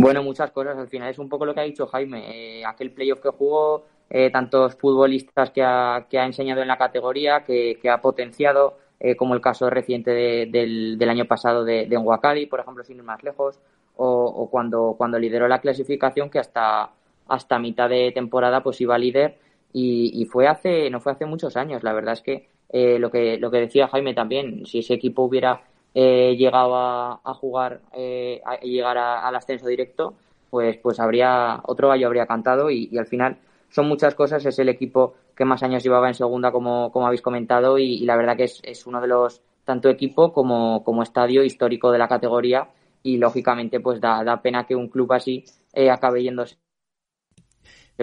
Bueno, 0.00 0.22
muchas 0.22 0.50
cosas. 0.52 0.76
Al 0.78 0.88
final 0.88 1.10
es 1.10 1.18
un 1.18 1.28
poco 1.28 1.44
lo 1.44 1.54
que 1.54 1.60
ha 1.60 1.64
dicho 1.64 1.86
Jaime. 1.88 2.60
Eh, 2.60 2.64
aquel 2.64 2.92
playoff 2.92 3.20
que 3.20 3.30
jugó, 3.30 3.84
eh, 4.08 4.30
tantos 4.30 4.76
futbolistas 4.76 5.50
que 5.50 5.62
ha, 5.62 6.06
que 6.08 6.18
ha, 6.18 6.24
enseñado 6.24 6.62
en 6.62 6.68
la 6.68 6.78
categoría, 6.78 7.44
que, 7.44 7.78
que 7.82 7.90
ha 7.90 8.00
potenciado, 8.00 8.78
eh, 9.00 9.16
como 9.16 9.34
el 9.34 9.40
caso 9.40 9.68
reciente 9.68 10.12
de, 10.12 10.46
del, 10.46 10.98
del, 10.98 11.08
año 11.08 11.24
pasado 11.24 11.64
de, 11.64 11.86
de 11.86 12.46
por 12.48 12.60
ejemplo, 12.60 12.84
sin 12.84 12.98
ir 12.98 13.02
más 13.02 13.22
lejos, 13.24 13.58
o, 13.96 14.06
o, 14.06 14.48
cuando, 14.50 14.94
cuando 14.96 15.18
lideró 15.18 15.48
la 15.48 15.60
clasificación, 15.60 16.30
que 16.30 16.38
hasta, 16.38 16.90
hasta 17.26 17.58
mitad 17.58 17.88
de 17.88 18.12
temporada 18.12 18.62
pues 18.62 18.80
iba 18.80 18.96
líder 18.96 19.36
y, 19.72 20.12
y 20.22 20.26
fue 20.26 20.46
hace, 20.46 20.90
no 20.90 21.00
fue 21.00 21.12
hace 21.12 21.26
muchos 21.26 21.56
años. 21.56 21.82
La 21.82 21.92
verdad 21.92 22.14
es 22.14 22.22
que, 22.22 22.48
eh, 22.70 22.98
lo 22.98 23.10
que 23.10 23.38
lo 23.38 23.50
que 23.50 23.58
decía 23.58 23.88
Jaime 23.88 24.14
también, 24.14 24.66
si 24.66 24.80
ese 24.80 24.94
equipo 24.94 25.22
hubiera 25.22 25.62
eh, 25.94 26.36
llegado 26.36 26.76
a, 26.76 27.20
a 27.24 27.34
jugar, 27.34 27.80
eh, 27.92 28.40
a 28.44 28.56
llegar 28.60 28.98
a, 28.98 29.26
al 29.26 29.36
ascenso 29.36 29.66
directo, 29.66 30.14
pues, 30.50 30.76
pues 30.78 31.00
habría, 31.00 31.60
otro 31.64 31.88
gallo 31.88 32.06
habría 32.06 32.26
cantado 32.26 32.70
y, 32.70 32.88
y, 32.90 32.98
al 32.98 33.06
final 33.06 33.38
son 33.70 33.88
muchas 33.88 34.14
cosas. 34.14 34.44
Es 34.46 34.58
el 34.58 34.68
equipo 34.68 35.14
que 35.34 35.44
más 35.44 35.62
años 35.62 35.82
llevaba 35.82 36.08
en 36.08 36.14
segunda, 36.14 36.52
como, 36.52 36.90
como 36.92 37.06
habéis 37.06 37.22
comentado, 37.22 37.78
y, 37.78 37.94
y 37.94 38.04
la 38.04 38.16
verdad 38.16 38.36
que 38.36 38.44
es, 38.44 38.60
es, 38.64 38.86
uno 38.86 39.00
de 39.00 39.08
los, 39.08 39.42
tanto 39.64 39.88
equipo 39.88 40.32
como, 40.32 40.82
como 40.82 41.02
estadio 41.02 41.44
histórico 41.44 41.92
de 41.92 41.98
la 41.98 42.08
categoría 42.08 42.68
y 43.02 43.18
lógicamente 43.18 43.80
pues 43.80 44.00
da, 44.00 44.24
da 44.24 44.40
pena 44.40 44.66
que 44.66 44.74
un 44.74 44.88
club 44.88 45.12
así 45.12 45.44
eh, 45.72 45.90
acabe 45.90 46.22
yéndose 46.22 46.56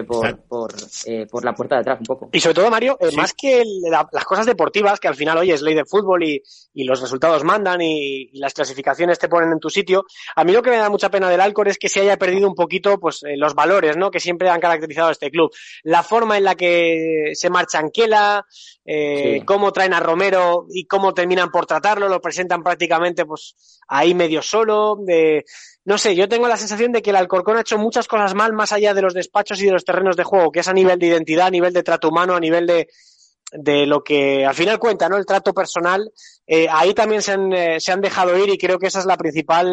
por, 0.06 0.38
por, 0.42 0.74
eh, 1.06 1.26
por, 1.30 1.44
la 1.44 1.54
puerta 1.54 1.76
de 1.76 1.80
atrás 1.80 1.98
un 2.00 2.06
poco. 2.06 2.28
Y 2.32 2.40
sobre 2.40 2.54
todo, 2.54 2.70
Mario, 2.70 2.98
eh, 3.00 3.10
sí. 3.10 3.16
más 3.16 3.32
que 3.32 3.62
el, 3.62 3.80
la, 3.82 4.06
las 4.12 4.24
cosas 4.24 4.46
deportivas, 4.46 5.00
que 5.00 5.08
al 5.08 5.14
final, 5.14 5.38
oye, 5.38 5.54
es 5.54 5.62
ley 5.62 5.74
de 5.74 5.84
fútbol 5.84 6.22
y, 6.22 6.42
y 6.76 6.84
los 6.84 7.00
resultados 7.00 7.42
mandan 7.42 7.80
y, 7.80 8.28
y, 8.30 8.38
las 8.38 8.52
clasificaciones 8.52 9.18
te 9.18 9.30
ponen 9.30 9.50
en 9.50 9.58
tu 9.58 9.70
sitio, 9.70 10.04
a 10.36 10.44
mí 10.44 10.52
lo 10.52 10.62
que 10.62 10.68
me 10.68 10.76
da 10.76 10.90
mucha 10.90 11.10
pena 11.10 11.30
del 11.30 11.40
Alcor 11.40 11.68
es 11.68 11.78
que 11.78 11.88
se 11.88 12.00
haya 12.00 12.18
perdido 12.18 12.46
un 12.46 12.54
poquito 12.54 13.00
pues 13.00 13.22
eh, 13.22 13.34
los 13.38 13.54
valores, 13.54 13.96
¿no? 13.96 14.10
Que 14.10 14.20
siempre 14.20 14.50
han 14.50 14.60
caracterizado 14.60 15.08
a 15.08 15.12
este 15.12 15.30
club. 15.30 15.50
La 15.84 16.02
forma 16.02 16.36
en 16.36 16.44
la 16.44 16.54
que 16.54 17.32
se 17.32 17.48
marcha 17.48 17.78
Anquela, 17.78 18.44
eh, 18.84 19.38
sí. 19.38 19.46
cómo 19.46 19.72
traen 19.72 19.94
a 19.94 20.00
Romero 20.00 20.66
y 20.70 20.84
cómo 20.84 21.14
terminan 21.14 21.50
por 21.50 21.64
tratarlo, 21.64 22.10
lo 22.10 22.20
presentan 22.20 22.62
prácticamente 22.62 23.24
pues 23.24 23.56
ahí 23.88 24.14
medio 24.14 24.42
solo, 24.42 24.98
de 25.00 25.46
no 25.86 25.96
sé, 25.96 26.14
yo 26.14 26.28
tengo 26.28 26.46
la 26.46 26.58
sensación 26.58 26.92
de 26.92 27.00
que 27.00 27.08
el 27.08 27.16
Alcorcón 27.16 27.56
ha 27.56 27.62
hecho 27.62 27.78
muchas 27.78 28.06
cosas 28.06 28.34
mal 28.34 28.52
más 28.52 28.72
allá 28.72 28.92
de 28.92 29.00
los 29.00 29.14
despachos 29.14 29.62
y 29.62 29.64
de 29.66 29.72
los 29.72 29.84
terrenos 29.84 30.16
de 30.16 30.24
juego, 30.24 30.52
que 30.52 30.60
es 30.60 30.68
a 30.68 30.74
nivel 30.74 30.98
de 30.98 31.06
identidad, 31.06 31.46
a 31.46 31.50
nivel 31.50 31.72
de 31.72 31.82
trato 31.82 32.10
humano, 32.10 32.34
a 32.34 32.40
nivel 32.40 32.66
de, 32.66 32.88
de 33.52 33.86
lo 33.86 34.02
que 34.02 34.44
al 34.44 34.54
final 34.54 34.78
cuenta, 34.78 35.08
¿no? 35.08 35.16
El 35.16 35.26
trato 35.26 35.54
personal. 35.54 36.12
Eh, 36.46 36.68
ahí 36.70 36.94
también 36.94 37.22
se 37.22 37.32
han, 37.32 37.52
eh, 37.52 37.80
se 37.80 37.92
han 37.92 38.00
dejado 38.00 38.36
ir 38.38 38.48
y 38.48 38.58
creo 38.58 38.78
que 38.78 38.86
esa 38.86 39.00
es 39.00 39.06
la 39.06 39.16
principal, 39.16 39.66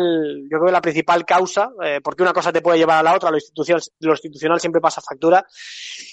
yo 0.43 0.57
creo 0.57 0.65
que 0.65 0.71
la 0.71 0.81
principal 0.81 1.25
causa, 1.25 1.69
eh, 1.83 1.99
porque 2.03 2.23
una 2.23 2.33
cosa 2.33 2.51
te 2.51 2.61
puede 2.61 2.79
llevar 2.79 2.99
a 2.99 3.03
la 3.03 3.15
otra, 3.15 3.29
lo 3.29 3.37
institucional, 3.37 3.81
lo 3.99 4.11
institucional 4.13 4.59
siempre 4.59 4.81
pasa 4.81 5.01
factura. 5.01 5.45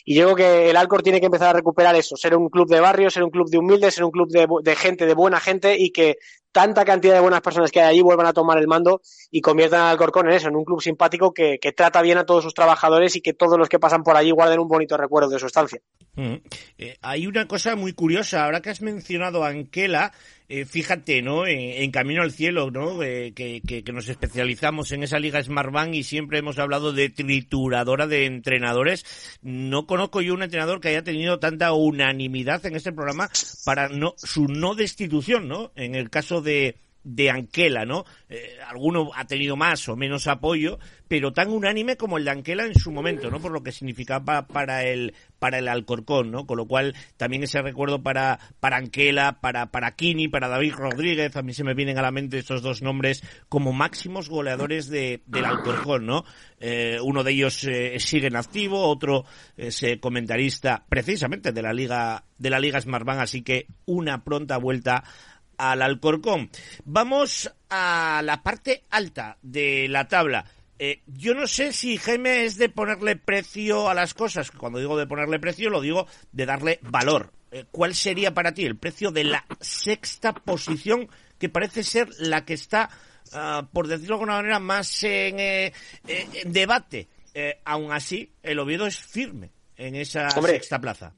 Y 0.04 0.14
yo 0.14 0.24
creo 0.24 0.36
que 0.36 0.70
el 0.70 0.76
Alcor 0.76 1.02
tiene 1.02 1.20
que 1.20 1.26
empezar 1.26 1.48
a 1.48 1.52
recuperar 1.52 1.94
eso, 1.96 2.16
ser 2.16 2.36
un 2.36 2.48
club 2.48 2.68
de 2.68 2.80
barrio, 2.80 3.10
ser 3.10 3.22
un 3.22 3.30
club 3.30 3.48
de 3.50 3.58
humildes, 3.58 3.94
ser 3.94 4.04
un 4.04 4.10
club 4.10 4.28
de, 4.28 4.46
de 4.62 4.76
gente, 4.76 5.06
de 5.06 5.14
buena 5.14 5.40
gente 5.40 5.76
y 5.78 5.90
que 5.90 6.16
tanta 6.52 6.84
cantidad 6.84 7.14
de 7.14 7.20
buenas 7.20 7.40
personas 7.40 7.70
que 7.70 7.80
hay 7.80 7.90
allí 7.90 8.00
vuelvan 8.02 8.26
a 8.26 8.32
tomar 8.32 8.58
el 8.58 8.66
mando 8.66 9.00
y 9.30 9.40
conviertan 9.40 9.82
al 9.82 9.88
Alcorcón 9.88 10.28
en 10.28 10.34
eso, 10.34 10.48
en 10.48 10.56
un 10.56 10.64
club 10.64 10.82
simpático 10.82 11.32
que, 11.32 11.58
trata 11.76 12.02
bien 12.02 12.18
a 12.18 12.26
todos 12.26 12.44
sus 12.44 12.54
trabajadores 12.54 13.16
y 13.16 13.20
que 13.20 13.32
todos 13.32 13.58
los 13.58 13.68
que 13.68 13.78
pasan 13.78 14.02
por 14.02 14.16
allí 14.16 14.30
guarden 14.30 14.58
un 14.58 14.68
bonito 14.68 14.96
recuerdo 14.96 15.30
de 15.30 15.38
su 15.38 15.46
estancia. 15.46 15.80
Mm. 16.16 16.34
Eh, 16.78 16.96
hay 17.02 17.26
una 17.26 17.46
cosa 17.46 17.76
muy 17.76 17.92
curiosa, 17.92 18.44
ahora 18.44 18.60
que 18.60 18.70
has 18.70 18.82
mencionado 18.82 19.44
a 19.44 19.48
Anquela, 19.48 20.12
eh, 20.52 20.64
fíjate, 20.64 21.22
¿no? 21.22 21.46
En, 21.46 21.60
en, 21.60 21.92
Camino 21.92 22.22
al 22.22 22.32
Cielo, 22.32 22.72
¿no? 22.72 23.04
Eh, 23.04 23.32
que, 23.32 23.84
nos 23.92 24.08
especializamos 24.08 24.90
en 24.90 25.04
esa 25.04 25.20
liga 25.20 25.40
Smartbank 25.40 25.94
y 25.94 26.02
siempre 26.02 26.40
hemos 26.40 26.58
hablado 26.58 26.92
de 26.92 27.08
trituradora 27.08 28.08
de 28.08 28.26
entrenadores. 28.26 29.38
No 29.42 29.86
conozco 29.86 30.20
yo 30.22 30.34
un 30.34 30.42
entrenador 30.42 30.80
que 30.80 30.88
haya 30.88 31.04
tenido 31.04 31.38
tanta 31.38 31.72
unanimidad 31.72 32.66
en 32.66 32.74
este 32.74 32.90
programa 32.90 33.30
para 33.64 33.90
no, 33.90 34.14
su 34.16 34.48
no 34.48 34.74
destitución, 34.74 35.46
¿no? 35.46 35.70
En 35.76 35.94
el 35.94 36.10
caso 36.10 36.42
de, 36.42 36.74
de 37.02 37.30
Anquela, 37.30 37.84
¿no? 37.84 38.04
Eh, 38.28 38.58
alguno 38.66 39.10
ha 39.14 39.26
tenido 39.26 39.56
más 39.56 39.88
o 39.88 39.96
menos 39.96 40.26
apoyo, 40.26 40.78
pero 41.08 41.32
tan 41.32 41.50
unánime 41.50 41.96
como 41.96 42.18
el 42.18 42.24
de 42.24 42.30
Anquela 42.30 42.64
en 42.64 42.74
su 42.74 42.92
momento, 42.92 43.30
¿no? 43.30 43.40
Por 43.40 43.52
lo 43.52 43.62
que 43.62 43.72
significaba 43.72 44.46
para 44.46 44.84
el 44.84 45.14
para 45.38 45.58
el 45.58 45.68
Alcorcón, 45.68 46.30
¿no? 46.30 46.46
Con 46.46 46.58
lo 46.58 46.66
cual 46.66 46.94
también 47.16 47.42
ese 47.42 47.62
recuerdo 47.62 48.02
para 48.02 48.38
para 48.60 48.76
Anquela, 48.76 49.40
para 49.40 49.70
para 49.70 49.96
Kini, 49.96 50.28
para 50.28 50.48
David 50.48 50.74
Rodríguez, 50.74 51.34
a 51.36 51.42
mí 51.42 51.54
se 51.54 51.64
me 51.64 51.74
vienen 51.74 51.98
a 51.98 52.02
la 52.02 52.10
mente 52.10 52.38
estos 52.38 52.62
dos 52.62 52.82
nombres 52.82 53.22
como 53.48 53.72
máximos 53.72 54.28
goleadores 54.28 54.88
de, 54.88 55.22
del 55.26 55.46
Alcorcón, 55.46 56.06
¿no? 56.06 56.24
Eh, 56.60 56.98
uno 57.02 57.24
de 57.24 57.32
ellos 57.32 57.64
eh, 57.64 57.98
sigue 57.98 58.26
en 58.26 58.36
activo, 58.36 58.86
otro 58.86 59.24
es 59.56 59.84
comentarista 60.00 60.84
precisamente 60.88 61.52
de 61.52 61.62
la 61.62 61.72
liga 61.72 62.24
de 62.38 62.50
la 62.50 62.58
liga 62.58 62.80
Smartbank, 62.80 63.20
así 63.20 63.42
que 63.42 63.66
una 63.86 64.24
pronta 64.24 64.58
vuelta 64.58 65.04
al 65.60 65.82
Alcorcón. 65.82 66.50
Vamos 66.84 67.52
a 67.68 68.22
la 68.24 68.42
parte 68.42 68.84
alta 68.88 69.36
de 69.42 69.88
la 69.88 70.08
tabla. 70.08 70.46
Eh, 70.78 71.02
yo 71.06 71.34
no 71.34 71.46
sé 71.46 71.74
si 71.74 71.98
Jaime 71.98 72.46
es 72.46 72.56
de 72.56 72.70
ponerle 72.70 73.16
precio 73.16 73.90
a 73.90 73.94
las 73.94 74.14
cosas. 74.14 74.50
Cuando 74.50 74.78
digo 74.78 74.96
de 74.96 75.06
ponerle 75.06 75.38
precio, 75.38 75.68
lo 75.68 75.82
digo 75.82 76.06
de 76.32 76.46
darle 76.46 76.78
valor. 76.82 77.30
Eh, 77.50 77.66
¿Cuál 77.70 77.94
sería 77.94 78.32
para 78.32 78.54
ti 78.54 78.64
el 78.64 78.78
precio 78.78 79.10
de 79.10 79.24
la 79.24 79.44
sexta 79.60 80.32
posición 80.32 81.10
que 81.38 81.50
parece 81.50 81.84
ser 81.84 82.08
la 82.18 82.46
que 82.46 82.54
está, 82.54 82.88
ah, 83.34 83.68
por 83.70 83.86
decirlo 83.86 84.16
de 84.16 84.22
alguna 84.22 84.36
manera, 84.36 84.60
más 84.60 85.02
en, 85.02 85.38
eh, 85.38 85.72
debate? 86.46 87.08
aún 87.64 87.92
así, 87.92 88.32
el 88.42 88.58
Oviedo 88.58 88.86
es 88.86 88.98
firme 88.98 89.52
en 89.76 89.94
esa 89.94 90.30
sexta 90.30 90.80
plaza. 90.80 91.14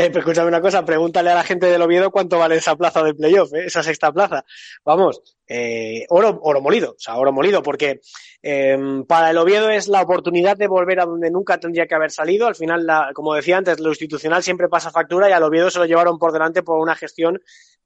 Eh, 0.00 0.10
pero 0.10 0.20
escúchame 0.20 0.46
una 0.46 0.60
cosa, 0.60 0.84
pregúntale 0.84 1.30
a 1.30 1.34
la 1.34 1.42
gente 1.42 1.66
del 1.66 1.82
Oviedo 1.82 2.12
cuánto 2.12 2.38
vale 2.38 2.54
esa 2.54 2.76
plaza 2.76 3.02
de 3.02 3.14
playoff, 3.14 3.52
eh, 3.52 3.66
esa 3.66 3.82
sexta 3.82 4.12
plaza. 4.12 4.44
Vamos, 4.84 5.20
eh, 5.48 6.06
oro, 6.10 6.38
oro 6.40 6.60
molido, 6.60 6.92
o 6.92 7.00
sea, 7.00 7.16
oro 7.16 7.32
molido, 7.32 7.64
porque 7.64 8.00
em, 8.40 9.04
para 9.06 9.30
el 9.30 9.38
Oviedo 9.38 9.70
es 9.70 9.88
la 9.88 10.02
oportunidad 10.02 10.56
de 10.56 10.68
volver 10.68 11.00
a 11.00 11.04
donde 11.04 11.32
nunca 11.32 11.58
tendría 11.58 11.88
que 11.88 11.96
haber 11.96 12.12
salido. 12.12 12.46
Al 12.46 12.54
final, 12.54 12.86
la, 12.86 13.10
como 13.12 13.34
decía 13.34 13.56
antes, 13.56 13.80
lo 13.80 13.88
institucional 13.88 14.44
siempre 14.44 14.68
pasa 14.68 14.92
factura 14.92 15.28
y 15.28 15.32
al 15.32 15.42
Oviedo 15.42 15.68
se 15.68 15.80
lo 15.80 15.86
llevaron 15.86 16.16
por 16.16 16.30
delante 16.30 16.62
por 16.62 16.78
una 16.78 16.94
gestión 16.94 17.40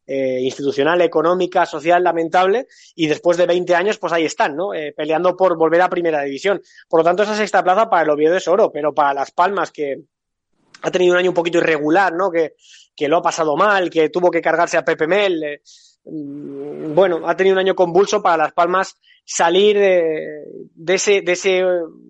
eh, 0.07 0.41
institucional, 0.43 1.01
económica, 1.01 1.65
social 1.65 2.05
lamentable 2.05 2.67
y 2.95 3.07
después 3.07 3.39
de 3.39 3.47
20 3.47 3.75
años 3.75 3.97
pues 3.99 4.13
ahí 4.13 4.27
están, 4.27 4.55
¿no? 4.55 4.75
Eh, 4.75 4.93
peleando 4.95 5.35
por 5.35 5.57
volver 5.57 5.81
a 5.81 5.89
primera 5.89 6.23
división. 6.23 6.61
Por 6.91 7.01
lo 7.01 7.05
tanto, 7.05 7.23
esa 7.23 7.37
sexta 7.37 7.65
plaza 7.65 7.89
para 7.89 8.03
el 8.03 8.11
Oviedo 8.11 8.37
es 8.37 8.47
oro, 8.49 8.71
pero 8.71 8.93
para 8.93 9.15
Las 9.15 9.31
Palmas 9.31 9.71
que 9.71 10.03
ha 10.83 10.91
tenido 10.91 11.13
un 11.13 11.19
año 11.19 11.31
un 11.31 11.35
poquito 11.35 11.59
irregular, 11.59 12.13
¿no? 12.13 12.31
Que, 12.31 12.55
que 12.95 13.09
lo 13.09 13.19
ha 13.19 13.23
pasado 13.23 13.57
mal, 13.57 13.91
que 13.91 14.09
tuvo 14.09 14.31
que 14.31 14.43
cargarse 14.43 14.77
a 14.77 14.85
Pepe 14.85 15.07
Mel. 15.07 15.43
Eh, 15.43 15.63
mm, 16.05 16.95
bueno, 16.95 17.29
ha 17.29 17.37
tenido 17.37 17.55
un 17.55 17.61
año 17.61 17.75
convulso 17.75 18.23
para 18.23 18.45
Las 18.45 18.53
Palmas 18.53 18.97
salir 19.25 19.79
de, 19.79 20.45
de, 20.75 20.95
ese, 20.95 21.23
de 21.23 21.33
ese 21.33 21.63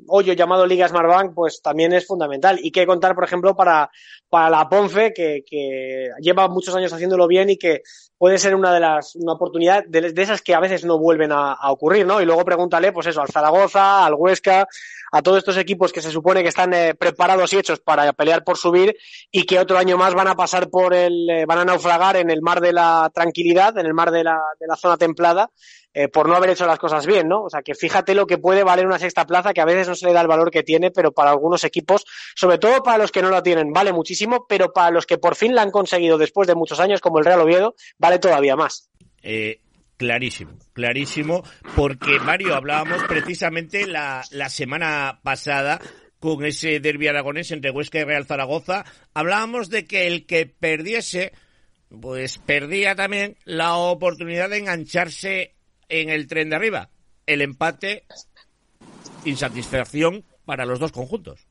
hoyo 0.09 0.33
llamado 0.33 0.67
Liga 0.67 0.89
Smartbank, 0.89 1.35
pues 1.35 1.61
también 1.63 1.93
es 1.93 2.07
fundamental. 2.07 2.59
Y 2.63 2.71
qué 2.71 2.87
contar, 2.87 3.15
por 3.15 3.25
ejemplo, 3.25 3.55
para, 3.55 3.91
para 4.29 4.51
la 4.51 4.69
Ponfe, 4.69 5.13
que, 5.13 5.45
que 5.47 6.09
lleva 6.21 6.49
muchos 6.49 6.75
años 6.75 6.93
haciéndolo 6.93 7.27
bien 7.29 7.51
y 7.51 7.59
que 7.59 7.83
puede 8.23 8.39
ser 8.39 8.55
una 8.55 8.73
de 8.73 8.79
las, 8.79 9.17
una 9.17 9.33
oportunidad 9.33 9.85
de, 9.85 10.15
esas 10.17 10.43
que 10.43 10.55
a 10.55 10.61
veces 10.61 10.85
no 10.85 10.97
vuelven 10.97 11.33
a, 11.33 11.55
a, 11.55 11.73
ocurrir, 11.73 12.07
¿no? 12.07 12.23
Y 12.23 12.25
luego 12.25 12.45
pregúntale, 12.45 12.93
pues 12.93 13.09
eso, 13.09 13.21
al 13.21 13.27
Zaragoza, 13.27 14.07
al 14.07 14.15
Huesca, 14.15 14.69
a 15.11 15.23
todos 15.23 15.39
estos 15.39 15.57
equipos 15.57 15.93
que 15.93 16.01
se 16.01 16.13
supone 16.13 16.41
que 16.45 16.51
están 16.51 16.73
eh, 16.73 16.95
preparados 16.95 17.53
y 17.53 17.59
hechos 17.59 17.81
para 17.81 18.13
pelear 18.13 18.45
por 18.45 18.57
subir 18.57 18.97
y 19.33 19.43
que 19.43 19.59
otro 19.59 19.77
año 19.77 19.99
más 19.99 20.15
van 20.15 20.29
a 20.29 20.37
pasar 20.37 20.71
por 20.71 20.95
el, 20.95 21.29
eh, 21.31 21.47
van 21.47 21.59
a 21.59 21.65
naufragar 21.65 22.17
en 22.17 22.31
el 22.31 22.43
mar 22.43 22.61
de 22.61 22.73
la 22.73 23.11
tranquilidad, 23.13 23.77
en 23.77 23.87
el 23.87 23.93
mar 23.93 24.13
de 24.13 24.23
la, 24.23 24.41
de 24.61 24.69
la 24.69 24.77
zona 24.77 24.97
templada, 24.97 25.51
eh, 25.95 26.09
por 26.09 26.29
no 26.29 26.37
haber 26.37 26.51
hecho 26.51 26.67
las 26.67 26.79
cosas 26.79 27.07
bien, 27.07 27.29
¿no? 27.29 27.45
O 27.45 27.51
sea, 27.51 27.63
que 27.63 27.75
fíjate 27.75 28.15
lo 28.15 28.27
que 28.27 28.39
puede 28.39 28.65
valer 28.65 28.87
una 28.87 28.99
sexta 28.99 29.27
plaza, 29.27 29.53
que 29.53 29.61
a 29.61 29.67
veces 29.67 29.89
no 29.89 29.95
se 29.95 30.07
le 30.07 30.13
da 30.13 30.21
el 30.21 30.29
valor 30.29 30.51
que 30.51 30.63
tiene, 30.63 30.91
pero 30.91 31.13
para 31.13 31.31
algunos 31.31 31.65
equipos, 31.65 32.05
sobre 32.35 32.59
todo 32.59 32.83
para 32.83 32.99
los 32.99 33.13
que 33.13 33.23
no 33.23 33.31
lo 33.31 33.43
tienen, 33.43 33.73
vale 33.73 33.93
muchísimo, 33.93 34.47
pero 34.49 34.73
para 34.73 34.91
los 34.91 35.07
que 35.07 35.19
por 35.19 35.37
fin 35.37 35.55
la 35.55 35.63
han 35.63 35.71
conseguido 35.71 36.19
después 36.19 36.49
de 36.49 36.55
muchos 36.55 36.81
años, 36.81 37.01
como 37.01 37.19
el 37.19 37.25
Real 37.25 37.41
Oviedo, 37.41 37.75
vale 37.99 38.19
todavía 38.19 38.57
más. 38.57 38.91
Eh, 39.23 39.61
Clarísimo, 40.03 40.59
clarísimo, 40.73 41.45
porque 41.77 42.19
Mario, 42.19 42.57
hablábamos 42.57 43.05
precisamente 43.05 43.87
la, 43.87 44.25
la 44.33 44.49
semana 44.49 45.21
pasada 45.23 45.81
con 46.19 46.45
ese 46.45 46.81
derbi 46.81 47.07
aragonés 47.07 47.53
entre 47.53 47.71
Huesca 47.71 48.01
y 48.01 48.05
Real 48.05 48.27
Zaragoza, 48.27 48.85
hablábamos 49.15 49.71
de 49.71 49.85
que 49.85 50.09
el 50.09 50.27
que 50.27 50.47
perdiese, 50.47 51.33
pues 52.01 52.39
perdía 52.39 52.97
también 52.97 53.37
la 53.45 53.77
oportunidad 53.77 54.51
de 54.51 54.59
engancharse 54.59 55.55
en 55.93 56.11
el 56.11 56.27
tren 56.27 56.51
de 56.51 56.57
arriba. 56.57 56.89
El 57.27 57.41
empate, 57.43 58.05
insatisfacción 59.25 60.25
para 60.45 60.67
los 60.67 60.81
dos 60.81 60.91
conjuntos. 60.91 61.47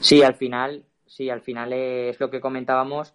Sí, 0.00 0.22
al 0.22 0.34
final, 0.34 0.84
sí, 1.06 1.28
al 1.28 1.42
final 1.42 1.72
es 1.72 2.18
lo 2.18 2.30
que 2.30 2.40
comentábamos 2.40 3.14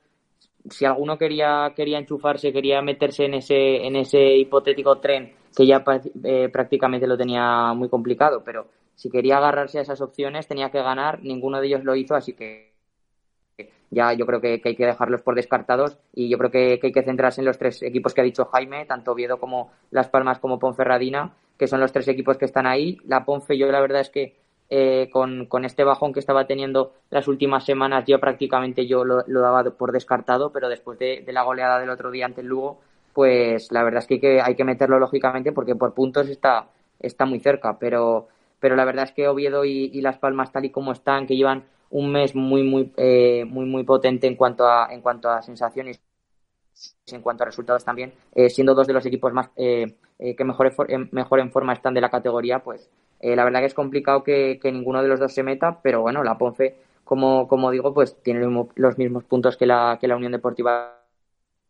si 0.70 0.86
alguno 0.86 1.18
quería, 1.18 1.74
quería 1.76 2.00
enchufarse, 2.00 2.52
quería 2.52 2.82
meterse 2.82 3.26
en 3.26 3.36
ese, 3.36 3.86
en 3.86 3.96
ese 3.96 4.36
hipotético 4.38 5.00
tren, 5.00 5.34
que 5.56 5.66
ya 5.66 5.84
eh, 6.24 6.50
prácticamente 6.52 7.08
lo 7.08 7.18
tenía 7.18 7.74
muy 7.74 7.90
complicado, 7.90 8.44
pero 8.44 8.68
si 8.96 9.10
quería 9.10 9.38
agarrarse 9.38 9.80
a 9.80 9.82
esas 9.82 10.02
opciones 10.02 10.48
tenía 10.48 10.72
que 10.72 10.82
ganar, 10.82 11.22
ninguno 11.22 11.60
de 11.60 11.68
ellos 11.68 11.84
lo 11.84 11.96
hizo, 11.96 12.16
así 12.16 12.34
que 12.34 12.74
ya 13.90 14.14
yo 14.14 14.26
creo 14.26 14.42
que, 14.42 14.62
hay 14.64 14.76
que 14.76 14.86
dejarlos 14.86 15.22
por 15.22 15.36
descartados 15.36 15.98
y 16.14 16.30
yo 16.30 16.38
creo 16.38 16.52
que, 16.52 16.80
hay 16.82 16.92
que 16.92 17.04
centrarse 17.04 17.42
en 17.42 17.46
los 17.46 17.58
tres 17.58 17.82
equipos 17.84 18.14
que 18.14 18.22
ha 18.22 18.24
dicho 18.24 18.46
Jaime, 18.46 18.86
tanto 18.86 19.12
Oviedo 19.12 19.40
como 19.40 19.72
Las 19.92 20.10
Palmas 20.10 20.40
como 20.40 20.60
Ponferradina, 20.60 21.34
que 21.58 21.68
son 21.68 21.80
los 21.80 21.92
tres 21.92 22.08
equipos 22.08 22.38
que 22.38 22.46
están 22.46 22.68
ahí. 22.68 22.98
La 23.06 23.26
Ponfe 23.26 23.58
yo 23.58 23.72
la 23.72 23.82
verdad 23.82 24.02
es 24.02 24.10
que 24.10 24.36
eh, 24.70 25.10
con, 25.12 25.46
con, 25.46 25.64
este 25.64 25.86
bajón 25.86 26.12
que 26.12 26.20
estaba 26.20 26.46
teniendo 26.46 26.94
las 27.10 27.30
últimas 27.30 27.64
semanas, 27.64 28.04
yo 28.06 28.20
prácticamente 28.20 28.86
yo 28.86 29.06
lo, 29.06 29.24
daba 29.26 29.64
por 29.72 29.94
descartado, 29.94 30.52
pero 30.52 30.68
después 30.68 31.00
de, 31.00 31.24
la 31.28 31.44
goleada 31.44 31.80
del 31.80 31.90
otro 31.90 32.12
día 32.12 32.26
ante 32.26 32.42
el 32.42 32.48
Lugo, 32.48 32.82
pues 33.14 33.72
la 33.72 33.84
verdad 33.84 34.00
es 34.00 34.08
que 34.08 34.16
hay 34.16 34.20
que, 34.20 34.42
hay 34.42 34.56
que 34.56 34.66
meterlo 34.66 35.00
lógicamente 35.00 35.54
porque 35.54 35.76
por 35.76 35.94
puntos 35.94 36.28
está, 36.28 36.68
está 37.00 37.26
muy 37.26 37.40
cerca, 37.40 37.78
pero, 37.80 38.28
pero 38.60 38.76
la 38.76 38.84
verdad 38.84 39.06
es 39.06 39.14
que 39.14 39.30
Oviedo 39.30 39.64
y, 39.64 40.02
Las 40.02 40.18
Palmas 40.18 40.52
tal 40.52 40.66
y 40.66 40.70
como 40.70 40.92
están, 40.92 41.28
que 41.28 41.38
llevan 41.38 41.64
un 41.90 42.12
mes 42.12 42.36
muy 42.36 42.64
muy 42.64 42.92
eh, 42.98 43.46
muy 43.46 43.66
muy 43.66 43.84
potente 43.84 44.28
en 44.28 44.36
cuanto 44.36 44.68
a 44.68 44.88
en 44.92 45.02
cuanto 45.02 45.30
a 45.30 45.42
sensaciones 45.42 46.02
en 47.08 47.22
cuanto 47.22 47.44
a 47.44 47.46
resultados 47.48 47.84
también. 47.84 48.14
Eh, 48.36 48.50
siendo 48.50 48.76
dos 48.76 48.86
de 48.88 48.94
los 48.94 49.06
equipos 49.06 49.34
más 49.34 49.50
que 49.56 49.96
mejor, 50.44 50.74
mejor 51.12 51.40
en 51.40 51.52
forma 51.52 51.74
están 51.74 51.94
de 51.94 52.02
la 52.02 52.10
categoría 52.10 52.60
pues 52.60 52.90
eh, 53.20 53.36
la 53.36 53.44
verdad 53.44 53.62
que 53.62 53.66
es 53.68 53.74
complicado 53.74 54.24
que, 54.24 54.60
ninguno 54.66 55.02
de 55.02 55.08
los 55.08 55.20
dos 55.20 55.34
se 55.34 55.44
meta, 55.44 55.80
pero 55.82 56.02
bueno, 56.02 56.24
la 56.24 56.38
Ponce, 56.38 56.76
como, 57.04 57.48
como 57.48 57.72
digo, 57.72 57.94
pues 57.94 58.22
tiene 58.22 58.42
los 58.76 58.98
mismos 58.98 59.24
puntos 59.24 59.58
que 59.58 59.66
la, 59.66 59.98
que 60.00 60.08
la 60.08 60.16
Unión 60.16 60.32
Deportiva 60.32 61.02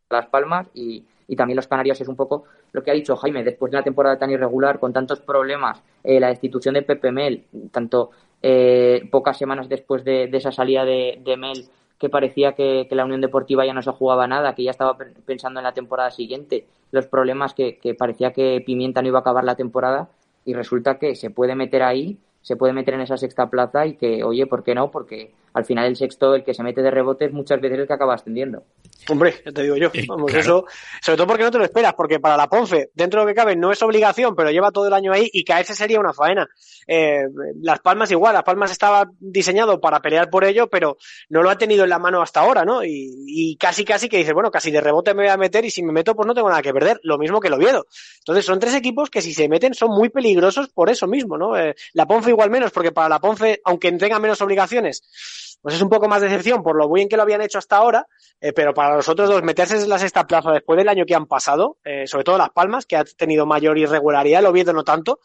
Las 0.10 0.28
Palmas 0.28 0.68
y, 0.74 1.06
y 1.28 1.36
también 1.36 1.56
los 1.56 1.68
Canarios 1.68 2.02
es 2.02 2.08
un 2.08 2.16
poco 2.16 2.46
lo 2.74 2.84
que 2.84 2.92
ha 2.92 2.94
dicho 2.94 3.16
Jaime, 3.16 3.44
después 3.44 3.72
de 3.72 3.78
una 3.78 3.84
temporada 3.84 4.18
tan 4.18 4.30
irregular, 4.30 4.80
con 4.80 4.92
tantos 4.94 5.22
problemas, 5.22 5.82
eh, 6.04 6.20
la 6.20 6.28
destitución 6.28 6.74
de 6.74 6.82
Pepe 6.82 7.12
Mel, 7.12 7.46
tanto 7.72 8.12
eh, 8.42 9.08
pocas 9.12 9.38
semanas 9.38 9.70
después 9.70 10.04
de, 10.04 10.30
esa 10.32 10.52
salida 10.52 10.86
de, 10.86 11.36
Mel, 11.38 11.66
que 11.98 12.10
parecía 12.10 12.54
que, 12.54 12.88
la 12.92 13.06
Unión 13.06 13.22
Deportiva 13.22 13.66
ya 13.66 13.74
no 13.74 13.82
se 13.82 13.92
jugaba 13.92 14.28
nada, 14.28 14.56
que 14.56 14.64
ya 14.64 14.72
estaba 14.72 14.98
pensando 15.26 15.60
en 15.60 15.64
la 15.64 15.74
temporada 15.74 16.12
siguiente, 16.12 16.66
los 16.92 17.08
problemas 17.08 17.54
que, 17.54 17.78
que 17.78 17.94
parecía 17.94 18.32
que 18.32 18.62
Pimienta 18.66 19.02
no 19.02 19.08
iba 19.08 19.20
a 19.20 19.22
acabar 19.22 19.44
la 19.44 19.56
temporada 19.56 20.10
y 20.46 20.54
resulta 20.54 20.98
que 20.98 21.16
se 21.16 21.30
puede 21.30 21.56
meter 21.56 21.84
ahí, 21.84 22.18
se 22.42 22.56
puede 22.56 22.72
meter 22.72 22.94
en 22.94 23.02
esa 23.02 23.18
sexta 23.18 23.50
plaza 23.50 23.86
y 23.86 23.96
que, 23.96 24.24
oye, 24.24 24.48
¿por 24.48 24.64
qué 24.64 24.74
no? 24.74 24.90
Porque 24.90 25.34
al 25.58 25.66
final 25.66 25.88
el 25.88 25.96
sexto, 25.96 26.36
el 26.36 26.44
que 26.44 26.54
se 26.54 26.62
mete 26.62 26.84
de 26.84 26.92
rebotes, 26.92 27.34
muchas 27.34 27.60
veces 27.60 27.78
es 27.78 27.82
el 27.82 27.88
que 27.88 27.94
acaba 27.94 28.14
ascendiendo. 28.14 28.64
Hombre, 29.10 29.42
ya 29.44 29.52
te 29.52 29.64
digo 29.64 29.76
yo, 29.76 29.90
vamos, 30.08 30.32
eso, 30.34 30.66
sobre 31.02 31.18
todo 31.18 31.28
porque 31.28 31.44
no 31.44 31.50
te 31.50 31.58
lo 31.58 31.64
esperas, 31.64 31.96
porque 31.96 32.20
para 32.20 32.38
la 32.38 32.48
Ponce, 32.48 32.92
dentro 32.94 33.22
de 33.22 33.26
lo 33.26 33.32
que 33.32 33.36
cabe, 33.36 33.56
no 33.56 33.72
es 33.72 33.82
obligación, 33.82 34.36
pero 34.36 34.52
lleva 34.52 34.72
todo 34.72 34.88
el 34.88 34.94
año 34.94 35.12
ahí 35.12 35.30
y 35.34 35.44
caerse 35.44 35.74
sería 35.74 36.00
una 36.00 36.14
faena. 36.14 36.48
Eh, 36.86 37.24
las 37.62 37.80
Palmas 37.80 38.12
igual, 38.12 38.36
Las 38.36 38.44
Palmas 38.44 38.72
estaba 38.72 39.10
diseñado 39.20 39.82
para 39.82 40.00
pelear 40.00 40.30
por 40.30 40.44
ello, 40.46 40.68
pero 40.70 40.98
no 41.30 41.42
lo 41.42 41.50
ha 41.50 41.58
tenido 41.58 41.86
en 41.86 41.90
la 41.90 41.98
mano 41.98 42.22
hasta 42.22 42.42
ahora, 42.42 42.64
¿no? 42.64 42.84
Y, 42.84 43.58
casi, 43.60 43.84
casi 43.84 44.10
que 44.10 44.18
dices, 44.18 44.34
bueno, 44.34 44.52
casi 44.52 44.70
de 44.70 44.80
rebote 44.80 45.16
me 45.16 45.24
voy 45.24 45.32
a 45.32 45.38
meter 45.38 45.66
y 45.66 45.72
si 45.72 45.82
me 45.82 45.92
meto, 45.92 46.16
pues 46.16 46.28
no 46.28 46.36
tengo 46.36 46.50
nada 46.50 46.62
que 46.62 46.74
perder, 46.74 47.00
lo 47.02 47.18
mismo 47.18 47.40
que 47.40 47.48
el 47.48 47.56
Oviedo. 47.56 47.88
Entonces 48.20 48.46
son 48.46 48.60
tres 48.60 48.76
equipos 48.76 49.10
que 49.10 49.24
si 49.24 49.34
se 49.34 49.50
meten 49.50 49.74
son 49.74 49.90
muy 49.90 50.10
peligrosos 50.10 50.70
por 50.70 50.90
eso 50.90 51.08
mismo, 51.08 51.38
¿no? 51.38 51.58
Eh, 51.58 51.76
la 51.94 52.06
Ponce 52.06 52.30
igual 52.30 52.52
menos, 52.52 52.72
porque 52.72 52.92
para 52.92 53.10
la 53.10 53.20
Ponce, 53.20 53.60
aunque 53.66 53.92
tenga 53.94 54.20
menos 54.20 54.42
obligaciones, 54.42 55.47
pues 55.62 55.76
es 55.76 55.82
un 55.82 55.90
poco 55.90 56.08
más 56.08 56.22
de 56.22 56.30
decepción 56.30 56.64
por 56.64 56.76
lo 56.76 56.92
bien 56.92 57.10
que 57.10 57.18
lo 57.18 57.24
habían 57.24 57.42
hecho 57.42 57.58
hasta 57.58 57.78
ahora, 57.78 58.08
eh, 58.40 58.54
pero 58.54 58.74
para 58.74 58.96
los 58.96 59.10
otros 59.10 59.30
dos, 59.30 59.44
meterse 59.44 59.78
en 59.78 59.90
la 59.90 60.00
sexta 60.00 60.26
plaza 60.26 60.52
después 60.52 60.78
del 60.78 60.90
año 60.90 61.06
que 61.06 61.16
han 61.16 61.26
pasado, 61.26 61.78
eh, 61.84 62.08
sobre 62.08 62.24
todo 62.24 62.38
Las 62.38 62.52
Palmas, 62.52 62.86
que 62.86 62.98
ha 62.98 63.04
tenido 63.04 63.46
mayor 63.46 63.78
irregularidad, 63.78 64.40
el 64.42 64.48
Oviedo 64.48 64.74
no 64.74 64.84
tanto, 64.84 65.20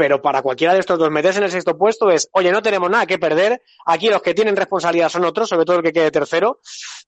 pero 0.00 0.22
para 0.22 0.40
cualquiera 0.40 0.72
de 0.72 0.80
estos 0.80 0.98
dos 0.98 1.10
meterse 1.10 1.40
en 1.40 1.44
el 1.44 1.50
sexto 1.50 1.76
puesto 1.76 2.10
es, 2.10 2.30
oye, 2.32 2.50
no 2.50 2.62
tenemos 2.62 2.88
nada 2.88 3.04
que 3.04 3.18
perder, 3.18 3.60
aquí 3.84 4.08
los 4.08 4.22
que 4.22 4.32
tienen 4.32 4.56
responsabilidad 4.56 5.10
son 5.10 5.26
otros, 5.26 5.46
sobre 5.46 5.66
todo 5.66 5.76
el 5.76 5.82
que 5.82 5.92
quede 5.92 6.10
tercero, 6.10 6.60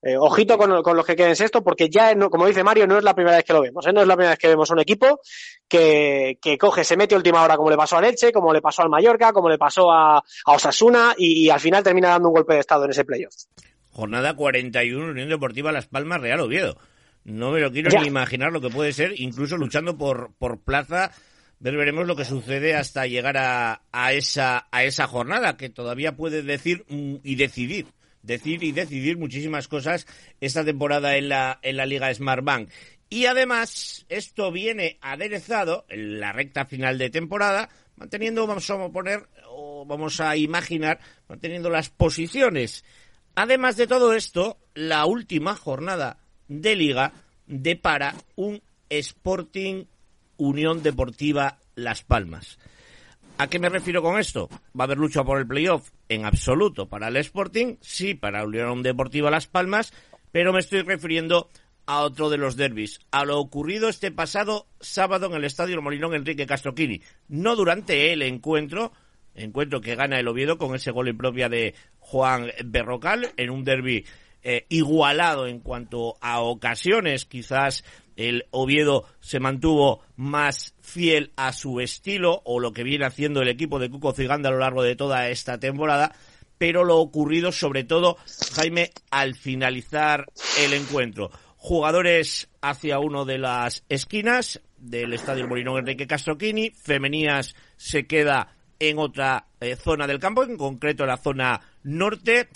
eh, 0.03 0.14
ojito 0.18 0.59
con, 0.59 0.68
los 0.70 1.07
que 1.07 1.16
queden 1.16 1.34
sexto, 1.34 1.64
porque 1.64 1.88
ya, 1.88 2.14
como 2.28 2.47
dice 2.47 2.62
Mario, 2.62 2.86
no 2.86 2.99
es 2.99 3.03
la 3.03 3.14
primera 3.14 3.36
vez 3.36 3.47
que 3.47 3.55
lo 3.55 3.62
vemos, 3.62 3.86
¿eh? 3.86 3.95
no 3.95 4.03
es 4.03 4.07
la 4.07 4.14
primera 4.14 4.32
vez 4.32 4.38
que 4.38 4.49
vemos 4.49 4.68
un 4.68 4.80
equipo 4.80 5.20
que, 5.66 6.36
que 6.38 6.59
coge, 6.59 6.84
se 6.84 6.99
mete 6.99 7.16
última 7.16 7.43
hora 7.43 7.57
como 7.57 7.70
le 7.70 7.78
pasó 7.78 7.97
a 7.97 8.03
Leche, 8.03 8.30
como 8.30 8.53
le 8.53 8.61
pasó 8.61 8.82
al 8.82 8.90
Mallorca, 8.90 9.32
como 9.32 9.49
le 9.49 9.57
pasó 9.57 9.90
a, 9.90 10.18
a 10.18 10.53
Osasuna 10.53 11.14
y, 11.16 11.47
y 11.47 11.49
al 11.49 11.61
final 11.61 11.82
termina 11.82 12.11
dando 12.11 12.28
un 12.28 12.34
golpe 12.34 12.53
de 12.53 12.61
estado 12.61 12.84
en 12.84 12.90
ese 12.90 13.07
playoff. 13.07 13.32
Jornada 13.90 14.36
41, 14.36 15.12
Unión 15.12 15.30
Deportiva 15.30 15.72
Las 15.72 15.86
Palmas, 15.86 16.20
Real 16.20 16.40
Oviedo. 16.40 16.76
No 17.24 17.53
me 17.53 17.61
lo 17.61 17.72
quiero 17.72 17.88
ni 17.99 18.07
imaginar 18.07 18.53
lo 18.53 18.61
que 18.61 18.68
puede 18.68 18.93
ser, 18.93 19.18
incluso 19.18 19.57
luchando 19.57 19.97
por, 19.97 20.34
por 20.38 20.61
plaza. 20.61 21.12
Ver, 21.62 21.76
veremos 21.76 22.08
lo 22.08 22.16
que 22.16 22.24
sucede 22.24 22.74
hasta 22.74 23.06
llegar 23.06 23.36
a, 23.36 23.82
a, 23.92 24.12
esa, 24.14 24.66
a 24.72 24.82
esa 24.82 25.06
jornada, 25.06 25.56
que 25.56 25.70
todavía 25.70 26.16
puede 26.16 26.42
decir 26.42 26.84
mm, 26.88 27.18
y 27.22 27.36
decidir, 27.36 27.86
decir 28.20 28.64
y 28.64 28.72
decidir 28.72 29.16
muchísimas 29.16 29.68
cosas 29.68 30.08
esta 30.40 30.64
temporada 30.64 31.16
en 31.16 31.28
la, 31.28 31.60
en 31.62 31.76
la 31.76 31.86
Liga 31.86 32.12
Smart 32.12 32.42
Bank. 32.42 32.68
Y 33.10 33.26
además, 33.26 34.06
esto 34.08 34.50
viene 34.50 34.98
aderezado 35.02 35.86
en 35.88 36.18
la 36.18 36.32
recta 36.32 36.64
final 36.64 36.98
de 36.98 37.10
temporada, 37.10 37.68
manteniendo, 37.94 38.44
vamos 38.44 38.68
a 38.68 38.88
poner, 38.88 39.28
o 39.46 39.86
vamos 39.86 40.20
a 40.20 40.36
imaginar, 40.36 40.98
manteniendo 41.28 41.70
las 41.70 41.90
posiciones. 41.90 42.84
Además 43.36 43.76
de 43.76 43.86
todo 43.86 44.14
esto, 44.14 44.58
la 44.74 45.06
última 45.06 45.54
jornada 45.54 46.18
de 46.48 46.74
liga 46.74 47.12
depara 47.46 48.16
un 48.34 48.60
Sporting 48.88 49.84
Unión 50.43 50.82
Deportiva 50.82 51.59
Las 51.76 52.03
Palmas. 52.03 52.59
¿A 53.38 53.47
qué 53.47 53.61
me 53.61 53.68
refiero 53.68 54.03
con 54.03 54.18
esto? 54.18 54.49
¿Va 54.78 54.82
a 54.82 54.86
haber 54.86 54.99
lucha 54.99 55.22
por 55.22 55.38
el 55.38 55.47
playoff? 55.47 55.90
En 56.09 56.24
absoluto. 56.24 56.88
Para 56.88 57.09
el 57.09 57.16
Sporting, 57.16 57.76
sí, 57.80 58.14
para 58.14 58.45
Unión 58.45 58.82
Deportiva 58.82 59.30
Las 59.30 59.47
Palmas, 59.47 59.93
pero 60.32 60.53
me 60.53 60.59
estoy 60.59 60.82
refiriendo 60.82 61.49
a 61.86 62.01
otro 62.01 62.28
de 62.28 62.38
los 62.38 62.57
derbis, 62.57 63.01
a 63.11 63.24
lo 63.24 63.38
ocurrido 63.38 63.88
este 63.88 64.11
pasado 64.11 64.66
sábado 64.80 65.26
en 65.26 65.34
el 65.34 65.45
Estadio 65.45 65.80
Molinón 65.80 66.14
Enrique 66.14 66.47
Castroquini. 66.47 67.03
No 67.28 67.55
durante 67.55 68.12
el 68.12 68.22
encuentro, 68.22 68.93
encuentro 69.34 69.80
que 69.80 69.95
gana 69.95 70.18
el 70.18 70.28
Oviedo 70.28 70.59
con 70.59 70.74
ese 70.74 70.90
gol 70.90 71.09
en 71.09 71.18
propia 71.18 71.49
de 71.49 71.74
Juan 71.99 72.51
Berrocal 72.64 73.32
en 73.36 73.51
un 73.51 73.64
derby 73.64 74.05
eh, 74.43 74.66
igualado 74.70 75.47
en 75.47 75.61
cuanto 75.61 76.16
a 76.20 76.40
ocasiones. 76.40 77.26
Quizás 77.26 77.84
el 78.16 78.46
Oviedo 78.50 79.04
se 79.20 79.40
mantuvo 79.40 80.00
más 80.16 80.74
fiel 80.80 81.32
a 81.36 81.52
su 81.52 81.80
estilo 81.80 82.42
o 82.44 82.60
lo 82.60 82.72
que 82.72 82.82
viene 82.82 83.04
haciendo 83.04 83.42
el 83.42 83.48
equipo 83.48 83.78
de 83.78 83.90
Cuco 83.90 84.12
Ciganda 84.12 84.48
a 84.48 84.52
lo 84.52 84.58
largo 84.58 84.82
de 84.82 84.96
toda 84.96 85.28
esta 85.28 85.58
temporada. 85.58 86.14
Pero 86.58 86.84
lo 86.84 86.98
ocurrido, 86.98 87.50
sobre 87.50 87.84
todo, 87.84 88.16
Jaime, 88.54 88.90
al 89.10 89.34
finalizar 89.34 90.26
el 90.60 90.74
encuentro. 90.74 91.30
Jugadores 91.56 92.48
hacia 92.60 92.98
uno 92.98 93.24
de 93.24 93.38
las 93.38 93.84
esquinas 93.88 94.60
del 94.76 95.12
Estadio 95.12 95.48
Molinón 95.48 95.78
Enrique 95.78 96.06
Castroquini. 96.06 96.70
Femenías 96.70 97.54
se 97.76 98.06
queda 98.06 98.54
en 98.78 98.98
otra 98.98 99.46
eh, 99.60 99.76
zona 99.76 100.06
del 100.06 100.18
campo, 100.18 100.42
en 100.42 100.56
concreto 100.56 101.06
la 101.06 101.16
zona 101.16 101.60
norte. 101.84 102.48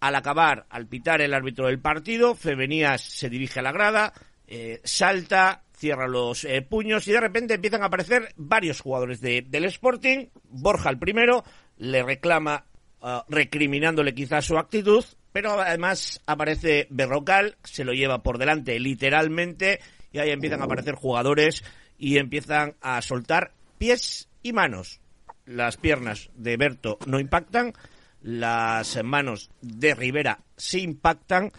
Al 0.00 0.14
acabar, 0.14 0.66
al 0.70 0.86
pitar 0.86 1.20
el 1.20 1.34
árbitro 1.34 1.66
del 1.66 1.80
partido, 1.80 2.34
Femenías 2.34 3.02
se 3.02 3.28
dirige 3.28 3.60
a 3.60 3.62
la 3.62 3.72
grada, 3.72 4.14
eh, 4.52 4.80
salta, 4.82 5.62
cierra 5.76 6.08
los 6.08 6.44
eh, 6.44 6.60
puños 6.60 7.06
y 7.06 7.12
de 7.12 7.20
repente 7.20 7.54
empiezan 7.54 7.84
a 7.84 7.86
aparecer 7.86 8.34
varios 8.36 8.80
jugadores 8.80 9.20
de, 9.20 9.46
del 9.48 9.64
Sporting. 9.66 10.26
Borja 10.48 10.90
el 10.90 10.98
primero 10.98 11.44
le 11.78 12.02
reclama, 12.02 12.64
uh, 13.00 13.20
recriminándole 13.28 14.12
quizás 14.12 14.44
su 14.44 14.58
actitud, 14.58 15.04
pero 15.32 15.52
además 15.52 16.20
aparece 16.26 16.88
Berrocal, 16.90 17.58
se 17.62 17.84
lo 17.84 17.92
lleva 17.92 18.24
por 18.24 18.38
delante 18.38 18.80
literalmente 18.80 19.78
y 20.10 20.18
ahí 20.18 20.30
empiezan 20.30 20.62
a 20.62 20.64
aparecer 20.64 20.96
jugadores 20.96 21.62
y 21.96 22.18
empiezan 22.18 22.74
a 22.80 23.00
soltar 23.02 23.52
pies 23.78 24.28
y 24.42 24.52
manos. 24.52 25.00
Las 25.46 25.76
piernas 25.76 26.28
de 26.34 26.56
Berto 26.56 26.98
no 27.06 27.20
impactan, 27.20 27.72
las 28.20 29.02
manos 29.04 29.50
de 29.62 29.94
Rivera 29.94 30.40
se 30.56 30.80
impactan 30.80 31.52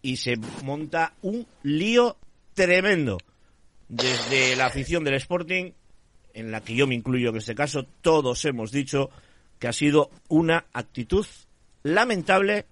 y 0.00 0.16
se 0.16 0.36
monta 0.64 1.12
un 1.20 1.46
lío 1.62 2.16
tremendo 2.60 3.16
desde 3.88 4.54
la 4.54 4.66
afición 4.66 5.02
del 5.02 5.14
Sporting, 5.14 5.72
en 6.34 6.52
la 6.52 6.60
que 6.60 6.74
yo 6.74 6.86
me 6.86 6.94
incluyo 6.94 7.30
en 7.30 7.38
este 7.38 7.54
caso, 7.54 7.86
todos 8.02 8.44
hemos 8.44 8.70
dicho 8.70 9.08
que 9.58 9.66
ha 9.66 9.72
sido 9.72 10.10
una 10.28 10.66
actitud 10.74 11.24
lamentable 11.84 12.66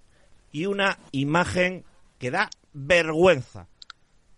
y 0.53 0.67
una 0.67 0.99
imagen 1.13 1.85
que 2.19 2.31
da 2.31 2.51
vergüenza. 2.75 3.67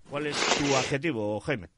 ¿Cuál 0.09 0.29
es 0.29 0.37
tu 0.37 0.77
adjetivo, 0.77 1.41
Jaime? 1.41 1.69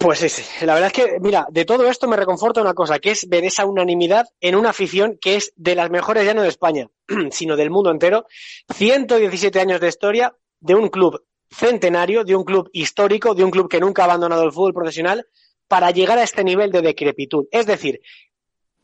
Pues 0.00 0.18
sí, 0.18 0.42
la 0.66 0.74
verdad 0.74 0.88
es 0.88 0.92
que, 0.92 1.20
mira, 1.20 1.46
de 1.48 1.64
todo 1.64 1.88
esto 1.88 2.08
me 2.08 2.16
reconforta 2.16 2.60
una 2.60 2.74
cosa, 2.74 2.98
que 2.98 3.12
es 3.12 3.28
ver 3.28 3.44
esa 3.44 3.66
unanimidad 3.66 4.26
en 4.40 4.56
una 4.56 4.70
afición 4.70 5.16
que 5.20 5.36
es 5.36 5.52
de 5.54 5.76
las 5.76 5.90
mejores 5.90 6.24
ya 6.24 6.34
no 6.34 6.42
de 6.42 6.48
España, 6.48 6.88
sino 7.30 7.54
del 7.54 7.70
mundo 7.70 7.92
entero. 7.92 8.26
117 8.74 9.60
años 9.60 9.80
de 9.80 9.88
historia 9.88 10.34
de 10.58 10.74
un 10.74 10.88
club 10.88 11.22
centenario, 11.50 12.24
de 12.24 12.36
un 12.36 12.44
club 12.44 12.68
histórico, 12.72 13.34
de 13.34 13.44
un 13.44 13.50
club 13.50 13.68
que 13.68 13.80
nunca 13.80 14.02
ha 14.02 14.04
abandonado 14.06 14.44
el 14.44 14.52
fútbol 14.52 14.74
profesional, 14.74 15.26
para 15.68 15.90
llegar 15.90 16.18
a 16.18 16.22
este 16.22 16.44
nivel 16.44 16.70
de 16.70 16.82
decrepitud. 16.82 17.46
Es 17.50 17.66
decir, 17.66 18.00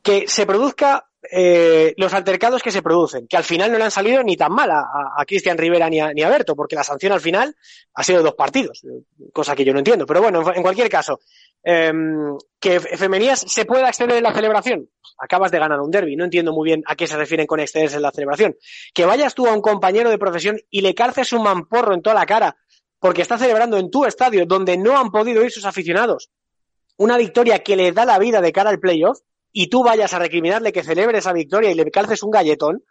que 0.03 0.27
se 0.27 0.47
produzca 0.47 1.09
eh, 1.31 1.95
los 1.97 2.13
altercados 2.15 2.63
que 2.63 2.71
se 2.71 2.83
producen, 2.83 3.29
que 3.29 3.37
al 3.37 3.45
final 3.45 3.71
no 3.71 3.79
le 3.79 3.85
han 3.85 3.91
salido 3.91 4.23
ni 4.23 4.37
tan 4.37 4.53
mal 4.53 4.71
a, 4.71 5.25
Cristian 5.27 5.57
Rivera 5.57 5.89
ni 5.89 6.01
a, 6.01 6.13
ni 6.13 6.23
a, 6.23 6.29
Berto, 6.29 6.57
porque 6.57 6.75
la 6.75 6.83
sanción 6.83 7.13
al 7.13 7.21
final 7.21 7.55
ha 7.95 8.03
sido 8.03 8.23
dos 8.23 8.35
partidos, 8.35 8.83
cosa 9.33 9.55
que 9.55 9.65
yo 9.65 9.73
no 9.73 9.79
entiendo. 9.79 10.05
Pero 10.05 10.21
bueno, 10.21 10.53
en, 10.53 10.63
cualquier 10.63 10.89
caso, 10.89 11.21
eh, 11.63 11.93
que 12.59 12.81
Femenías 12.81 13.41
se 13.41 13.65
pueda 13.65 13.89
exceder 13.89 14.17
en 14.17 14.25
la 14.25 14.35
celebración. 14.35 14.89
Acabas 15.19 15.53
de 15.53 15.59
ganar 15.59 15.81
un 15.81 15.91
derby, 15.91 16.17
no 16.17 16.25
entiendo 16.25 16.53
muy 16.53 16.67
bien 16.67 16.83
a 16.87 16.97
qué 16.97 17.07
se 17.07 17.17
refieren 17.17 17.47
con 17.47 17.61
excederse 17.61 17.97
en 17.97 18.03
la 18.03 18.11
celebración. 18.11 18.57
Que 18.93 19.05
vayas 19.05 19.35
tú 19.35 19.47
a 19.47 19.53
un 19.53 19.61
compañero 19.61 20.11
de 20.11 20.19
profesión 20.19 20.59
y 20.71 20.81
le 20.81 20.95
calces 20.95 21.33
un 21.33 21.45
mamporro 21.45 21.95
en 21.95 22.03
toda 22.03 22.15
la 22.15 22.27
cara 22.27 22.57
porque 22.99 23.23
está 23.23 23.39
celebrando 23.39 23.79
en 23.79 23.91
tu 23.91 24.05
estadio 24.05 24.47
donde 24.47 24.77
no 24.77 24.99
han 24.99 25.11
podido 25.11 25.45
ir 25.45 25.51
sus 25.51 25.65
aficionados 25.65 26.31
una 26.97 27.17
victoria 27.17 27.63
que 27.63 27.77
le 27.77 27.93
da 27.93 28.05
la 28.05 28.19
vida 28.19 28.41
de 28.41 28.53
cara 28.53 28.71
al 28.71 28.79
playoff 28.79 29.19
y 29.53 29.69
tú 29.69 29.85
vayas 29.85 30.15
a 30.15 30.19
recriminarle 30.19 30.73
que 30.73 30.83
celebre 30.83 31.19
esa 31.19 31.33
victoria 31.33 31.71
y 31.71 31.75
le 31.75 31.91
calces 31.91 32.23
un 32.23 32.31
galletón, 32.31 32.83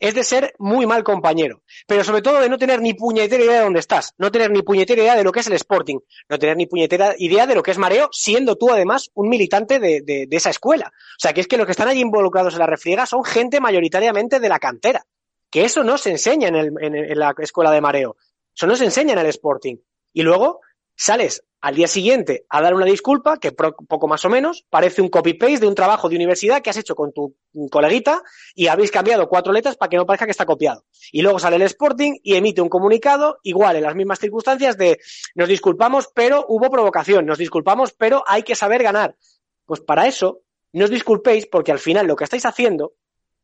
es 0.00 0.14
de 0.14 0.24
ser 0.24 0.54
muy 0.58 0.86
mal 0.86 1.04
compañero. 1.04 1.62
Pero 1.86 2.02
sobre 2.02 2.22
todo 2.22 2.40
de 2.40 2.48
no 2.48 2.58
tener 2.58 2.80
ni 2.80 2.94
puñetera 2.94 3.44
idea 3.44 3.58
de 3.58 3.64
dónde 3.64 3.80
estás, 3.80 4.14
no 4.16 4.32
tener 4.32 4.50
ni 4.50 4.62
puñetera 4.62 5.02
idea 5.02 5.14
de 5.14 5.22
lo 5.22 5.30
que 5.30 5.40
es 5.40 5.46
el 5.46 5.52
Sporting, 5.52 5.98
no 6.28 6.38
tener 6.38 6.56
ni 6.56 6.66
puñetera 6.66 7.14
idea 7.18 7.46
de 7.46 7.54
lo 7.54 7.62
que 7.62 7.70
es 7.70 7.78
mareo, 7.78 8.08
siendo 8.10 8.56
tú 8.56 8.70
además 8.70 9.10
un 9.14 9.28
militante 9.28 9.78
de, 9.78 10.26
esa 10.30 10.50
escuela. 10.50 10.86
O 10.88 11.20
sea, 11.20 11.34
que 11.34 11.42
es 11.42 11.46
que 11.46 11.58
los 11.58 11.66
que 11.66 11.72
están 11.72 11.88
allí 11.88 12.00
involucrados 12.00 12.54
en 12.54 12.60
la 12.60 12.66
refriega 12.66 13.04
son 13.04 13.24
gente 13.24 13.60
mayoritariamente 13.60 14.40
de 14.40 14.48
la 14.48 14.58
cantera. 14.58 15.04
Que 15.50 15.64
eso 15.64 15.84
no 15.84 15.98
se 15.98 16.10
enseña 16.10 16.48
en, 16.48 16.56
el, 16.56 16.72
en 16.80 17.18
la 17.18 17.34
escuela 17.38 17.70
de 17.70 17.80
mareo. 17.80 18.16
Eso 18.54 18.66
no 18.66 18.76
se 18.76 18.84
enseña 18.84 19.12
en 19.12 19.18
el 19.18 19.26
Sporting. 19.26 19.76
Y 20.12 20.22
luego 20.22 20.60
sales 21.00 21.42
al 21.62 21.74
día 21.74 21.88
siguiente 21.88 22.44
a 22.50 22.60
dar 22.60 22.74
una 22.74 22.84
disculpa, 22.84 23.38
que 23.38 23.52
poco 23.52 24.06
más 24.06 24.22
o 24.26 24.28
menos 24.28 24.66
parece 24.68 25.00
un 25.00 25.08
copy-paste 25.08 25.60
de 25.60 25.66
un 25.66 25.74
trabajo 25.74 26.10
de 26.10 26.16
universidad 26.16 26.60
que 26.60 26.68
has 26.68 26.76
hecho 26.76 26.94
con 26.94 27.10
tu 27.12 27.36
coleguita 27.70 28.22
y 28.54 28.66
habéis 28.66 28.90
cambiado 28.90 29.26
cuatro 29.26 29.50
letras 29.50 29.76
para 29.76 29.88
que 29.88 29.96
no 29.96 30.04
parezca 30.04 30.26
que 30.26 30.32
está 30.32 30.44
copiado. 30.44 30.84
Y 31.10 31.22
luego 31.22 31.38
sale 31.38 31.56
el 31.56 31.62
Sporting 31.62 32.18
y 32.22 32.34
emite 32.34 32.60
un 32.60 32.68
comunicado 32.68 33.38
igual 33.42 33.76
en 33.76 33.82
las 33.82 33.94
mismas 33.94 34.18
circunstancias 34.18 34.76
de 34.76 34.98
nos 35.34 35.48
disculpamos, 35.48 36.08
pero 36.14 36.44
hubo 36.48 36.70
provocación, 36.70 37.24
nos 37.24 37.38
disculpamos, 37.38 37.94
pero 37.94 38.22
hay 38.26 38.42
que 38.42 38.54
saber 38.54 38.82
ganar. 38.82 39.16
Pues 39.64 39.80
para 39.80 40.06
eso, 40.06 40.42
no 40.72 40.84
os 40.84 40.90
disculpéis 40.90 41.46
porque 41.46 41.72
al 41.72 41.78
final 41.78 42.06
lo 42.06 42.16
que 42.16 42.24
estáis 42.24 42.44
haciendo 42.44 42.92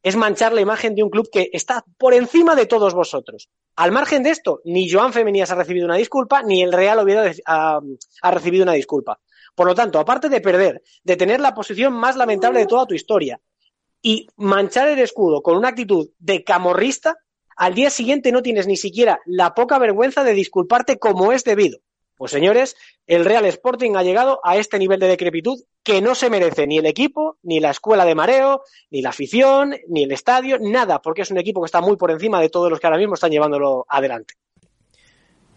es 0.07 0.15
manchar 0.15 0.53
la 0.53 0.61
imagen 0.61 0.95
de 0.95 1.03
un 1.03 1.11
club 1.11 1.29
que 1.33 1.51
está 1.53 1.85
por 1.99 2.15
encima 2.15 2.55
de 2.55 2.67
todos 2.67 2.95
vosotros. 2.95 3.49
Al 3.75 3.91
margen 3.91 4.23
de 4.23 4.31
esto, 4.31 4.61
ni 4.65 4.89
Joan 4.89 5.13
Femenías 5.13 5.51
ha 5.51 5.57
recibido 5.57 5.85
una 5.85 5.97
disculpa, 5.97 6.45
ni 6.45 6.63
el 6.63 6.73
Real 6.73 7.05
ha, 7.45 7.81
ha, 8.23 8.31
recibido 8.31 8.63
una 8.63 8.75
disculpa. 8.75 9.19
Por 9.57 9.67
lo 9.67 9.75
tanto, 9.75 9.99
aparte 9.99 10.29
de 10.29 10.41
perder, 10.41 10.81
de 11.03 11.17
tener 11.17 11.41
la 11.41 11.55
posición 11.55 11.93
más 11.93 12.15
lamentable 12.15 12.61
de 12.61 12.67
toda 12.67 12.87
tu 12.87 12.95
historia 12.95 13.41
y 14.01 14.29
manchar 14.37 14.87
el 14.87 15.01
escudo 15.01 15.43
con 15.43 15.57
una 15.57 15.71
actitud 15.71 16.09
de 16.21 16.45
camorrista, 16.45 17.17
al 17.57 17.75
día 17.75 17.91
siguiente 17.91 18.31
no 18.31 18.43
tienes 18.43 18.69
ni 18.69 18.77
siquiera 18.77 19.19
la 19.27 19.55
poca 19.55 19.77
vergüenza 19.81 20.23
de 20.23 20.35
disculparte 20.35 21.01
como 21.01 21.33
es 21.33 21.43
debido. 21.43 21.81
Pues 22.15 22.31
señores, 22.31 22.77
el 23.09 23.25
Real 23.25 23.45
Sporting 23.47 23.97
ha 23.97 24.05
llegado 24.05 24.39
a 24.45 24.57
este 24.57 24.79
nivel 24.79 25.01
de 25.01 25.09
decrepitud 25.09 25.59
que 25.87 26.03
no 26.03 26.17
se 26.17 26.31
merece 26.31 26.67
ni 26.67 26.79
el 26.79 26.87
equipo, 26.87 27.39
ni 27.45 27.61
la 27.61 27.71
escuela 27.71 28.05
de 28.05 28.17
mareo, 28.17 28.63
ni 28.91 29.03
la 29.03 29.11
afición, 29.11 29.77
ni 29.87 30.03
el 30.03 30.11
estadio, 30.11 30.59
nada, 30.61 31.01
porque 31.01 31.23
es 31.23 31.31
un 31.31 31.39
equipo 31.39 31.63
que 31.63 31.67
está 31.67 31.81
muy 31.81 31.97
por 31.97 32.11
encima 32.11 32.41
de 32.41 32.49
todos 32.49 32.69
los 32.69 32.81
que 32.81 32.89
ahora 32.89 32.99
mismo 32.99 33.15
están 33.15 33.31
llevándolo 33.31 33.87
adelante. 33.89 34.35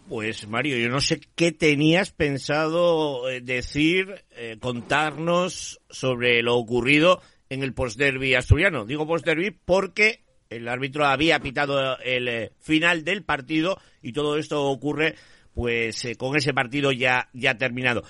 Pues 0.08 0.46
Mario, 0.46 0.76
yo 0.76 0.88
no 0.88 1.00
sé 1.00 1.20
qué 1.34 1.50
tenías 1.50 2.12
pensado 2.12 3.28
eh, 3.28 3.40
decir, 3.40 4.24
eh, 4.36 4.56
contarnos 4.60 5.80
sobre 5.90 6.44
lo 6.44 6.56
ocurrido 6.56 7.20
en 7.48 7.64
el 7.64 7.74
post-derby 7.74 8.36
asturiano. 8.36 8.84
Digo 8.84 9.08
post-derby 9.08 9.50
porque 9.50 10.22
el 10.48 10.68
árbitro 10.68 11.06
había 11.06 11.40
pitado 11.40 11.98
el 11.98 12.28
eh, 12.28 12.52
final 12.60 13.02
del 13.02 13.24
partido 13.24 13.78
y 14.00 14.12
todo 14.12 14.38
esto 14.38 14.62
ocurre 14.62 15.16
pues 15.54 16.06
con 16.18 16.36
ese 16.36 16.54
partido 16.54 16.92
ya, 16.92 17.28
ya 17.32 17.56
terminado. 17.58 18.04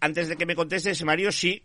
antes 0.00 0.28
de 0.28 0.36
que 0.36 0.46
me 0.46 0.54
contestes, 0.54 1.02
Mario, 1.04 1.32
sí, 1.32 1.64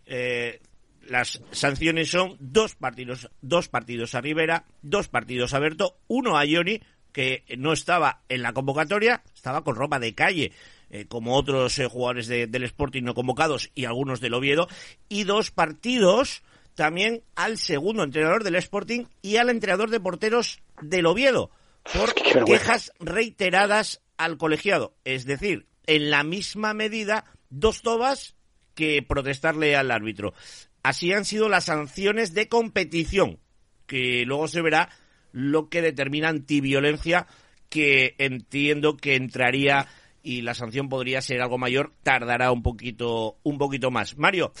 las 1.08 1.40
sanciones 1.50 2.10
son 2.10 2.36
dos 2.38 2.74
partidos, 2.74 3.30
dos 3.40 3.68
partidos 3.68 4.14
a 4.14 4.20
Rivera, 4.20 4.64
dos 4.82 5.08
partidos 5.08 5.54
a 5.54 5.58
Berto, 5.58 5.98
uno 6.06 6.36
a 6.36 6.44
Ioni, 6.44 6.80
que 7.12 7.44
no 7.56 7.72
estaba 7.72 8.22
en 8.28 8.42
la 8.42 8.52
convocatoria, 8.52 9.22
estaba 9.34 9.64
con 9.64 9.76
ropa 9.76 9.98
de 9.98 10.14
calle, 10.14 10.52
eh, 10.90 11.06
como 11.06 11.36
otros 11.36 11.78
eh, 11.78 11.86
jugadores 11.86 12.28
del 12.28 12.64
Sporting 12.64 13.02
no 13.02 13.14
convocados 13.14 13.70
y 13.74 13.84
algunos 13.84 14.20
del 14.20 14.34
Oviedo, 14.34 14.68
y 15.08 15.24
dos 15.24 15.50
partidos 15.50 16.42
también 16.74 17.22
al 17.34 17.58
segundo 17.58 18.04
entrenador 18.04 18.44
del 18.44 18.56
Sporting 18.56 19.06
y 19.20 19.36
al 19.36 19.50
entrenador 19.50 19.90
de 19.90 20.00
porteros 20.00 20.60
del 20.80 21.06
Oviedo, 21.06 21.50
por 21.92 22.14
quejas 22.44 22.92
reiteradas 23.00 24.00
al 24.18 24.36
colegiado. 24.36 24.94
Es 25.04 25.24
decir, 25.24 25.66
en 25.86 26.10
la 26.10 26.22
misma 26.24 26.74
medida, 26.74 27.24
dos 27.48 27.82
tobas 27.82 28.36
que 28.74 29.02
protestarle 29.02 29.74
al 29.76 29.90
árbitro. 29.90 30.34
Así 30.82 31.12
han 31.12 31.24
sido 31.24 31.48
las 31.48 31.64
sanciones 31.64 32.34
de 32.34 32.48
competición, 32.48 33.38
que 33.86 34.24
luego 34.26 34.46
se 34.48 34.62
verá 34.62 34.90
lo 35.32 35.68
que 35.68 35.82
determina 35.82 36.28
antiviolencia, 36.28 37.26
que 37.68 38.14
entiendo 38.18 38.96
que 38.96 39.16
entraría 39.16 39.86
y 40.22 40.42
la 40.42 40.54
sanción 40.54 40.88
podría 40.88 41.20
ser 41.20 41.40
algo 41.40 41.58
mayor, 41.58 41.92
tardará 42.02 42.52
un 42.52 42.62
poquito, 42.62 43.38
un 43.42 43.58
poquito 43.58 43.90
más. 43.90 44.16
Mario, 44.18 44.52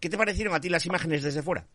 ¿qué 0.00 0.08
te 0.08 0.18
parecieron 0.18 0.54
a 0.54 0.60
ti 0.60 0.68
las 0.68 0.86
imágenes 0.86 1.22
desde 1.22 1.42
fuera? 1.42 1.66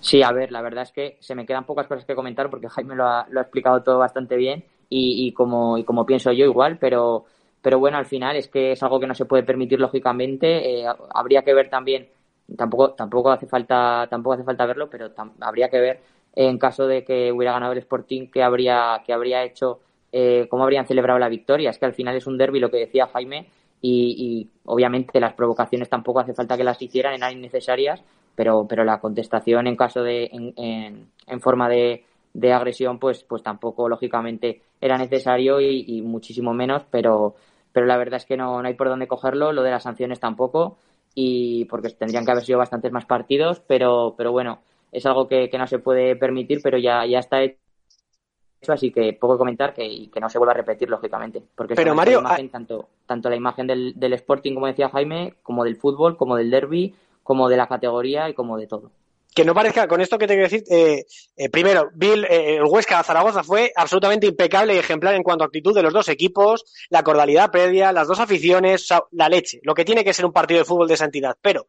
Sí, 0.00 0.22
a 0.22 0.32
ver, 0.32 0.52
la 0.52 0.62
verdad 0.62 0.84
es 0.84 0.92
que 0.92 1.18
se 1.20 1.34
me 1.34 1.46
quedan 1.46 1.66
pocas 1.66 1.86
cosas 1.86 2.04
que 2.04 2.14
comentar 2.14 2.50
porque 2.50 2.68
Jaime 2.68 2.94
lo 2.94 3.06
ha, 3.06 3.26
lo 3.30 3.40
ha 3.40 3.42
explicado 3.42 3.82
todo 3.82 3.98
bastante 3.98 4.36
bien 4.36 4.64
y, 4.90 5.32
como, 5.32 5.76
y 5.78 5.84
como 5.84 6.06
pienso 6.06 6.32
yo 6.32 6.44
igual, 6.44 6.78
pero, 6.78 7.24
pero 7.60 7.78
bueno, 7.78 7.98
al 7.98 8.06
final 8.06 8.36
es 8.36 8.48
que 8.48 8.72
es 8.72 8.82
algo 8.82 8.98
que 8.98 9.06
no 9.06 9.14
se 9.14 9.26
puede 9.26 9.42
permitir 9.42 9.80
lógicamente. 9.80 10.80
Eh, 10.80 10.86
habría 11.14 11.42
que 11.42 11.54
ver 11.54 11.68
también, 11.68 12.08
tampoco, 12.56 12.92
tampoco 12.92 13.30
hace 13.30 13.46
falta, 13.46 14.06
tampoco 14.08 14.34
hace 14.34 14.44
falta 14.44 14.66
verlo, 14.66 14.88
pero 14.88 15.10
habría 15.40 15.68
que 15.68 15.80
ver 15.80 16.00
en 16.34 16.58
caso 16.58 16.86
de 16.86 17.04
que 17.04 17.32
hubiera 17.32 17.52
ganado 17.52 17.72
el 17.72 17.78
Sporting, 17.78 18.28
qué 18.28 18.42
habría, 18.42 19.02
qué 19.04 19.12
habría 19.12 19.44
hecho, 19.44 19.80
eh, 20.12 20.46
cómo 20.48 20.62
habrían 20.62 20.86
celebrado 20.86 21.18
la 21.18 21.28
victoria. 21.28 21.70
Es 21.70 21.78
que 21.78 21.86
al 21.86 21.94
final 21.94 22.16
es 22.16 22.26
un 22.26 22.38
derby, 22.38 22.60
lo 22.60 22.70
que 22.70 22.78
decía 22.78 23.08
Jaime, 23.08 23.48
y, 23.80 24.48
obviamente 24.64 25.20
las 25.20 25.34
provocaciones 25.34 25.88
tampoco 25.88 26.20
hace 26.20 26.34
falta 26.34 26.56
que 26.56 26.64
las 26.64 26.80
hicieran, 26.80 27.14
eran 27.14 27.32
innecesarias, 27.32 28.02
pero, 28.34 28.66
pero 28.68 28.84
la 28.84 29.00
contestación 29.00 29.66
en 29.66 29.76
caso 29.76 30.02
de, 30.02 30.30
en, 30.32 31.10
en, 31.26 31.40
forma 31.40 31.68
de, 31.68 32.04
de, 32.40 32.52
agresión, 32.52 32.98
pues, 32.98 33.24
pues 33.24 33.42
tampoco 33.42 33.88
lógicamente 33.88 34.62
era 34.80 34.96
necesario 34.98 35.60
y, 35.60 36.02
muchísimo 36.02 36.54
menos, 36.54 36.84
pero, 36.90 37.34
pero 37.72 37.86
la 37.86 37.96
verdad 37.96 38.16
es 38.16 38.26
que 38.26 38.36
no, 38.36 38.62
no 38.62 38.68
hay 38.68 38.74
por 38.74 38.88
dónde 38.88 39.08
cogerlo, 39.08 39.52
lo 39.52 39.62
de 39.62 39.70
las 39.70 39.82
sanciones 39.82 40.20
tampoco, 40.20 40.78
y 41.14 41.64
porque 41.66 41.90
tendrían 41.90 42.24
que 42.24 42.30
haber 42.30 42.44
sido 42.44 42.58
bastantes 42.58 42.92
más 42.92 43.06
partidos, 43.06 43.60
pero, 43.66 44.14
pero 44.16 44.32
bueno, 44.32 44.60
es 44.92 45.04
algo 45.06 45.28
que, 45.28 45.50
no 45.58 45.66
se 45.66 45.78
puede 45.78 46.16
permitir, 46.16 46.60
pero 46.62 46.78
ya, 46.78 47.04
ya 47.06 47.18
está 47.18 47.42
hecho 47.42 48.72
así 48.72 48.90
que 48.90 49.12
poco 49.12 49.38
comentar 49.38 49.74
que, 49.74 50.10
que 50.12 50.20
no 50.20 50.28
se 50.28 50.38
vuelva 50.38 50.52
a 50.52 50.56
repetir 50.56 50.90
lógicamente 50.90 51.40
porque 51.54 51.76
pero 51.76 51.94
Mario 51.94 52.18
imagen, 52.18 52.48
tanto 52.50 52.88
tanto 53.06 53.30
la 53.30 53.36
imagen 53.36 53.68
del, 53.68 53.94
del 53.94 54.14
Sporting 54.14 54.54
como 54.54 54.66
decía 54.66 54.88
Jaime 54.88 55.34
como 55.44 55.62
del 55.62 55.76
fútbol 55.76 56.16
como 56.16 56.34
del 56.34 56.50
derby 56.50 56.92
como 57.22 57.48
de 57.48 57.56
la 57.56 57.68
categoría 57.68 58.28
y 58.28 58.34
como 58.34 58.58
de 58.58 58.66
todo 58.66 58.90
que 59.34 59.44
no 59.44 59.54
parezca, 59.54 59.86
con 59.86 60.00
esto 60.00 60.18
que 60.18 60.26
te 60.26 60.34
quiero 60.34 60.48
decir, 60.48 60.64
eh, 60.70 61.04
eh, 61.36 61.48
primero, 61.48 61.90
Bill, 61.94 62.24
eh, 62.24 62.56
el 62.56 62.64
Huesca 62.64 63.02
Zaragoza 63.02 63.44
fue 63.44 63.72
absolutamente 63.76 64.26
impecable 64.26 64.74
y 64.74 64.78
ejemplar 64.78 65.14
en 65.14 65.22
cuanto 65.22 65.44
a 65.44 65.46
actitud 65.46 65.74
de 65.74 65.82
los 65.82 65.92
dos 65.92 66.08
equipos, 66.08 66.64
la 66.90 67.02
cordialidad 67.02 67.50
previa, 67.50 67.92
las 67.92 68.08
dos 68.08 68.18
aficiones, 68.18 68.88
la 69.12 69.28
leche, 69.28 69.60
lo 69.62 69.74
que 69.74 69.84
tiene 69.84 70.04
que 70.04 70.14
ser 70.14 70.24
un 70.24 70.32
partido 70.32 70.58
de 70.58 70.64
fútbol 70.64 70.88
de 70.88 70.96
santidad. 70.96 71.36
Pero 71.40 71.66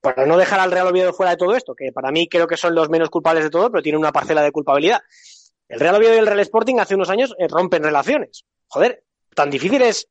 para 0.00 0.26
no 0.26 0.36
dejar 0.36 0.60
al 0.60 0.70
Real 0.70 0.86
Oviedo 0.86 1.12
fuera 1.12 1.32
de 1.32 1.36
todo 1.36 1.54
esto, 1.54 1.74
que 1.74 1.92
para 1.92 2.10
mí 2.10 2.28
creo 2.28 2.46
que 2.46 2.56
son 2.56 2.74
los 2.74 2.88
menos 2.88 3.10
culpables 3.10 3.44
de 3.44 3.50
todo, 3.50 3.70
pero 3.70 3.82
tienen 3.82 4.00
una 4.00 4.12
parcela 4.12 4.42
de 4.42 4.52
culpabilidad. 4.52 5.00
El 5.68 5.80
Real 5.80 5.96
Oviedo 5.96 6.14
y 6.14 6.18
el 6.18 6.26
Real 6.26 6.40
Sporting 6.40 6.76
hace 6.78 6.94
unos 6.94 7.10
años 7.10 7.34
eh, 7.38 7.46
rompen 7.48 7.82
relaciones. 7.82 8.44
Joder, 8.68 9.04
tan 9.34 9.50
difícil 9.50 9.82
es, 9.82 10.08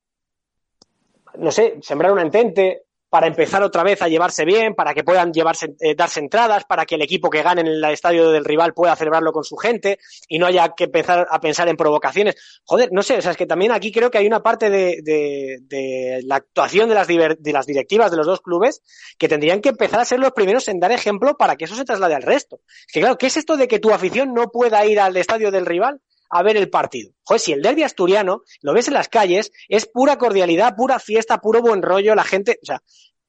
no 1.36 1.52
sé, 1.52 1.78
sembrar 1.82 2.12
un 2.12 2.20
entente, 2.20 2.84
para 3.10 3.28
empezar 3.28 3.64
otra 3.64 3.84
vez 3.84 4.02
a 4.02 4.08
llevarse 4.08 4.46
bien, 4.46 4.76
para 4.76 4.94
que 4.94 5.04
puedan 5.04 5.32
llevarse, 5.32 5.76
eh, 5.80 5.96
darse 5.96 6.20
entradas, 6.20 6.66
para 6.66 6.86
que 6.86 6.96
el 6.96 7.02
equipo 7.02 7.30
que 7.30 7.42
gane 7.42 7.62
en 7.62 7.68
el 7.68 7.84
estadio 7.86 8.32
del 8.32 8.46
rival 8.46 8.74
pueda 8.74 8.96
celebrarlo 8.96 9.32
con 9.32 9.44
su 9.44 9.56
gente 9.56 10.00
y 10.28 10.40
no 10.40 10.46
haya 10.46 10.74
que 10.76 10.86
empezar 10.86 11.28
a 11.30 11.40
pensar 11.40 11.70
en 11.70 11.78
provocaciones. 11.78 12.36
Joder, 12.66 12.90
no 12.92 13.04
sé, 13.04 13.18
o 13.18 13.22
sea, 13.22 13.32
es 13.32 13.38
que 13.38 13.46
también 13.46 13.72
aquí 13.72 13.92
creo 13.92 14.12
que 14.12 14.18
hay 14.18 14.28
una 14.28 14.44
parte 14.44 14.70
de, 14.70 15.00
de, 15.04 15.60
de 15.62 16.22
la 16.24 16.36
actuación 16.36 16.90
de 16.90 16.96
las, 16.96 17.08
de 17.08 17.54
las 17.54 17.66
directivas 17.66 18.12
de 18.12 18.18
los 18.18 18.26
dos 18.26 18.42
clubes 18.42 18.82
que 19.18 19.28
tendrían 19.28 19.62
que 19.62 19.70
empezar 19.70 20.00
a 20.00 20.06
ser 20.06 20.20
los 20.20 20.32
primeros 20.32 20.68
en 20.68 20.80
dar 20.80 20.92
ejemplo 20.92 21.38
para 21.38 21.56
que 21.56 21.66
eso 21.66 21.76
se 21.76 21.86
traslade 21.86 22.16
al 22.16 22.24
resto. 22.24 22.60
Es 22.88 22.94
que 22.94 23.00
claro, 23.00 23.18
¿qué 23.18 23.28
es 23.28 23.38
esto 23.38 23.58
de 23.58 23.68
que 23.68 23.80
tu 23.80 23.94
afición 23.94 24.34
no 24.34 24.50
pueda 24.50 24.86
ir 24.86 25.00
al 25.00 25.16
estadio 25.16 25.52
del 25.52 25.66
rival? 25.66 26.02
A 26.30 26.44
ver 26.44 26.58
el 26.58 26.70
partido. 26.70 27.12
Joder, 27.24 27.40
si 27.40 27.54
el 27.54 27.62
derbi 27.62 27.84
asturiano 27.84 28.42
lo 28.62 28.74
ves 28.74 28.88
en 28.88 28.94
las 28.94 29.10
calles, 29.10 29.52
es 29.68 29.86
pura 29.86 30.18
cordialidad, 30.18 30.76
pura 30.76 31.00
fiesta, 31.00 31.40
puro 31.40 31.62
buen 31.62 31.82
rollo, 31.82 32.16
la 32.16 32.24
gente, 32.24 32.60
o 32.62 32.66
sea, 32.66 32.82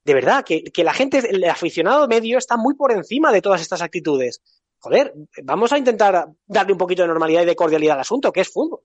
de 0.05 0.15
verdad, 0.15 0.45
que, 0.45 0.65
que 0.65 0.85
la 0.85 0.95
gente, 0.95 1.19
el 1.19 1.45
aficionado 1.45 2.09
medio 2.09 2.39
está 2.39 2.57
muy 2.57 2.75
por 2.75 2.93
encima 2.93 3.31
de 3.33 3.43
todas 3.43 3.61
estas 3.61 3.83
actitudes. 3.83 4.41
Joder, 4.79 5.13
vamos 5.43 5.73
a 5.73 5.79
intentar 5.79 6.29
darle 6.47 6.73
un 6.73 6.79
poquito 6.79 7.03
de 7.03 7.09
normalidad 7.09 7.43
y 7.43 7.47
de 7.47 7.57
cordialidad 7.57 7.95
al 7.95 8.01
asunto, 8.01 8.33
que 8.33 8.43
es 8.43 8.49
fútbol. 8.49 8.81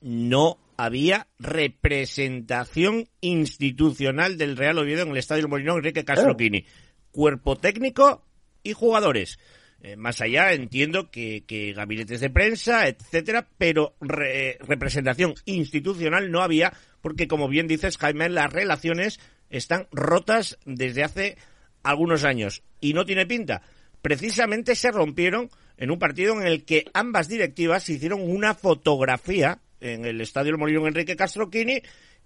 No 0.00 0.58
había 0.76 1.28
representación 1.38 3.08
institucional 3.20 4.38
del 4.38 4.56
Real 4.56 4.78
Oviedo 4.78 5.02
en 5.02 5.10
el 5.10 5.16
Estadio 5.16 5.48
Molinón 5.48 5.78
Enrique 5.78 6.04
Castroquini. 6.04 6.66
Cuerpo 7.10 7.56
técnico 7.56 8.24
y 8.62 8.72
jugadores. 8.72 9.38
Eh, 9.82 9.96
más 9.96 10.20
allá 10.20 10.52
entiendo 10.52 11.10
que, 11.10 11.42
gabinetes 11.74 12.20
de 12.20 12.28
prensa, 12.28 12.86
etcétera, 12.86 13.48
pero 13.56 13.94
representación 14.00 15.34
institucional 15.46 16.30
no 16.30 16.42
había, 16.42 16.74
porque 17.00 17.26
como 17.26 17.48
bien 17.48 17.66
dices, 17.66 17.96
Jaime, 17.96 18.28
las 18.28 18.52
relaciones 18.52 19.20
están 19.48 19.86
rotas 19.90 20.58
desde 20.66 21.02
hace 21.02 21.38
algunos 21.82 22.24
años 22.24 22.62
y 22.80 22.92
no 22.92 23.06
tiene 23.06 23.24
pinta. 23.24 23.62
Precisamente 24.02 24.74
se 24.74 24.90
rompieron 24.90 25.50
en 25.78 25.90
un 25.90 25.98
partido 25.98 26.38
en 26.38 26.46
el 26.46 26.64
que 26.64 26.84
ambas 26.92 27.28
directivas 27.28 27.88
hicieron 27.88 28.20
una 28.20 28.54
fotografía 28.54 29.60
en 29.80 30.04
el 30.04 30.20
Estadio 30.20 30.58
Molino 30.58 30.86
Enrique 30.86 31.16
Castroquini 31.16 31.80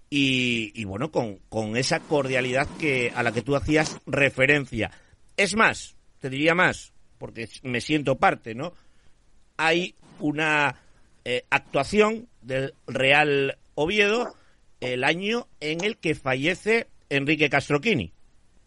y, 0.09 0.71
y 0.75 0.83
bueno, 0.83 1.09
con, 1.09 1.37
con 1.47 1.77
esa 1.77 2.01
cordialidad 2.01 2.67
que, 2.77 3.13
a 3.15 3.23
la 3.23 3.31
que 3.31 3.41
tú 3.41 3.55
hacías 3.55 3.97
referencia. 4.05 4.91
Es 5.37 5.55
más, 5.55 5.95
te 6.19 6.29
diría 6.29 6.53
más, 6.53 6.93
porque 7.25 7.49
me 7.63 7.81
siento 7.81 8.19
parte, 8.19 8.53
¿no? 8.53 8.73
Hay 9.57 9.95
una 10.19 10.79
eh, 11.23 11.43
actuación 11.49 12.27
del 12.43 12.75
Real 12.85 13.57
Oviedo 13.73 14.35
el 14.79 15.03
año 15.03 15.47
en 15.59 15.83
el 15.83 15.97
que 15.97 16.13
fallece 16.13 16.85
Enrique 17.09 17.49
Castroquini. 17.49 18.13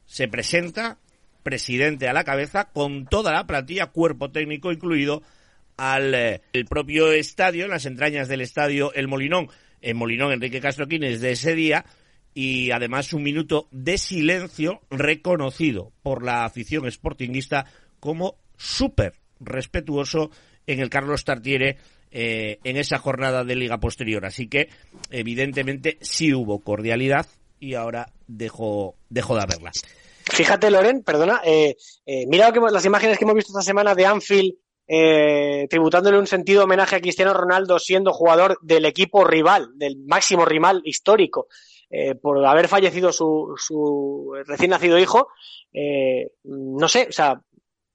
Se 0.07 0.27
presenta 0.27 0.99
presidente 1.45 2.09
a 2.09 2.13
la 2.13 2.25
cabeza 2.25 2.65
con 2.73 3.07
toda 3.07 3.31
la 3.33 3.47
plantilla, 3.47 3.93
cuerpo 3.93 4.33
técnico 4.33 4.73
incluido, 4.73 5.23
al 5.77 6.13
eh, 6.17 6.41
el 6.53 6.65
propio 6.65 7.13
estadio, 7.13 7.67
en 7.67 7.71
las 7.71 7.87
entrañas 7.87 8.27
del 8.27 8.41
estadio 8.41 8.93
El 8.93 9.07
Molinón, 9.07 9.51
en 9.83 9.97
Molinón 9.97 10.33
Enrique 10.33 10.61
Castroquini 10.61 11.11
desde 11.11 11.31
ese 11.31 11.55
día, 11.55 11.85
y 12.35 12.73
además 12.73 13.13
un 13.13 13.23
minuto 13.23 13.69
de 13.71 13.99
silencio 13.99 14.81
reconocido 14.91 15.93
por 16.03 16.25
la 16.25 16.45
afición 16.45 16.91
sportinguista 16.91 17.67
como 18.01 18.37
súper 18.59 19.15
respetuoso 19.41 20.31
en 20.67 20.81
el 20.81 20.91
Carlos 20.91 21.25
Tartiere 21.25 21.79
eh, 22.11 22.59
en 22.65 22.77
esa 22.77 22.99
jornada 22.99 23.45
de 23.45 23.57
liga 23.57 23.79
posterior. 23.79 24.27
Así 24.27 24.49
que, 24.49 24.69
evidentemente, 25.11 25.97
sí 26.03 26.35
hubo 26.35 26.61
cordialidad 26.61 27.27
y 27.59 27.75
ahora 27.75 28.13
dejo, 28.27 28.97
dejo 29.09 29.35
de 29.35 29.43
haberla. 29.43 29.73
Fíjate, 30.31 30.71
Loren, 30.71 31.03
perdona, 31.03 31.41
eh, 31.43 31.77
eh, 32.05 32.27
mira 32.27 32.53
que, 32.53 32.61
las 32.61 32.85
imágenes 32.85 33.17
que 33.17 33.25
hemos 33.25 33.35
visto 33.35 33.53
esta 33.53 33.63
semana 33.63 33.95
de 33.95 34.05
Anfield 34.05 34.53
eh, 34.91 35.67
tributándole 35.69 36.19
un 36.19 36.27
sentido 36.27 36.65
homenaje 36.65 36.97
a 36.97 37.01
Cristiano 37.01 37.35
Ronaldo 37.35 37.79
siendo 37.79 38.13
jugador 38.13 38.59
del 38.63 38.87
equipo 38.87 39.23
rival, 39.23 39.69
del 39.75 39.99
máximo 40.07 40.47
rival 40.47 40.81
histórico, 40.85 41.49
eh, 41.91 42.15
por 42.15 42.45
haber 42.47 42.69
fallecido 42.69 43.13
su, 43.13 43.55
su 43.59 44.33
recién 44.47 44.71
nacido 44.71 44.99
hijo. 44.99 45.29
Eh, 45.75 46.31
no 46.45 46.89
sé, 46.89 47.07
o 47.11 47.13
sea, 47.13 47.43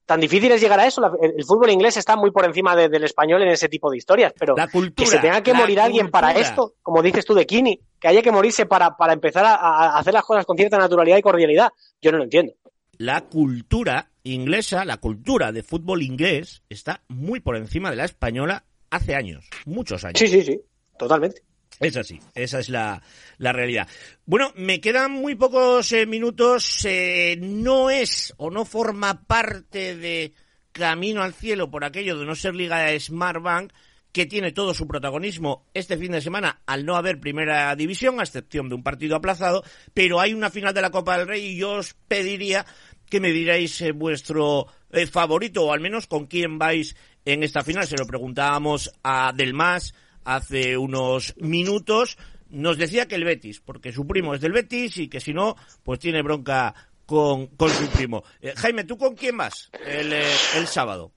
tan 0.06 0.20
difícil 0.20 0.52
es 0.52 0.60
llegar 0.60 0.80
a 0.80 0.86
eso. 0.86 1.02
el, 1.20 1.44
fútbol 1.44 1.70
inglés 1.70 1.96
está 1.96 2.16
muy 2.16 2.30
por 2.30 2.44
encima 2.44 2.76
del 2.76 3.04
español 3.04 3.42
en 3.42 3.48
ese 3.48 3.68
tipo 3.68 3.90
de 3.90 3.96
historias, 3.96 4.32
pero 4.38 4.54
que 4.94 5.06
se 5.06 5.18
tenga 5.18 5.42
que 5.42 5.54
morir 5.54 5.80
alguien 5.80 6.10
para 6.10 6.32
esto, 6.32 6.74
como 6.82 7.02
dices 7.02 7.24
tú 7.24 7.34
de 7.34 7.46
Kini, 7.46 7.80
que 7.98 8.08
haya 8.08 8.22
que 8.22 8.32
morirse 8.32 8.66
para, 8.66 8.96
para 8.96 9.12
empezar 9.12 9.44
a, 9.44 9.96
hacer 9.98 10.14
las 10.14 10.24
cosas 10.24 10.44
con 10.44 10.56
cierta 10.56 10.78
naturalidad 10.78 11.16
y 11.16 11.22
cordialidad, 11.22 11.70
yo 12.00 12.12
no 12.12 12.18
lo 12.18 12.24
entiendo. 12.24 12.52
La 12.98 13.22
cultura 13.22 14.10
inglesa, 14.22 14.84
la 14.84 14.98
cultura 14.98 15.52
de 15.52 15.62
fútbol 15.62 16.02
inglés, 16.02 16.62
está 16.68 17.02
muy 17.08 17.40
por 17.40 17.56
encima 17.56 17.90
de 17.90 17.96
la 17.96 18.04
española 18.04 18.64
hace 18.90 19.14
años, 19.14 19.48
muchos 19.64 20.04
años. 20.04 20.18
Sí, 20.18 20.28
sí, 20.28 20.42
sí, 20.42 20.60
totalmente. 20.98 21.42
Es 21.80 21.96
así, 21.96 22.20
esa 22.34 22.60
es 22.60 22.68
la, 22.68 23.02
la 23.38 23.52
realidad. 23.52 23.88
Bueno, 24.26 24.52
me 24.56 24.80
quedan 24.80 25.12
muy 25.12 25.34
pocos 25.34 25.92
eh, 25.92 26.06
minutos. 26.06 26.84
Eh, 26.84 27.36
no 27.40 27.90
es 27.90 28.32
o 28.36 28.50
no 28.50 28.64
forma 28.64 29.22
parte 29.26 29.96
de 29.96 30.32
Camino 30.72 31.22
al 31.22 31.34
Cielo 31.34 31.70
por 31.70 31.84
aquello 31.84 32.18
de 32.18 32.26
no 32.26 32.34
ser 32.34 32.54
Liga 32.54 32.78
de 32.78 32.98
Smartbank, 32.98 33.72
que 34.12 34.26
tiene 34.26 34.52
todo 34.52 34.74
su 34.74 34.86
protagonismo 34.86 35.66
este 35.74 35.96
fin 35.96 36.12
de 36.12 36.20
semana 36.20 36.62
al 36.66 36.86
no 36.86 36.94
haber 36.94 37.18
primera 37.18 37.74
división, 37.74 38.20
a 38.20 38.22
excepción 38.22 38.68
de 38.68 38.76
un 38.76 38.84
partido 38.84 39.16
aplazado, 39.16 39.64
pero 39.92 40.20
hay 40.20 40.32
una 40.32 40.50
final 40.50 40.72
de 40.72 40.82
la 40.82 40.90
Copa 40.90 41.18
del 41.18 41.26
Rey 41.26 41.44
y 41.44 41.56
yo 41.56 41.72
os 41.72 41.94
pediría 42.06 42.64
que 43.10 43.20
me 43.20 43.32
diráis 43.32 43.80
eh, 43.80 43.92
vuestro 43.92 44.68
favorito 45.10 45.64
o 45.64 45.72
al 45.72 45.80
menos 45.80 46.06
con 46.06 46.26
quién 46.26 46.56
vais 46.58 46.94
en 47.24 47.42
esta 47.42 47.64
final. 47.64 47.86
Se 47.86 47.96
lo 47.96 48.06
preguntábamos 48.06 48.92
a 49.02 49.32
Delmas 49.34 49.92
hace 50.24 50.76
unos 50.76 51.34
minutos, 51.38 52.18
nos 52.50 52.78
decía 52.78 53.06
que 53.06 53.14
el 53.14 53.24
Betis, 53.24 53.60
porque 53.60 53.92
su 53.92 54.06
primo 54.06 54.34
es 54.34 54.40
del 54.40 54.52
Betis 54.52 54.98
y 54.98 55.08
que 55.08 55.20
si 55.20 55.32
no, 55.32 55.56
pues 55.82 55.98
tiene 55.98 56.22
bronca 56.22 56.74
con, 57.06 57.48
su 57.58 57.88
primo. 57.88 58.24
Eh, 58.40 58.54
Jaime, 58.56 58.84
¿tú 58.84 58.96
con 58.96 59.14
quién 59.14 59.36
vas 59.36 59.70
el, 59.86 60.12
eh, 60.12 60.32
el 60.56 60.66
sábado? 60.66 61.12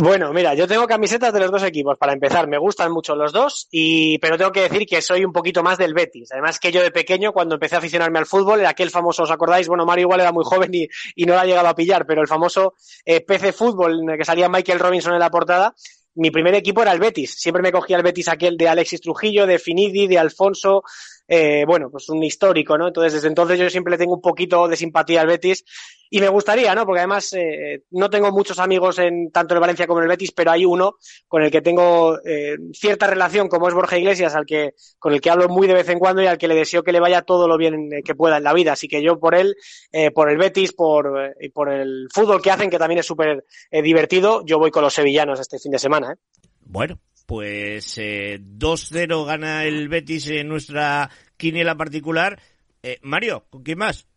Bueno, 0.00 0.32
mira, 0.32 0.54
yo 0.54 0.68
tengo 0.68 0.86
camisetas 0.86 1.32
de 1.32 1.40
los 1.40 1.50
dos 1.50 1.64
equipos 1.64 1.98
para 1.98 2.12
empezar. 2.12 2.46
Me 2.46 2.56
gustan 2.56 2.92
mucho 2.92 3.16
los 3.16 3.32
dos, 3.32 3.66
y 3.72 4.18
pero 4.18 4.38
tengo 4.38 4.52
que 4.52 4.60
decir 4.60 4.86
que 4.86 5.02
soy 5.02 5.24
un 5.24 5.32
poquito 5.32 5.64
más 5.64 5.76
del 5.76 5.92
Betis. 5.92 6.30
Además 6.30 6.60
que 6.60 6.70
yo 6.70 6.82
de 6.82 6.92
pequeño, 6.92 7.32
cuando 7.32 7.56
empecé 7.56 7.74
a 7.74 7.78
aficionarme 7.78 8.20
al 8.20 8.26
fútbol, 8.26 8.64
aquel 8.64 8.90
famoso, 8.90 9.24
¿os 9.24 9.30
acordáis? 9.32 9.66
Bueno, 9.66 9.84
Mario 9.84 10.02
igual 10.02 10.20
era 10.20 10.30
muy 10.30 10.44
joven 10.44 10.70
y, 10.72 11.26
no 11.26 11.34
lo 11.34 11.40
ha 11.40 11.46
llegado 11.46 11.66
a 11.66 11.74
pillar, 11.74 12.06
pero 12.06 12.22
el 12.22 12.28
famoso 12.28 12.74
eh, 13.04 13.22
PC 13.22 13.52
Fútbol, 13.52 14.02
en 14.02 14.10
el 14.10 14.18
que 14.18 14.24
salía 14.24 14.48
Michael 14.48 14.78
Robinson 14.78 15.14
en 15.14 15.18
la 15.18 15.30
portada, 15.30 15.74
mi 16.18 16.30
primer 16.32 16.54
equipo 16.54 16.82
era 16.82 16.92
el 16.92 16.98
Betis. 16.98 17.34
Siempre 17.38 17.62
me 17.62 17.70
cogía 17.70 17.96
el 17.96 18.02
Betis 18.02 18.28
aquel 18.28 18.56
de 18.56 18.68
Alexis 18.68 19.00
Trujillo, 19.00 19.46
de 19.46 19.58
Finidi, 19.58 20.08
de 20.08 20.18
Alfonso, 20.18 20.82
eh, 21.30 21.64
bueno, 21.66 21.90
pues 21.90 22.08
un 22.08 22.22
histórico, 22.24 22.78
¿no? 22.78 22.88
Entonces, 22.88 23.12
desde 23.12 23.28
entonces 23.28 23.58
yo 23.58 23.68
siempre 23.68 23.98
tengo 23.98 24.14
un 24.14 24.22
poquito 24.22 24.66
de 24.66 24.76
simpatía 24.76 25.20
al 25.20 25.26
Betis 25.26 25.62
y 26.08 26.20
me 26.20 26.28
gustaría, 26.30 26.74
¿no? 26.74 26.86
Porque 26.86 27.00
además 27.00 27.30
eh, 27.34 27.82
no 27.90 28.08
tengo 28.08 28.32
muchos 28.32 28.58
amigos 28.58 28.98
en 28.98 29.30
tanto 29.30 29.54
en 29.54 29.60
Valencia 29.60 29.86
como 29.86 30.00
en 30.00 30.04
el 30.04 30.08
Betis, 30.08 30.32
pero 30.32 30.52
hay 30.52 30.64
uno 30.64 30.94
con 31.26 31.42
el 31.42 31.50
que 31.50 31.60
tengo 31.60 32.18
eh, 32.24 32.56
cierta 32.72 33.06
relación, 33.06 33.48
como 33.48 33.68
es 33.68 33.74
Borja 33.74 33.98
Iglesias, 33.98 34.34
al 34.34 34.46
que 34.46 34.72
con 34.98 35.12
el 35.12 35.20
que 35.20 35.28
hablo 35.28 35.50
muy 35.50 35.66
de 35.66 35.74
vez 35.74 35.90
en 35.90 35.98
cuando 35.98 36.22
y 36.22 36.26
al 36.26 36.38
que 36.38 36.48
le 36.48 36.54
deseo 36.54 36.82
que 36.82 36.92
le 36.92 37.00
vaya 37.00 37.20
todo 37.20 37.46
lo 37.46 37.58
bien 37.58 37.90
que 38.02 38.14
pueda 38.14 38.38
en 38.38 38.44
la 38.44 38.54
vida. 38.54 38.72
Así 38.72 38.88
que 38.88 39.02
yo 39.02 39.20
por 39.20 39.34
él, 39.34 39.54
por 40.14 40.30
el 40.30 40.38
Betis, 40.38 40.72
por, 40.72 41.34
y 41.38 41.50
por 41.50 41.70
el 41.70 42.08
fútbol 42.10 42.40
que 42.40 42.50
hacen, 42.50 42.70
que 42.70 42.78
también 42.78 43.00
es 43.00 43.06
súper 43.06 43.44
divertido, 43.70 44.42
yo 44.46 44.58
voy 44.58 44.70
con 44.70 44.82
los 44.82 44.94
sevillanos 44.94 45.40
este 45.40 45.58
fin 45.58 45.72
de 45.72 45.78
semana. 45.78 46.16
Bueno, 46.64 46.98
pues 47.28 47.98
eh, 47.98 48.40
2-0 48.40 49.26
gana 49.26 49.64
el 49.64 49.90
Betis 49.90 50.30
en 50.30 50.48
nuestra 50.48 51.10
quiniela 51.36 51.74
particular. 51.74 52.40
Eh, 52.82 52.96
Mario, 53.02 53.44
¿con 53.50 53.62
quién 53.62 53.76
más? 53.76 54.08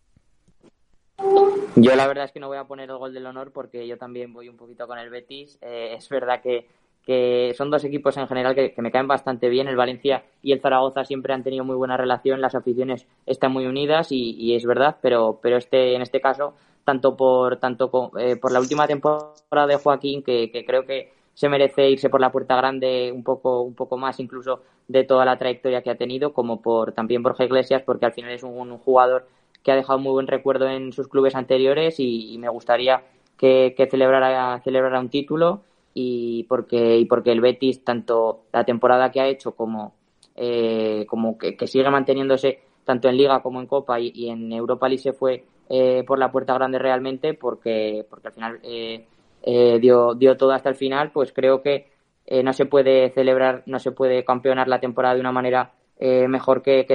Yo 1.75 1.93
la 1.97 2.07
verdad 2.07 2.23
es 2.23 2.31
que 2.31 2.39
no 2.39 2.47
voy 2.47 2.57
a 2.57 2.63
poner 2.63 2.89
el 2.89 2.95
gol 2.95 3.13
del 3.13 3.25
honor 3.25 3.51
porque 3.51 3.85
yo 3.85 3.97
también 3.97 4.31
voy 4.31 4.47
un 4.47 4.55
poquito 4.55 4.87
con 4.87 4.97
el 4.97 5.09
Betis. 5.09 5.57
Eh, 5.61 5.95
es 5.97 6.07
verdad 6.07 6.41
que, 6.41 6.69
que, 7.05 7.53
son 7.57 7.69
dos 7.69 7.83
equipos 7.83 8.15
en 8.15 8.29
general 8.29 8.55
que, 8.55 8.73
me 8.77 8.91
caen 8.93 9.09
bastante 9.09 9.49
bien. 9.49 9.67
El 9.67 9.75
Valencia 9.75 10.23
y 10.41 10.53
el 10.53 10.61
Zaragoza 10.61 11.03
siempre 11.03 11.33
han 11.33 11.43
tenido 11.43 11.65
muy 11.65 11.75
buena 11.75 11.97
relación, 11.97 12.39
las 12.39 12.55
aficiones 12.55 13.05
están 13.25 13.51
muy 13.51 13.65
unidas 13.65 14.07
y, 14.11 14.55
es 14.55 14.65
verdad, 14.65 14.95
pero, 15.01 15.37
pero 15.43 15.57
este, 15.57 15.95
en 15.95 16.01
este 16.01 16.21
caso, 16.21 16.53
tanto 16.85 17.17
por, 17.17 17.57
tanto 17.57 17.91
eh, 18.17 18.37
por 18.37 18.53
la 18.53 18.61
última 18.61 18.87
temporada 18.87 19.67
de 19.67 19.75
Joaquín, 19.75 20.23
que 20.23 20.63
creo 20.65 20.85
que 20.85 21.11
se 21.41 21.49
merece 21.49 21.89
irse 21.89 22.07
por 22.07 22.21
la 22.21 22.31
puerta 22.31 22.55
grande 22.55 23.11
un 23.11 23.23
poco, 23.23 23.61
un 23.61 23.73
poco 23.73 23.97
más 23.97 24.19
incluso 24.19 24.61
de 24.87 25.03
toda 25.05 25.25
la 25.25 25.39
trayectoria 25.39 25.81
que 25.81 25.89
ha 25.89 25.97
tenido, 25.97 26.33
como 26.33 26.61
por 26.61 26.91
también 26.91 27.23
Borja 27.23 27.45
Iglesias, 27.45 27.81
porque 27.83 28.05
al 28.05 28.13
final 28.13 28.31
es 28.31 28.43
un, 28.43 28.77
jugador 28.77 29.27
que 29.63 29.71
ha 29.71 29.75
dejado 29.75 29.97
muy 29.97 30.11
buen 30.11 30.27
recuerdo 30.27 30.69
en 30.69 30.93
sus 30.93 31.07
clubes 31.07 31.33
anteriores 31.33 31.95
y, 31.97 32.37
me 32.37 32.47
gustaría 32.47 33.01
que, 33.39 33.73
celebrara, 33.89 34.61
celebrara 34.63 34.99
un 34.99 35.09
título 35.09 35.61
y 35.95 36.43
porque, 36.43 36.97
y 36.97 37.05
porque 37.05 37.31
el 37.31 37.41
Betis, 37.41 37.83
tanto 37.83 38.43
la 38.53 38.63
temporada 38.63 39.11
que 39.11 39.21
ha 39.21 39.27
hecho 39.27 39.53
como, 39.53 39.95
eh, 40.35 41.07
como 41.07 41.39
que, 41.39 41.65
sigue 41.65 41.89
manteniéndose 41.89 42.59
tanto 42.85 43.09
en 43.09 43.17
Liga 43.17 43.41
como 43.41 43.59
en 43.59 43.65
Copa 43.65 43.99
y, 43.99 44.29
en 44.29 44.51
Europa 44.51 44.87
League 44.87 45.01
se 45.01 45.13
fue 45.13 45.43
eh, 45.69 46.03
por 46.05 46.19
la 46.19 46.31
puerta 46.31 46.53
grande 46.53 46.77
realmente 46.77 47.33
porque, 47.33 48.05
porque 48.07 48.27
al 48.27 48.33
final 48.35 48.59
eh, 48.61 49.07
eh, 49.43 49.79
dio, 49.79 50.13
dio 50.15 50.37
todo 50.37 50.51
hasta 50.51 50.69
el 50.69 50.75
final, 50.75 51.11
pues 51.11 51.31
creo 51.33 51.61
que 51.61 51.89
eh, 52.25 52.43
no 52.43 52.53
se 52.53 52.65
puede 52.65 53.09
celebrar, 53.11 53.63
no 53.65 53.79
se 53.79 53.91
puede 53.91 54.23
campeonar 54.23 54.67
la 54.67 54.79
temporada 54.79 55.15
de 55.15 55.21
una 55.21 55.31
manera 55.31 55.71
eh, 55.99 56.27
mejor 56.27 56.61
que, 56.61 56.85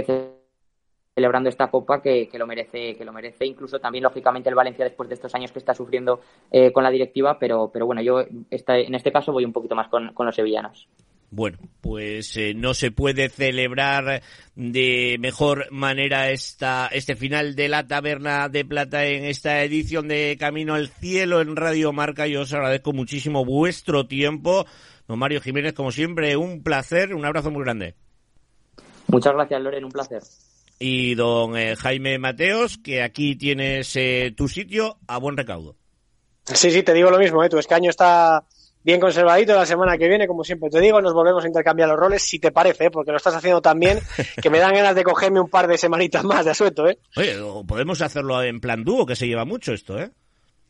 celebrando 1.14 1.48
esta 1.48 1.68
copa 1.68 2.00
que, 2.00 2.28
lo 2.34 2.46
merece, 2.46 2.96
que 2.96 3.04
lo 3.04 3.12
merece 3.12 3.46
incluso 3.46 3.78
también 3.80 4.04
lógicamente 4.04 4.48
el 4.48 4.54
Valencia 4.54 4.84
después 4.84 5.08
de 5.08 5.14
estos 5.14 5.34
años 5.34 5.52
que 5.52 5.58
está 5.58 5.74
sufriendo 5.74 6.20
con 6.72 6.82
la 6.82 6.90
directiva, 6.90 7.38
pero, 7.38 7.70
pero 7.72 7.86
bueno, 7.86 8.02
yo 8.02 8.20
en 8.20 8.94
este 8.94 9.12
caso 9.12 9.32
voy 9.32 9.44
un 9.44 9.52
poquito 9.52 9.74
más 9.74 9.88
con 9.88 10.26
los 10.26 10.34
sevillanos. 10.34 10.88
Bueno, 11.30 11.58
pues 11.80 12.36
eh, 12.36 12.54
no 12.54 12.72
se 12.72 12.90
puede 12.90 13.28
celebrar 13.28 14.22
de 14.54 15.16
mejor 15.18 15.66
manera 15.72 16.30
esta, 16.30 16.88
este 16.92 17.16
final 17.16 17.56
de 17.56 17.68
la 17.68 17.86
Taberna 17.86 18.48
de 18.48 18.64
Plata 18.64 19.04
en 19.04 19.24
esta 19.24 19.62
edición 19.62 20.08
de 20.08 20.36
Camino 20.38 20.74
al 20.74 20.88
Cielo 20.88 21.40
en 21.40 21.56
Radio 21.56 21.92
Marca. 21.92 22.26
Yo 22.26 22.42
os 22.42 22.52
agradezco 22.52 22.92
muchísimo 22.92 23.44
vuestro 23.44 24.06
tiempo. 24.06 24.66
Don 25.08 25.18
Mario 25.18 25.40
Jiménez, 25.40 25.72
como 25.72 25.90
siempre, 25.90 26.36
un 26.36 26.62
placer, 26.62 27.14
un 27.14 27.24
abrazo 27.24 27.50
muy 27.50 27.62
grande. 27.62 27.94
Muchas 29.08 29.34
gracias, 29.34 29.60
Loren, 29.60 29.84
un 29.84 29.92
placer. 29.92 30.22
Y 30.78 31.14
don 31.14 31.56
eh, 31.56 31.74
Jaime 31.76 32.18
Mateos, 32.18 32.78
que 32.78 33.02
aquí 33.02 33.36
tienes 33.36 33.94
eh, 33.96 34.32
tu 34.36 34.48
sitio 34.48 34.98
a 35.06 35.18
buen 35.18 35.36
recaudo. 35.36 35.76
Sí, 36.44 36.70
sí, 36.70 36.82
te 36.82 36.94
digo 36.94 37.10
lo 37.10 37.18
mismo, 37.18 37.46
tu 37.48 37.58
escaño 37.58 37.90
está 37.90 38.44
bien 38.86 39.00
conservadito 39.00 39.52
la 39.52 39.66
semana 39.66 39.98
que 39.98 40.06
viene, 40.06 40.28
como 40.28 40.44
siempre 40.44 40.70
te 40.70 40.80
digo, 40.80 41.00
nos 41.02 41.12
volvemos 41.12 41.44
a 41.44 41.48
intercambiar 41.48 41.88
los 41.88 41.98
roles, 41.98 42.22
si 42.22 42.38
te 42.38 42.52
parece, 42.52 42.88
porque 42.88 43.10
lo 43.10 43.16
estás 43.16 43.34
haciendo 43.34 43.60
tan 43.60 43.80
bien 43.80 43.98
que 44.40 44.48
me 44.48 44.60
dan 44.60 44.74
ganas 44.74 44.94
de 44.94 45.02
cogerme 45.02 45.40
un 45.40 45.50
par 45.50 45.66
de 45.66 45.76
semanitas 45.76 46.22
más 46.22 46.44
de 46.44 46.52
asueto, 46.52 46.88
¿eh? 46.88 46.96
Oye, 47.16 47.36
podemos 47.66 48.00
hacerlo 48.00 48.40
en 48.44 48.60
plan 48.60 48.84
dúo, 48.84 49.04
que 49.04 49.16
se 49.16 49.26
lleva 49.26 49.44
mucho 49.44 49.72
esto, 49.72 49.98
¿eh? 49.98 50.12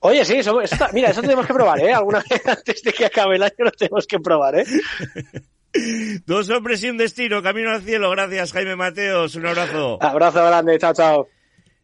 Oye, 0.00 0.24
sí, 0.24 0.36
eso, 0.36 0.58
mira, 0.94 1.10
eso 1.10 1.20
tenemos 1.20 1.46
que 1.46 1.52
probar, 1.52 1.78
¿eh? 1.80 1.92
Alguna 1.92 2.24
vez 2.28 2.40
antes 2.46 2.82
de 2.82 2.92
que 2.94 3.04
acabe 3.04 3.36
el 3.36 3.42
año 3.42 3.54
lo 3.58 3.70
tenemos 3.70 4.06
que 4.06 4.18
probar, 4.18 4.60
¿eh? 4.60 4.64
Dos 6.24 6.48
hombres 6.48 6.82
y 6.84 6.88
un 6.88 6.96
destino, 6.96 7.42
camino 7.42 7.70
al 7.70 7.82
cielo. 7.82 8.08
Gracias, 8.10 8.50
Jaime 8.54 8.76
Mateos. 8.76 9.34
Un 9.34 9.44
abrazo. 9.44 9.98
Abrazo 10.00 10.42
grande, 10.42 10.78
chao, 10.78 10.94
chao. 10.94 11.28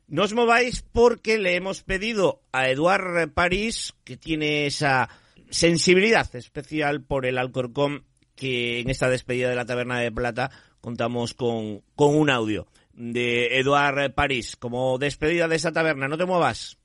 No 0.08 0.22
os 0.22 0.32
mováis 0.32 0.80
porque 0.80 1.36
le 1.36 1.56
hemos 1.56 1.82
pedido 1.82 2.40
a 2.52 2.70
Eduard 2.70 3.28
París, 3.34 3.92
que 4.04 4.16
tiene 4.16 4.64
esa 4.64 5.10
sensibilidad 5.52 6.34
especial 6.34 7.02
por 7.02 7.26
el 7.26 7.38
Alcorcón 7.38 8.04
que 8.34 8.80
en 8.80 8.90
esta 8.90 9.08
despedida 9.08 9.48
de 9.50 9.56
la 9.56 9.66
Taberna 9.66 9.98
de 9.98 10.10
Plata 10.10 10.50
contamos 10.80 11.34
con, 11.34 11.82
con 11.94 12.16
un 12.16 12.30
audio 12.30 12.66
de 12.94 13.58
Eduard 13.58 14.14
París 14.14 14.56
como 14.56 14.98
despedida 14.98 15.48
de 15.48 15.56
esta 15.56 15.72
taberna. 15.72 16.08
No 16.08 16.16
te 16.16 16.24
muevas. 16.24 16.78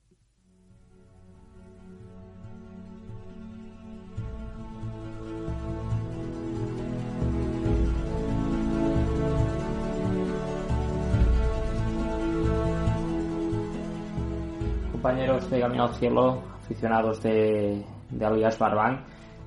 Compañeros 14.92 15.50
de 15.50 15.60
Camino 15.60 15.84
al 15.86 15.96
Cielo, 15.96 16.44
aficionados 16.64 17.24
de, 17.24 17.82
de 18.10 18.26
Alias 18.26 18.58
Barbank, 18.58 19.02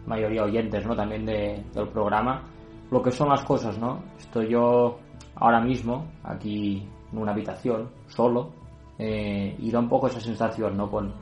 mayoría 0.07 0.45
oyentes 0.45 0.87
¿no? 0.87 0.95
también 0.95 1.25
de, 1.25 1.65
del 1.75 1.89
programa, 1.89 2.43
lo 2.91 3.03
que 3.03 3.11
son 3.11 3.29
las 3.29 3.45
cosas, 3.45 3.79
¿no? 3.79 4.03
Estoy 4.19 4.51
yo 4.51 4.99
ahora 5.37 5.61
mismo 5.61 6.07
aquí 6.25 6.89
en 7.13 7.19
una 7.19 7.33
habitación, 7.33 7.91
solo, 8.09 8.51
eh, 8.99 9.55
y 9.59 9.71
da 9.71 9.79
un 9.79 9.89
poco 9.89 10.09
esa 10.09 10.21
sensación, 10.21 10.77
¿no? 10.77 10.91
Con, 10.91 11.15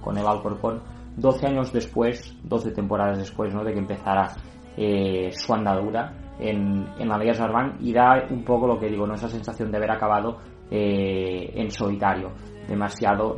con 0.00 0.16
el 0.16 0.26
Alcorcón, 0.26 0.82
12 1.16 1.46
años 1.46 1.72
después, 1.72 2.36
12 2.44 2.72
temporadas 2.72 3.18
después, 3.18 3.52
¿no? 3.52 3.64
De 3.64 3.72
que 3.72 3.78
empezara 3.78 4.28
eh, 4.76 5.30
su 5.32 5.52
andadura 5.52 6.12
en, 6.38 6.86
en 6.98 7.08
la 7.08 7.18
Liga 7.18 7.34
Barbank 7.38 7.80
y 7.80 7.92
da 7.92 8.26
un 8.30 8.44
poco 8.44 8.66
lo 8.66 8.78
que 8.78 8.88
digo, 8.88 9.06
¿no? 9.06 9.14
Esa 9.14 9.28
sensación 9.28 9.70
de 9.70 9.78
haber 9.78 9.90
acabado 9.90 10.38
eh, 10.70 11.52
en 11.54 11.70
solitario, 11.70 12.32
demasiado 12.68 13.36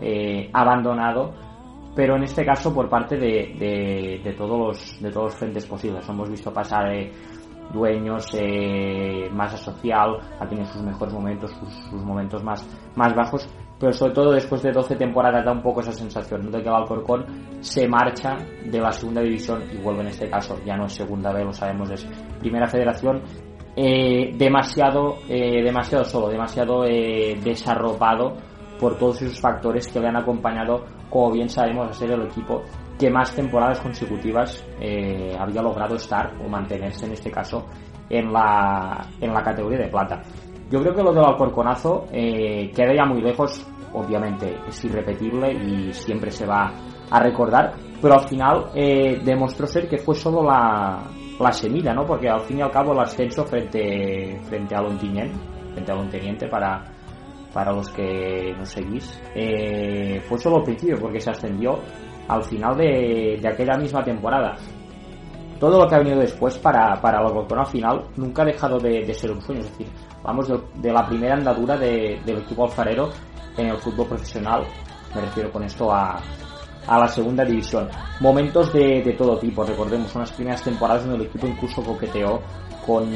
abandonado 0.52 1.47
pero 1.98 2.14
en 2.14 2.22
este 2.22 2.44
caso 2.44 2.72
por 2.72 2.88
parte 2.88 3.16
de, 3.16 4.20
de, 4.22 4.32
todos, 4.34 4.56
los, 4.56 5.02
de 5.02 5.10
todos 5.10 5.32
los 5.32 5.34
frentes 5.34 5.66
posibles. 5.66 6.08
Hemos 6.08 6.30
visto 6.30 6.52
pasar 6.52 6.92
eh, 6.92 7.10
dueños, 7.72 8.24
eh, 8.34 9.28
masa 9.32 9.56
social, 9.56 10.16
ha 10.38 10.46
tenido 10.46 10.64
sus 10.66 10.80
mejores 10.80 11.12
momentos, 11.12 11.50
sus, 11.90 12.00
momentos 12.04 12.44
más, 12.44 12.64
más 12.94 13.12
bajos, 13.16 13.52
pero 13.80 13.92
sobre 13.92 14.12
todo 14.14 14.30
después 14.30 14.62
de 14.62 14.70
12 14.70 14.94
temporadas 14.94 15.44
da 15.44 15.50
un 15.50 15.60
poco 15.60 15.80
esa 15.80 15.90
sensación 15.90 16.48
de 16.52 16.62
que 16.62 16.68
el 16.68 16.74
Alcorcón 16.76 17.26
se 17.58 17.88
marcha 17.88 18.36
de 18.64 18.78
la 18.78 18.92
segunda 18.92 19.20
división 19.20 19.64
y 19.72 19.78
vuelve 19.78 20.02
en 20.02 20.08
este 20.10 20.30
caso, 20.30 20.56
ya 20.64 20.76
no 20.76 20.86
es 20.86 20.92
segunda 20.92 21.32
vez, 21.32 21.46
lo 21.46 21.52
sabemos, 21.52 21.90
es 21.90 22.04
primera 22.38 22.68
federación, 22.68 23.24
eh, 23.74 24.36
demasiado, 24.38 25.16
eh, 25.28 25.64
demasiado 25.64 26.04
solo, 26.04 26.28
demasiado 26.28 26.84
eh, 26.84 27.36
desarropado 27.42 28.36
por 28.78 28.96
todos 28.98 29.20
esos 29.22 29.40
factores 29.40 29.88
que 29.88 29.98
le 29.98 30.06
han 30.06 30.16
acompañado, 30.16 30.84
como 31.10 31.32
bien 31.32 31.48
sabemos, 31.48 31.88
a 31.88 31.92
ser 31.92 32.10
el 32.10 32.22
equipo 32.22 32.62
que 32.98 33.10
más 33.10 33.34
temporadas 33.34 33.80
consecutivas 33.80 34.64
eh, 34.80 35.34
había 35.38 35.62
logrado 35.62 35.94
estar 35.94 36.32
o 36.44 36.48
mantenerse 36.48 37.06
en 37.06 37.12
este 37.12 37.30
caso 37.30 37.66
en 38.10 38.32
la, 38.32 39.06
en 39.20 39.32
la 39.32 39.42
categoría 39.42 39.78
de 39.78 39.88
plata. 39.88 40.20
Yo 40.70 40.80
creo 40.80 40.94
que 40.94 41.02
lo 41.02 41.12
del 41.12 41.24
Alcorconazo 41.24 42.06
eh, 42.12 42.70
queda 42.74 42.94
ya 42.94 43.04
muy 43.04 43.22
lejos, 43.22 43.66
obviamente 43.92 44.58
es 44.66 44.84
irrepetible 44.84 45.52
y 45.52 45.92
siempre 45.92 46.30
se 46.30 46.46
va 46.46 46.72
a 47.10 47.20
recordar, 47.20 47.74
pero 48.02 48.14
al 48.14 48.28
final 48.28 48.66
eh, 48.74 49.20
demostró 49.24 49.66
ser 49.66 49.88
que 49.88 49.98
fue 49.98 50.14
solo 50.14 50.42
la, 50.42 51.04
la 51.38 51.52
semilla, 51.52 51.94
¿no? 51.94 52.04
Porque 52.04 52.28
al 52.28 52.40
fin 52.40 52.58
y 52.58 52.62
al 52.62 52.70
cabo 52.70 52.92
el 52.92 53.00
ascenso 53.00 53.46
frente, 53.46 54.38
frente 54.42 54.74
a 54.74 54.82
Lontiñén, 54.82 55.32
frente 55.72 55.92
a 55.92 55.94
Lonteniente 55.94 56.48
para, 56.48 56.84
para 57.52 57.72
los 57.72 57.88
que 57.90 58.54
nos 58.56 58.68
seguís, 58.68 59.20
eh, 59.34 60.20
fue 60.28 60.38
solo 60.38 60.62
principio 60.62 60.98
porque 61.00 61.20
se 61.20 61.30
ascendió 61.30 61.78
al 62.28 62.42
final 62.44 62.76
de, 62.76 63.40
aquella 63.46 63.76
misma 63.76 64.04
temporada. 64.04 64.54
Todo 65.58 65.80
lo 65.80 65.88
que 65.88 65.94
ha 65.96 65.98
venido 65.98 66.20
después 66.20 66.56
para, 66.58 67.00
para 67.00 67.20
el 67.20 67.26
Alcorcón 67.26 67.58
al 67.58 67.66
final 67.66 68.04
nunca 68.16 68.42
ha 68.42 68.46
dejado 68.46 68.78
de, 68.78 69.12
ser 69.12 69.32
un 69.32 69.40
sueño. 69.40 69.60
Es 69.60 69.70
decir, 69.70 69.88
vamos 70.22 70.48
de, 70.48 70.92
la 70.92 71.06
primera 71.06 71.34
andadura 71.34 71.76
del 71.76 72.38
equipo 72.38 72.64
alfarero 72.64 73.08
en 73.56 73.68
el 73.68 73.78
fútbol 73.78 74.06
profesional. 74.06 74.64
Me 75.14 75.22
refiero 75.22 75.50
con 75.50 75.64
esto 75.64 75.92
a, 75.92 76.20
a 76.88 76.98
la 76.98 77.06
segunda 77.06 77.44
división. 77.44 77.88
Momentos 78.20 78.72
de, 78.72 79.14
todo 79.16 79.38
tipo. 79.38 79.62
Recordemos 79.62 80.14
unas 80.16 80.32
primeras 80.32 80.62
temporadas 80.62 81.04
en 81.04 81.12
el 81.12 81.22
equipo 81.22 81.46
incluso 81.46 81.82
coqueteó 81.82 82.40
con, 82.84 83.06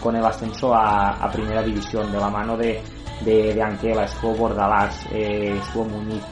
con 0.00 0.14
el 0.14 0.24
ascenso 0.24 0.72
a, 0.74 1.28
primera 1.32 1.62
división 1.62 2.12
de 2.12 2.18
la 2.18 2.28
mano 2.28 2.56
de, 2.56 2.80
de, 3.24 3.62
Anquela, 3.62 4.04
estuvo 4.04 4.34
Bordalás, 4.34 5.06
eh, 5.12 5.54
estuvo 5.56 5.84
Muñiz. 5.84 6.22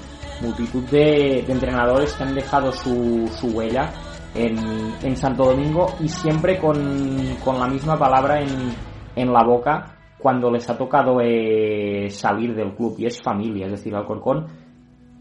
Multitud 0.42 0.82
de, 0.84 1.40
entrenadores 1.48 2.14
que 2.14 2.24
han 2.24 2.34
dejado 2.34 2.72
su, 2.72 3.28
su 3.28 3.48
huella 3.48 3.90
en, 4.34 4.56
en, 5.02 5.16
Santo 5.16 5.44
Domingo 5.44 5.86
y 6.00 6.08
siempre 6.08 6.58
con, 6.58 6.76
con 7.44 7.58
la 7.58 7.68
misma 7.68 7.98
palabra 7.98 8.40
en, 8.40 8.48
en, 9.16 9.32
la 9.32 9.44
boca 9.44 9.98
cuando 10.18 10.50
les 10.50 10.68
ha 10.70 10.78
tocado 10.78 11.20
eh, 11.20 12.08
salir 12.08 12.54
del 12.54 12.74
club. 12.74 12.94
Y 12.98 13.06
es 13.06 13.20
familia, 13.20 13.66
es 13.66 13.72
decir, 13.72 13.94
Alcorcón 13.94 14.46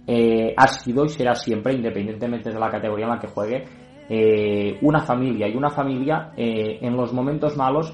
eh, 0.08 0.54
ha 0.56 0.68
sido 0.68 1.04
y 1.04 1.10
será 1.10 1.36
siempre, 1.36 1.74
independientemente 1.74 2.50
de 2.50 2.60
la 2.60 2.70
categoría 2.70 3.06
en 3.06 3.12
la 3.12 3.20
que 3.20 3.28
juegue, 3.28 3.66
eh, 4.08 4.80
una 4.82 5.02
familia. 5.02 5.50
Y 5.50 5.56
una 5.58 5.70
familia 5.70 6.32
en 6.38 6.96
los 6.96 7.12
momentos 7.12 7.58
malos 7.58 7.94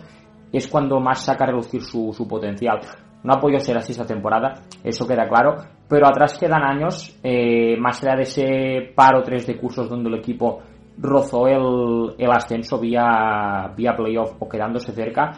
es 0.51 0.67
cuando 0.67 0.99
más 0.99 1.25
saca 1.25 1.45
a 1.45 1.47
reducir 1.47 1.81
su, 1.81 2.13
su 2.13 2.27
potencial. 2.27 2.79
No 3.25 3.33
ha 3.33 3.59
ser 3.59 3.75
así 3.75 3.91
esta 3.91 4.05
temporada, 4.05 4.53
eso 4.83 5.07
queda 5.07 5.27
claro, 5.27 5.55
pero 5.89 6.07
atrás 6.07 6.37
quedan 6.37 6.61
años, 6.61 7.19
eh, 7.23 7.75
más 7.79 8.03
allá 8.03 8.17
de 8.17 8.21
ese 8.21 8.93
par 8.95 9.15
o 9.15 9.23
tres 9.23 9.47
de 9.47 9.57
cursos 9.57 9.89
donde 9.89 10.09
el 10.09 10.19
equipo 10.19 10.61
rozó 10.99 11.47
el, 11.47 12.31
ascenso 12.31 12.79
vía, 12.79 13.73
vía 13.75 13.95
playoff 13.95 14.35
o 14.39 14.47
quedándose 14.47 14.91
cerca, 14.91 15.31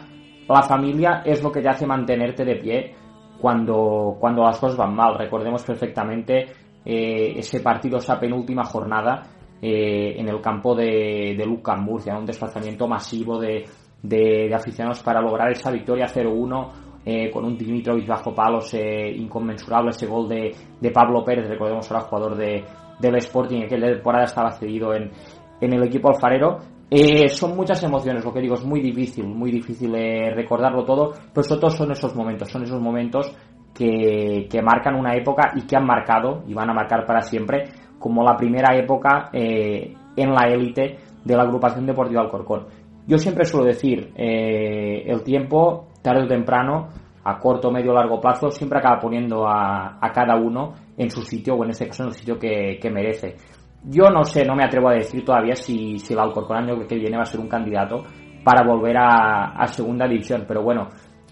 la 0.46 0.62
familia 0.62 1.22
es 1.24 1.42
lo 1.42 1.50
que 1.50 1.62
te 1.62 1.68
hace 1.70 1.86
mantenerte 1.86 2.44
de 2.44 2.56
pie 2.56 2.94
cuando, 3.40 4.16
cuando 4.20 4.42
las 4.42 4.58
cosas 4.58 4.76
van 4.76 4.94
mal. 4.94 5.16
Recordemos 5.16 5.62
perfectamente 5.64 6.46
eh, 6.84 7.32
ese 7.36 7.60
partido, 7.60 7.96
esa 7.96 8.20
penúltima 8.20 8.64
jornada 8.64 9.22
eh, 9.62 10.14
en 10.18 10.28
el 10.28 10.42
campo 10.42 10.74
de, 10.74 11.34
de 11.38 11.46
Luca 11.46 11.74
un 11.74 12.26
desplazamiento 12.26 12.86
masivo 12.86 13.38
de, 13.38 13.64
de, 14.02 14.46
de 14.48 14.54
aficionados 14.54 15.02
para 15.02 15.22
lograr 15.22 15.50
esa 15.50 15.70
victoria 15.70 16.06
0-1 16.06 16.87
eh, 17.10 17.30
con 17.30 17.42
un 17.46 17.56
Dimitrovic 17.56 18.06
bajo 18.06 18.34
palos 18.34 18.74
eh, 18.74 19.10
inconmensurable, 19.16 19.92
ese 19.92 20.06
gol 20.06 20.28
de, 20.28 20.54
de 20.78 20.90
Pablo 20.90 21.24
Pérez, 21.24 21.48
recordemos 21.48 21.90
ahora 21.90 22.04
jugador 22.04 22.36
de, 22.36 22.62
del 22.98 23.16
Sporting, 23.16 23.66
que 23.66 23.78
la 23.78 23.94
temporada 23.94 24.24
estaba 24.24 24.50
cedido 24.50 24.92
en, 24.92 25.10
en 25.58 25.72
el 25.72 25.84
equipo 25.84 26.10
alfarero. 26.10 26.58
Eh, 26.90 27.30
son 27.30 27.56
muchas 27.56 27.82
emociones, 27.82 28.22
lo 28.22 28.30
que 28.30 28.42
digo, 28.42 28.56
es 28.56 28.64
muy 28.66 28.82
difícil, 28.82 29.26
muy 29.26 29.50
difícil 29.50 29.90
recordarlo 30.34 30.84
todo, 30.84 31.14
pero 31.32 31.42
sobre 31.44 31.70
son 31.70 31.92
esos 31.92 32.14
momentos, 32.14 32.50
son 32.50 32.64
esos 32.64 32.78
momentos 32.78 33.34
que, 33.74 34.46
que, 34.50 34.60
marcan 34.60 34.94
una 34.94 35.14
época 35.14 35.52
y 35.56 35.62
que 35.62 35.76
han 35.76 35.86
marcado 35.86 36.42
y 36.46 36.52
van 36.52 36.68
a 36.68 36.74
marcar 36.74 37.06
para 37.06 37.22
siempre 37.22 37.70
como 37.98 38.22
la 38.22 38.36
primera 38.36 38.76
época 38.76 39.30
en 39.32 40.30
la 40.34 40.46
élite 40.46 40.98
de 41.24 41.36
la 41.36 41.44
agrupación 41.44 41.86
deportiva 41.86 42.20
Alcorcón. 42.20 42.66
Yo 43.06 43.16
siempre 43.16 43.46
suelo 43.46 43.66
decir, 43.66 44.12
el 44.14 45.22
tiempo 45.22 45.87
tarde 46.02 46.24
o 46.24 46.28
temprano, 46.28 46.88
a 47.24 47.38
corto, 47.38 47.70
medio 47.70 47.92
o 47.92 47.94
largo 47.94 48.20
plazo, 48.20 48.50
siempre 48.50 48.78
acaba 48.78 48.98
poniendo 48.98 49.46
a, 49.46 49.98
cada 50.14 50.36
uno 50.36 50.74
en 50.96 51.10
su 51.10 51.22
sitio, 51.22 51.54
o 51.54 51.64
en 51.64 51.70
este 51.70 51.86
caso 51.86 52.04
en 52.04 52.08
el 52.08 52.14
sitio 52.14 52.38
que, 52.38 52.90
merece. 52.90 53.36
Yo 53.84 54.04
no 54.10 54.24
sé, 54.24 54.44
no 54.44 54.56
me 54.56 54.64
atrevo 54.64 54.88
a 54.88 54.94
decir 54.94 55.24
todavía 55.24 55.54
si, 55.54 55.98
si 55.98 56.14
el 56.14 56.20
Alcorcón 56.20 56.56
año 56.56 56.86
que 56.86 56.96
viene 56.96 57.16
va 57.16 57.22
a 57.22 57.26
ser 57.26 57.40
un 57.40 57.48
candidato 57.48 58.02
para 58.42 58.66
volver 58.66 58.96
a, 58.98 59.66
segunda 59.66 60.08
división, 60.08 60.44
pero 60.48 60.62
bueno, 60.62 60.88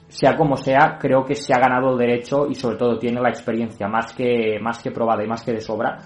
sea 0.06 0.36
como 0.36 0.56
sea, 0.56 0.98
creo 1.00 1.24
que 1.24 1.34
se 1.34 1.54
ha 1.54 1.58
ganado 1.58 1.92
el 1.92 1.98
derecho 1.98 2.46
y 2.48 2.54
sobre 2.54 2.76
todo 2.76 2.98
tiene 2.98 3.20
la 3.20 3.30
experiencia 3.30 3.88
más 3.88 4.14
que, 4.14 4.58
más 4.60 4.82
que 4.82 4.90
probada 4.90 5.24
y 5.24 5.26
más 5.26 5.42
que 5.42 5.52
de 5.52 5.60
sobra 5.60 5.96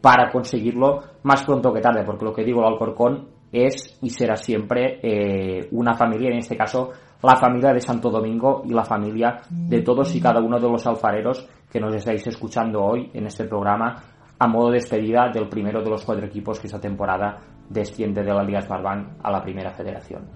para 0.00 0.30
conseguirlo 0.30 1.00
más 1.24 1.44
pronto 1.44 1.72
que 1.72 1.80
tarde, 1.80 2.04
porque 2.04 2.24
lo 2.24 2.32
que 2.32 2.44
digo, 2.44 2.60
el 2.60 2.72
Alcorcón 2.72 3.28
es 3.50 3.98
y 4.02 4.10
será 4.10 4.36
siempre 4.36 5.00
eh, 5.02 5.68
una 5.72 5.94
familia, 5.94 6.30
en 6.30 6.38
este 6.38 6.56
caso 6.56 6.92
la 7.22 7.36
familia 7.36 7.72
de 7.72 7.80
Santo 7.80 8.10
Domingo 8.10 8.62
y 8.64 8.72
la 8.72 8.84
familia 8.84 9.40
de 9.48 9.82
todos 9.82 10.14
y 10.14 10.20
cada 10.20 10.40
uno 10.40 10.58
de 10.58 10.68
los 10.68 10.86
alfareros 10.86 11.48
que 11.70 11.80
nos 11.80 11.94
estáis 11.94 12.26
escuchando 12.26 12.84
hoy 12.84 13.10
en 13.14 13.26
este 13.26 13.44
programa 13.44 13.96
a 14.38 14.46
modo 14.46 14.70
de 14.70 14.74
despedida 14.74 15.30
del 15.32 15.48
primero 15.48 15.82
de 15.82 15.90
los 15.90 16.04
cuatro 16.04 16.26
equipos 16.26 16.60
que 16.60 16.66
esta 16.66 16.80
temporada 16.80 17.38
desciende 17.68 18.22
de 18.22 18.32
la 18.32 18.42
Liga 18.42 18.60
Smartbank 18.60 19.18
a 19.22 19.30
la 19.30 19.42
primera 19.42 19.70
federación. 19.70 20.35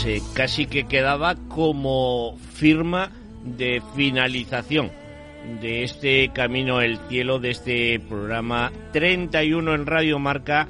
Pues 0.00 0.22
eh, 0.22 0.22
casi 0.32 0.66
que 0.66 0.86
quedaba 0.86 1.34
como 1.48 2.36
firma 2.52 3.10
de 3.42 3.82
finalización 3.96 4.92
de 5.60 5.82
este 5.82 6.30
Camino 6.32 6.80
el 6.80 6.98
Cielo, 7.08 7.40
de 7.40 7.50
este 7.50 7.98
programa 7.98 8.70
31 8.92 9.74
en 9.74 9.86
Radio 9.86 10.20
Marca. 10.20 10.68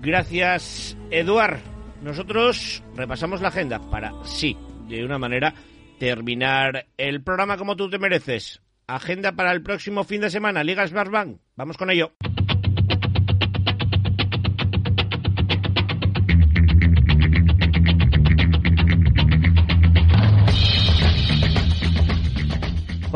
Gracias, 0.00 0.96
Eduard. 1.10 1.58
Nosotros 2.02 2.84
repasamos 2.94 3.40
la 3.40 3.48
agenda 3.48 3.80
para, 3.90 4.12
sí, 4.24 4.56
de 4.88 5.04
una 5.04 5.18
manera, 5.18 5.52
terminar 5.98 6.86
el 6.96 7.22
programa 7.22 7.56
como 7.56 7.74
tú 7.74 7.90
te 7.90 7.98
mereces. 7.98 8.62
Agenda 8.86 9.32
para 9.32 9.50
el 9.50 9.62
próximo 9.62 10.04
fin 10.04 10.20
de 10.20 10.30
semana, 10.30 10.62
Liga 10.62 10.86
Smartbank. 10.86 11.38
Vamos 11.56 11.76
con 11.76 11.90
ello. 11.90 12.12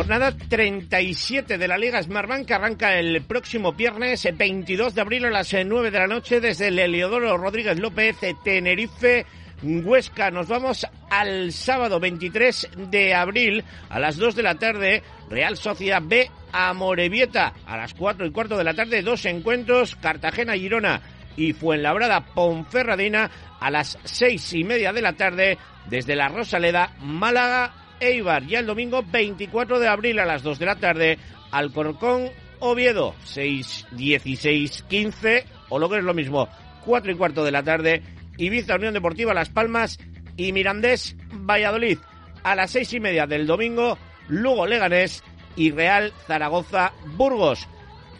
Jornada 0.08 0.34
37 0.48 1.58
de 1.58 1.68
la 1.68 1.76
Liga 1.76 2.02
Smartbank 2.02 2.46
que 2.46 2.54
arranca 2.54 2.98
el 2.98 3.20
próximo 3.20 3.74
viernes 3.74 4.26
22 4.34 4.94
de 4.94 5.02
abril 5.02 5.26
a 5.26 5.30
las 5.30 5.52
9 5.52 5.90
de 5.90 5.98
la 5.98 6.06
noche 6.06 6.40
desde 6.40 6.68
el 6.68 6.78
Heliodoro 6.78 7.36
Rodríguez 7.36 7.78
López, 7.78 8.16
Tenerife. 8.42 9.26
Huesca. 9.62 10.30
Nos 10.30 10.48
vamos 10.48 10.86
al 11.10 11.52
sábado 11.52 12.00
23 12.00 12.70
de 12.90 13.14
abril 13.14 13.62
a 13.90 13.98
las 13.98 14.16
2 14.16 14.34
de 14.34 14.42
la 14.42 14.54
tarde. 14.54 15.02
Real 15.28 15.58
Sociedad 15.58 16.00
B 16.02 16.30
a 16.52 16.72
Morevieta. 16.72 17.52
A 17.66 17.76
las 17.76 17.92
4 17.92 18.24
y 18.24 18.30
cuarto 18.30 18.56
de 18.56 18.64
la 18.64 18.72
tarde, 18.72 19.02
dos 19.02 19.26
encuentros. 19.26 19.94
Cartagena, 19.94 20.54
Girona 20.54 21.02
y 21.36 21.52
Fuenlabrada, 21.52 22.24
Ponferradina. 22.24 23.30
A 23.60 23.70
las 23.70 23.98
6 24.04 24.54
y 24.54 24.64
media 24.64 24.94
de 24.94 25.02
la 25.02 25.12
tarde, 25.12 25.58
desde 25.90 26.16
la 26.16 26.28
Rosaleda, 26.28 26.94
Málaga 26.98 27.77
Eibar. 28.00 28.46
Ya 28.46 28.60
el 28.60 28.66
domingo 28.66 29.02
24 29.02 29.78
de 29.78 29.88
abril 29.88 30.18
a 30.18 30.26
las 30.26 30.42
2 30.42 30.58
de 30.58 30.66
la 30.66 30.76
tarde, 30.76 31.18
Alcorcón 31.50 32.30
Oviedo, 32.60 33.14
6, 33.24 33.86
16, 33.92 34.84
15, 34.88 35.44
o 35.68 35.78
lo 35.78 35.88
que 35.88 35.98
es 35.98 36.04
lo 36.04 36.14
mismo, 36.14 36.48
4 36.84 37.12
y 37.12 37.14
cuarto 37.14 37.44
de 37.44 37.52
la 37.52 37.62
tarde, 37.62 38.02
Ibiza 38.36 38.76
Unión 38.76 38.94
Deportiva 38.94 39.34
Las 39.34 39.48
Palmas 39.48 39.98
y 40.36 40.52
Mirandés 40.52 41.16
Valladolid. 41.32 41.98
A 42.42 42.54
las 42.54 42.70
seis 42.70 42.92
y 42.92 43.00
media 43.00 43.26
del 43.26 43.46
domingo, 43.46 43.98
Lugo 44.28 44.66
Leganés 44.66 45.22
y 45.56 45.70
Real 45.70 46.12
Zaragoza 46.26 46.92
Burgos. 47.16 47.68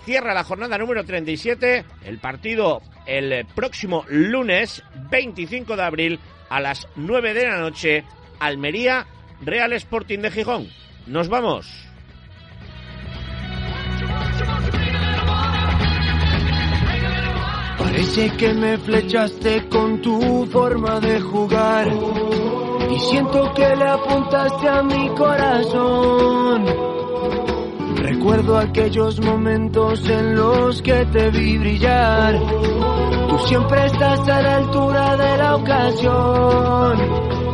Cierra 0.05 0.35
la 0.35 0.45
jornada 0.45 0.79
número 0.79 1.05
37, 1.05 1.85
el 2.05 2.19
partido 2.19 2.83
el 3.07 3.47
próximo 3.55 4.05
lunes 4.09 4.83
25 5.11 5.77
de 5.77 5.83
abril 5.83 6.21
a 6.51 6.61
las 6.61 6.87
9 6.97 7.35
de 7.35 7.47
la 7.47 7.59
noche, 7.59 8.05
Almería 8.39 9.07
Real 9.41 9.73
Sporting 9.75 10.19
de 10.21 10.31
Gijón. 10.31 10.69
Nos 11.07 11.29
vamos. 11.29 11.89
Parece 17.79 18.31
que 18.37 18.55
me 18.55 18.79
flechaste 18.79 19.69
con 19.69 20.01
tu 20.03 20.47
forma 20.47 21.01
de 21.01 21.21
jugar 21.21 21.89
y 22.91 22.99
siento 23.01 23.53
que 23.55 23.77
le 23.77 23.89
apuntaste 23.89 24.69
a 24.69 24.83
mi 24.83 25.09
corazón. 25.11 26.65
Recuerdo 27.97 28.59
aquellos 28.59 29.21
momentos 29.21 30.09
en 30.09 30.35
los 30.37 30.81
que 30.83 31.05
te 31.07 31.31
vi 31.31 31.59
brillar. 31.59 32.39
Tú 33.29 33.39
siempre 33.47 33.87
estás 33.87 34.21
a 34.29 34.43
la 34.43 34.57
altura 34.57 35.17
de 35.17 35.37
la 35.39 35.57
ocasión. 35.57 37.48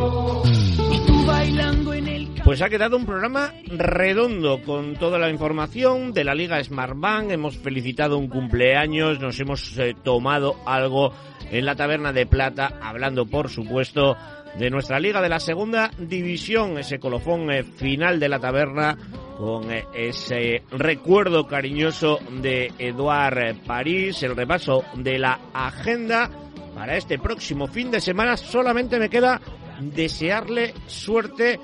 Pues 2.45 2.61
ha 2.61 2.69
quedado 2.69 2.95
un 2.95 3.07
programa 3.07 3.53
redondo 3.65 4.61
con 4.61 4.93
toda 4.97 5.17
la 5.17 5.31
información 5.31 6.13
de 6.13 6.23
la 6.23 6.35
Liga 6.35 6.63
Smartbank. 6.63 7.31
Hemos 7.31 7.57
felicitado 7.57 8.19
un 8.19 8.27
cumpleaños, 8.27 9.19
nos 9.19 9.39
hemos 9.39 9.75
eh, 9.79 9.95
tomado 10.03 10.55
algo 10.67 11.11
en 11.49 11.65
la 11.65 11.75
Taberna 11.75 12.13
de 12.13 12.27
Plata, 12.27 12.77
hablando 12.83 13.25
por 13.25 13.49
supuesto 13.49 14.15
de 14.59 14.69
nuestra 14.69 14.99
liga 14.99 15.23
de 15.23 15.29
la 15.29 15.39
segunda 15.39 15.89
división, 15.97 16.77
ese 16.77 16.99
colofón 16.99 17.49
eh, 17.49 17.63
final 17.63 18.19
de 18.19 18.29
la 18.29 18.39
taberna 18.39 18.95
con 19.39 19.71
eh, 19.71 19.85
ese 19.95 20.61
recuerdo 20.69 21.47
cariñoso 21.47 22.19
de 22.43 22.71
Eduard 22.77 23.55
París, 23.65 24.21
el 24.21 24.35
repaso 24.35 24.83
de 24.93 25.17
la 25.17 25.39
agenda 25.51 26.29
para 26.75 26.95
este 26.95 27.17
próximo 27.17 27.65
fin 27.65 27.89
de 27.89 27.99
semana. 27.99 28.37
Solamente 28.37 28.99
me 28.99 29.09
queda 29.09 29.41
desearle 29.79 30.75
suerte 30.85 31.59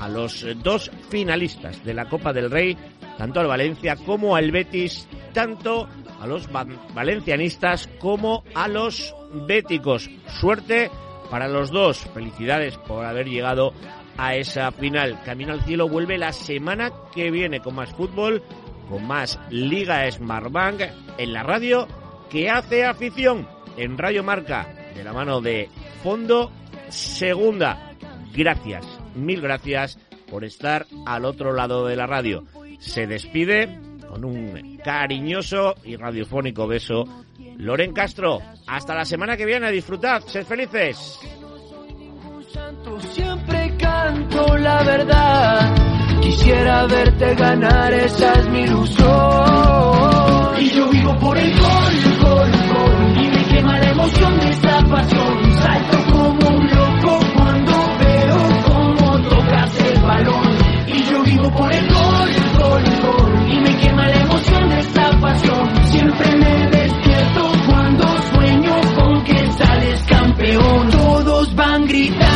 a 0.00 0.08
los 0.08 0.44
dos 0.62 0.90
finalistas 1.08 1.84
de 1.84 1.94
la 1.94 2.08
Copa 2.08 2.32
del 2.32 2.50
Rey, 2.50 2.76
tanto 3.18 3.40
al 3.40 3.46
Valencia 3.46 3.96
como 3.96 4.36
al 4.36 4.50
Betis, 4.50 5.08
tanto 5.32 5.88
a 6.20 6.26
los 6.26 6.48
valencianistas 6.94 7.88
como 7.98 8.44
a 8.54 8.68
los 8.68 9.14
béticos. 9.46 10.10
Suerte 10.40 10.90
para 11.30 11.48
los 11.48 11.70
dos. 11.70 11.98
Felicidades 12.14 12.76
por 12.78 13.04
haber 13.04 13.28
llegado 13.28 13.72
a 14.16 14.34
esa 14.34 14.70
final. 14.72 15.20
Camino 15.24 15.52
al 15.52 15.64
cielo 15.64 15.88
vuelve 15.88 16.18
la 16.18 16.32
semana 16.32 16.90
que 17.14 17.30
viene 17.30 17.60
con 17.60 17.74
más 17.74 17.92
fútbol, 17.92 18.42
con 18.88 19.06
más 19.06 19.38
Liga 19.50 20.10
Smartbank 20.10 20.82
en 21.18 21.32
la 21.32 21.42
radio 21.42 21.86
que 22.30 22.50
hace 22.50 22.84
afición 22.84 23.46
en 23.76 23.98
Radio 23.98 24.22
Marca 24.22 24.66
de 24.94 25.04
la 25.04 25.12
mano 25.12 25.40
de 25.40 25.68
Fondo 26.02 26.50
Segunda. 26.88 27.92
Gracias 28.32 28.95
mil 29.16 29.40
gracias 29.40 29.98
por 30.30 30.44
estar 30.44 30.86
al 31.06 31.24
otro 31.24 31.52
lado 31.52 31.86
de 31.86 31.96
la 31.96 32.06
radio. 32.06 32.44
Se 32.78 33.06
despide 33.06 33.78
con 34.08 34.24
un 34.24 34.78
cariñoso 34.84 35.74
y 35.84 35.96
radiofónico 35.96 36.66
beso. 36.66 37.04
Loren 37.56 37.92
Castro, 37.92 38.40
hasta 38.66 38.94
la 38.94 39.04
semana 39.04 39.36
que 39.36 39.46
viene, 39.46 39.70
disfrutad, 39.72 40.22
sed 40.22 40.44
felices. 40.44 41.18
Siempre 43.12 43.76
canto 43.78 44.56
la 44.56 44.82
verdad, 44.82 45.74
quisiera 46.20 46.86
verte 46.86 47.34
ganar, 47.34 47.92
esa 47.92 48.32
es 48.32 48.48
mi 48.48 48.60
ilusión. 48.60 49.10
Y 50.58 50.70
yo 50.70 50.88
vivo 50.90 51.16
por 51.18 51.36
el 51.36 51.52
gol, 51.52 52.20
gol, 52.22 52.50
gol, 52.72 53.24
y 53.24 53.28
me 53.28 53.44
quema 53.44 53.78
la 53.78 53.90
emoción 53.90 54.38
de 54.40 54.50
esta 54.50 54.82
pasión, 54.84 55.52
salto 55.52 55.95
vivo 61.26 61.50
por 61.50 61.72
el 61.72 61.86
gol, 61.88 62.28
gol, 62.58 62.84
gol 63.02 63.50
y 63.50 63.60
me 63.60 63.76
quema 63.78 64.08
la 64.08 64.20
emoción 64.20 64.68
de 64.68 64.78
esta 64.78 65.20
pasión. 65.20 65.84
Siempre 65.84 66.36
me 66.36 66.70
despierto 66.70 67.52
cuando 67.66 68.04
sueño 68.32 68.74
con 68.94 69.24
que 69.24 69.52
sales 69.52 70.02
campeón. 70.04 70.90
Todos 70.90 71.54
van 71.54 71.86
gritando, 71.86 72.35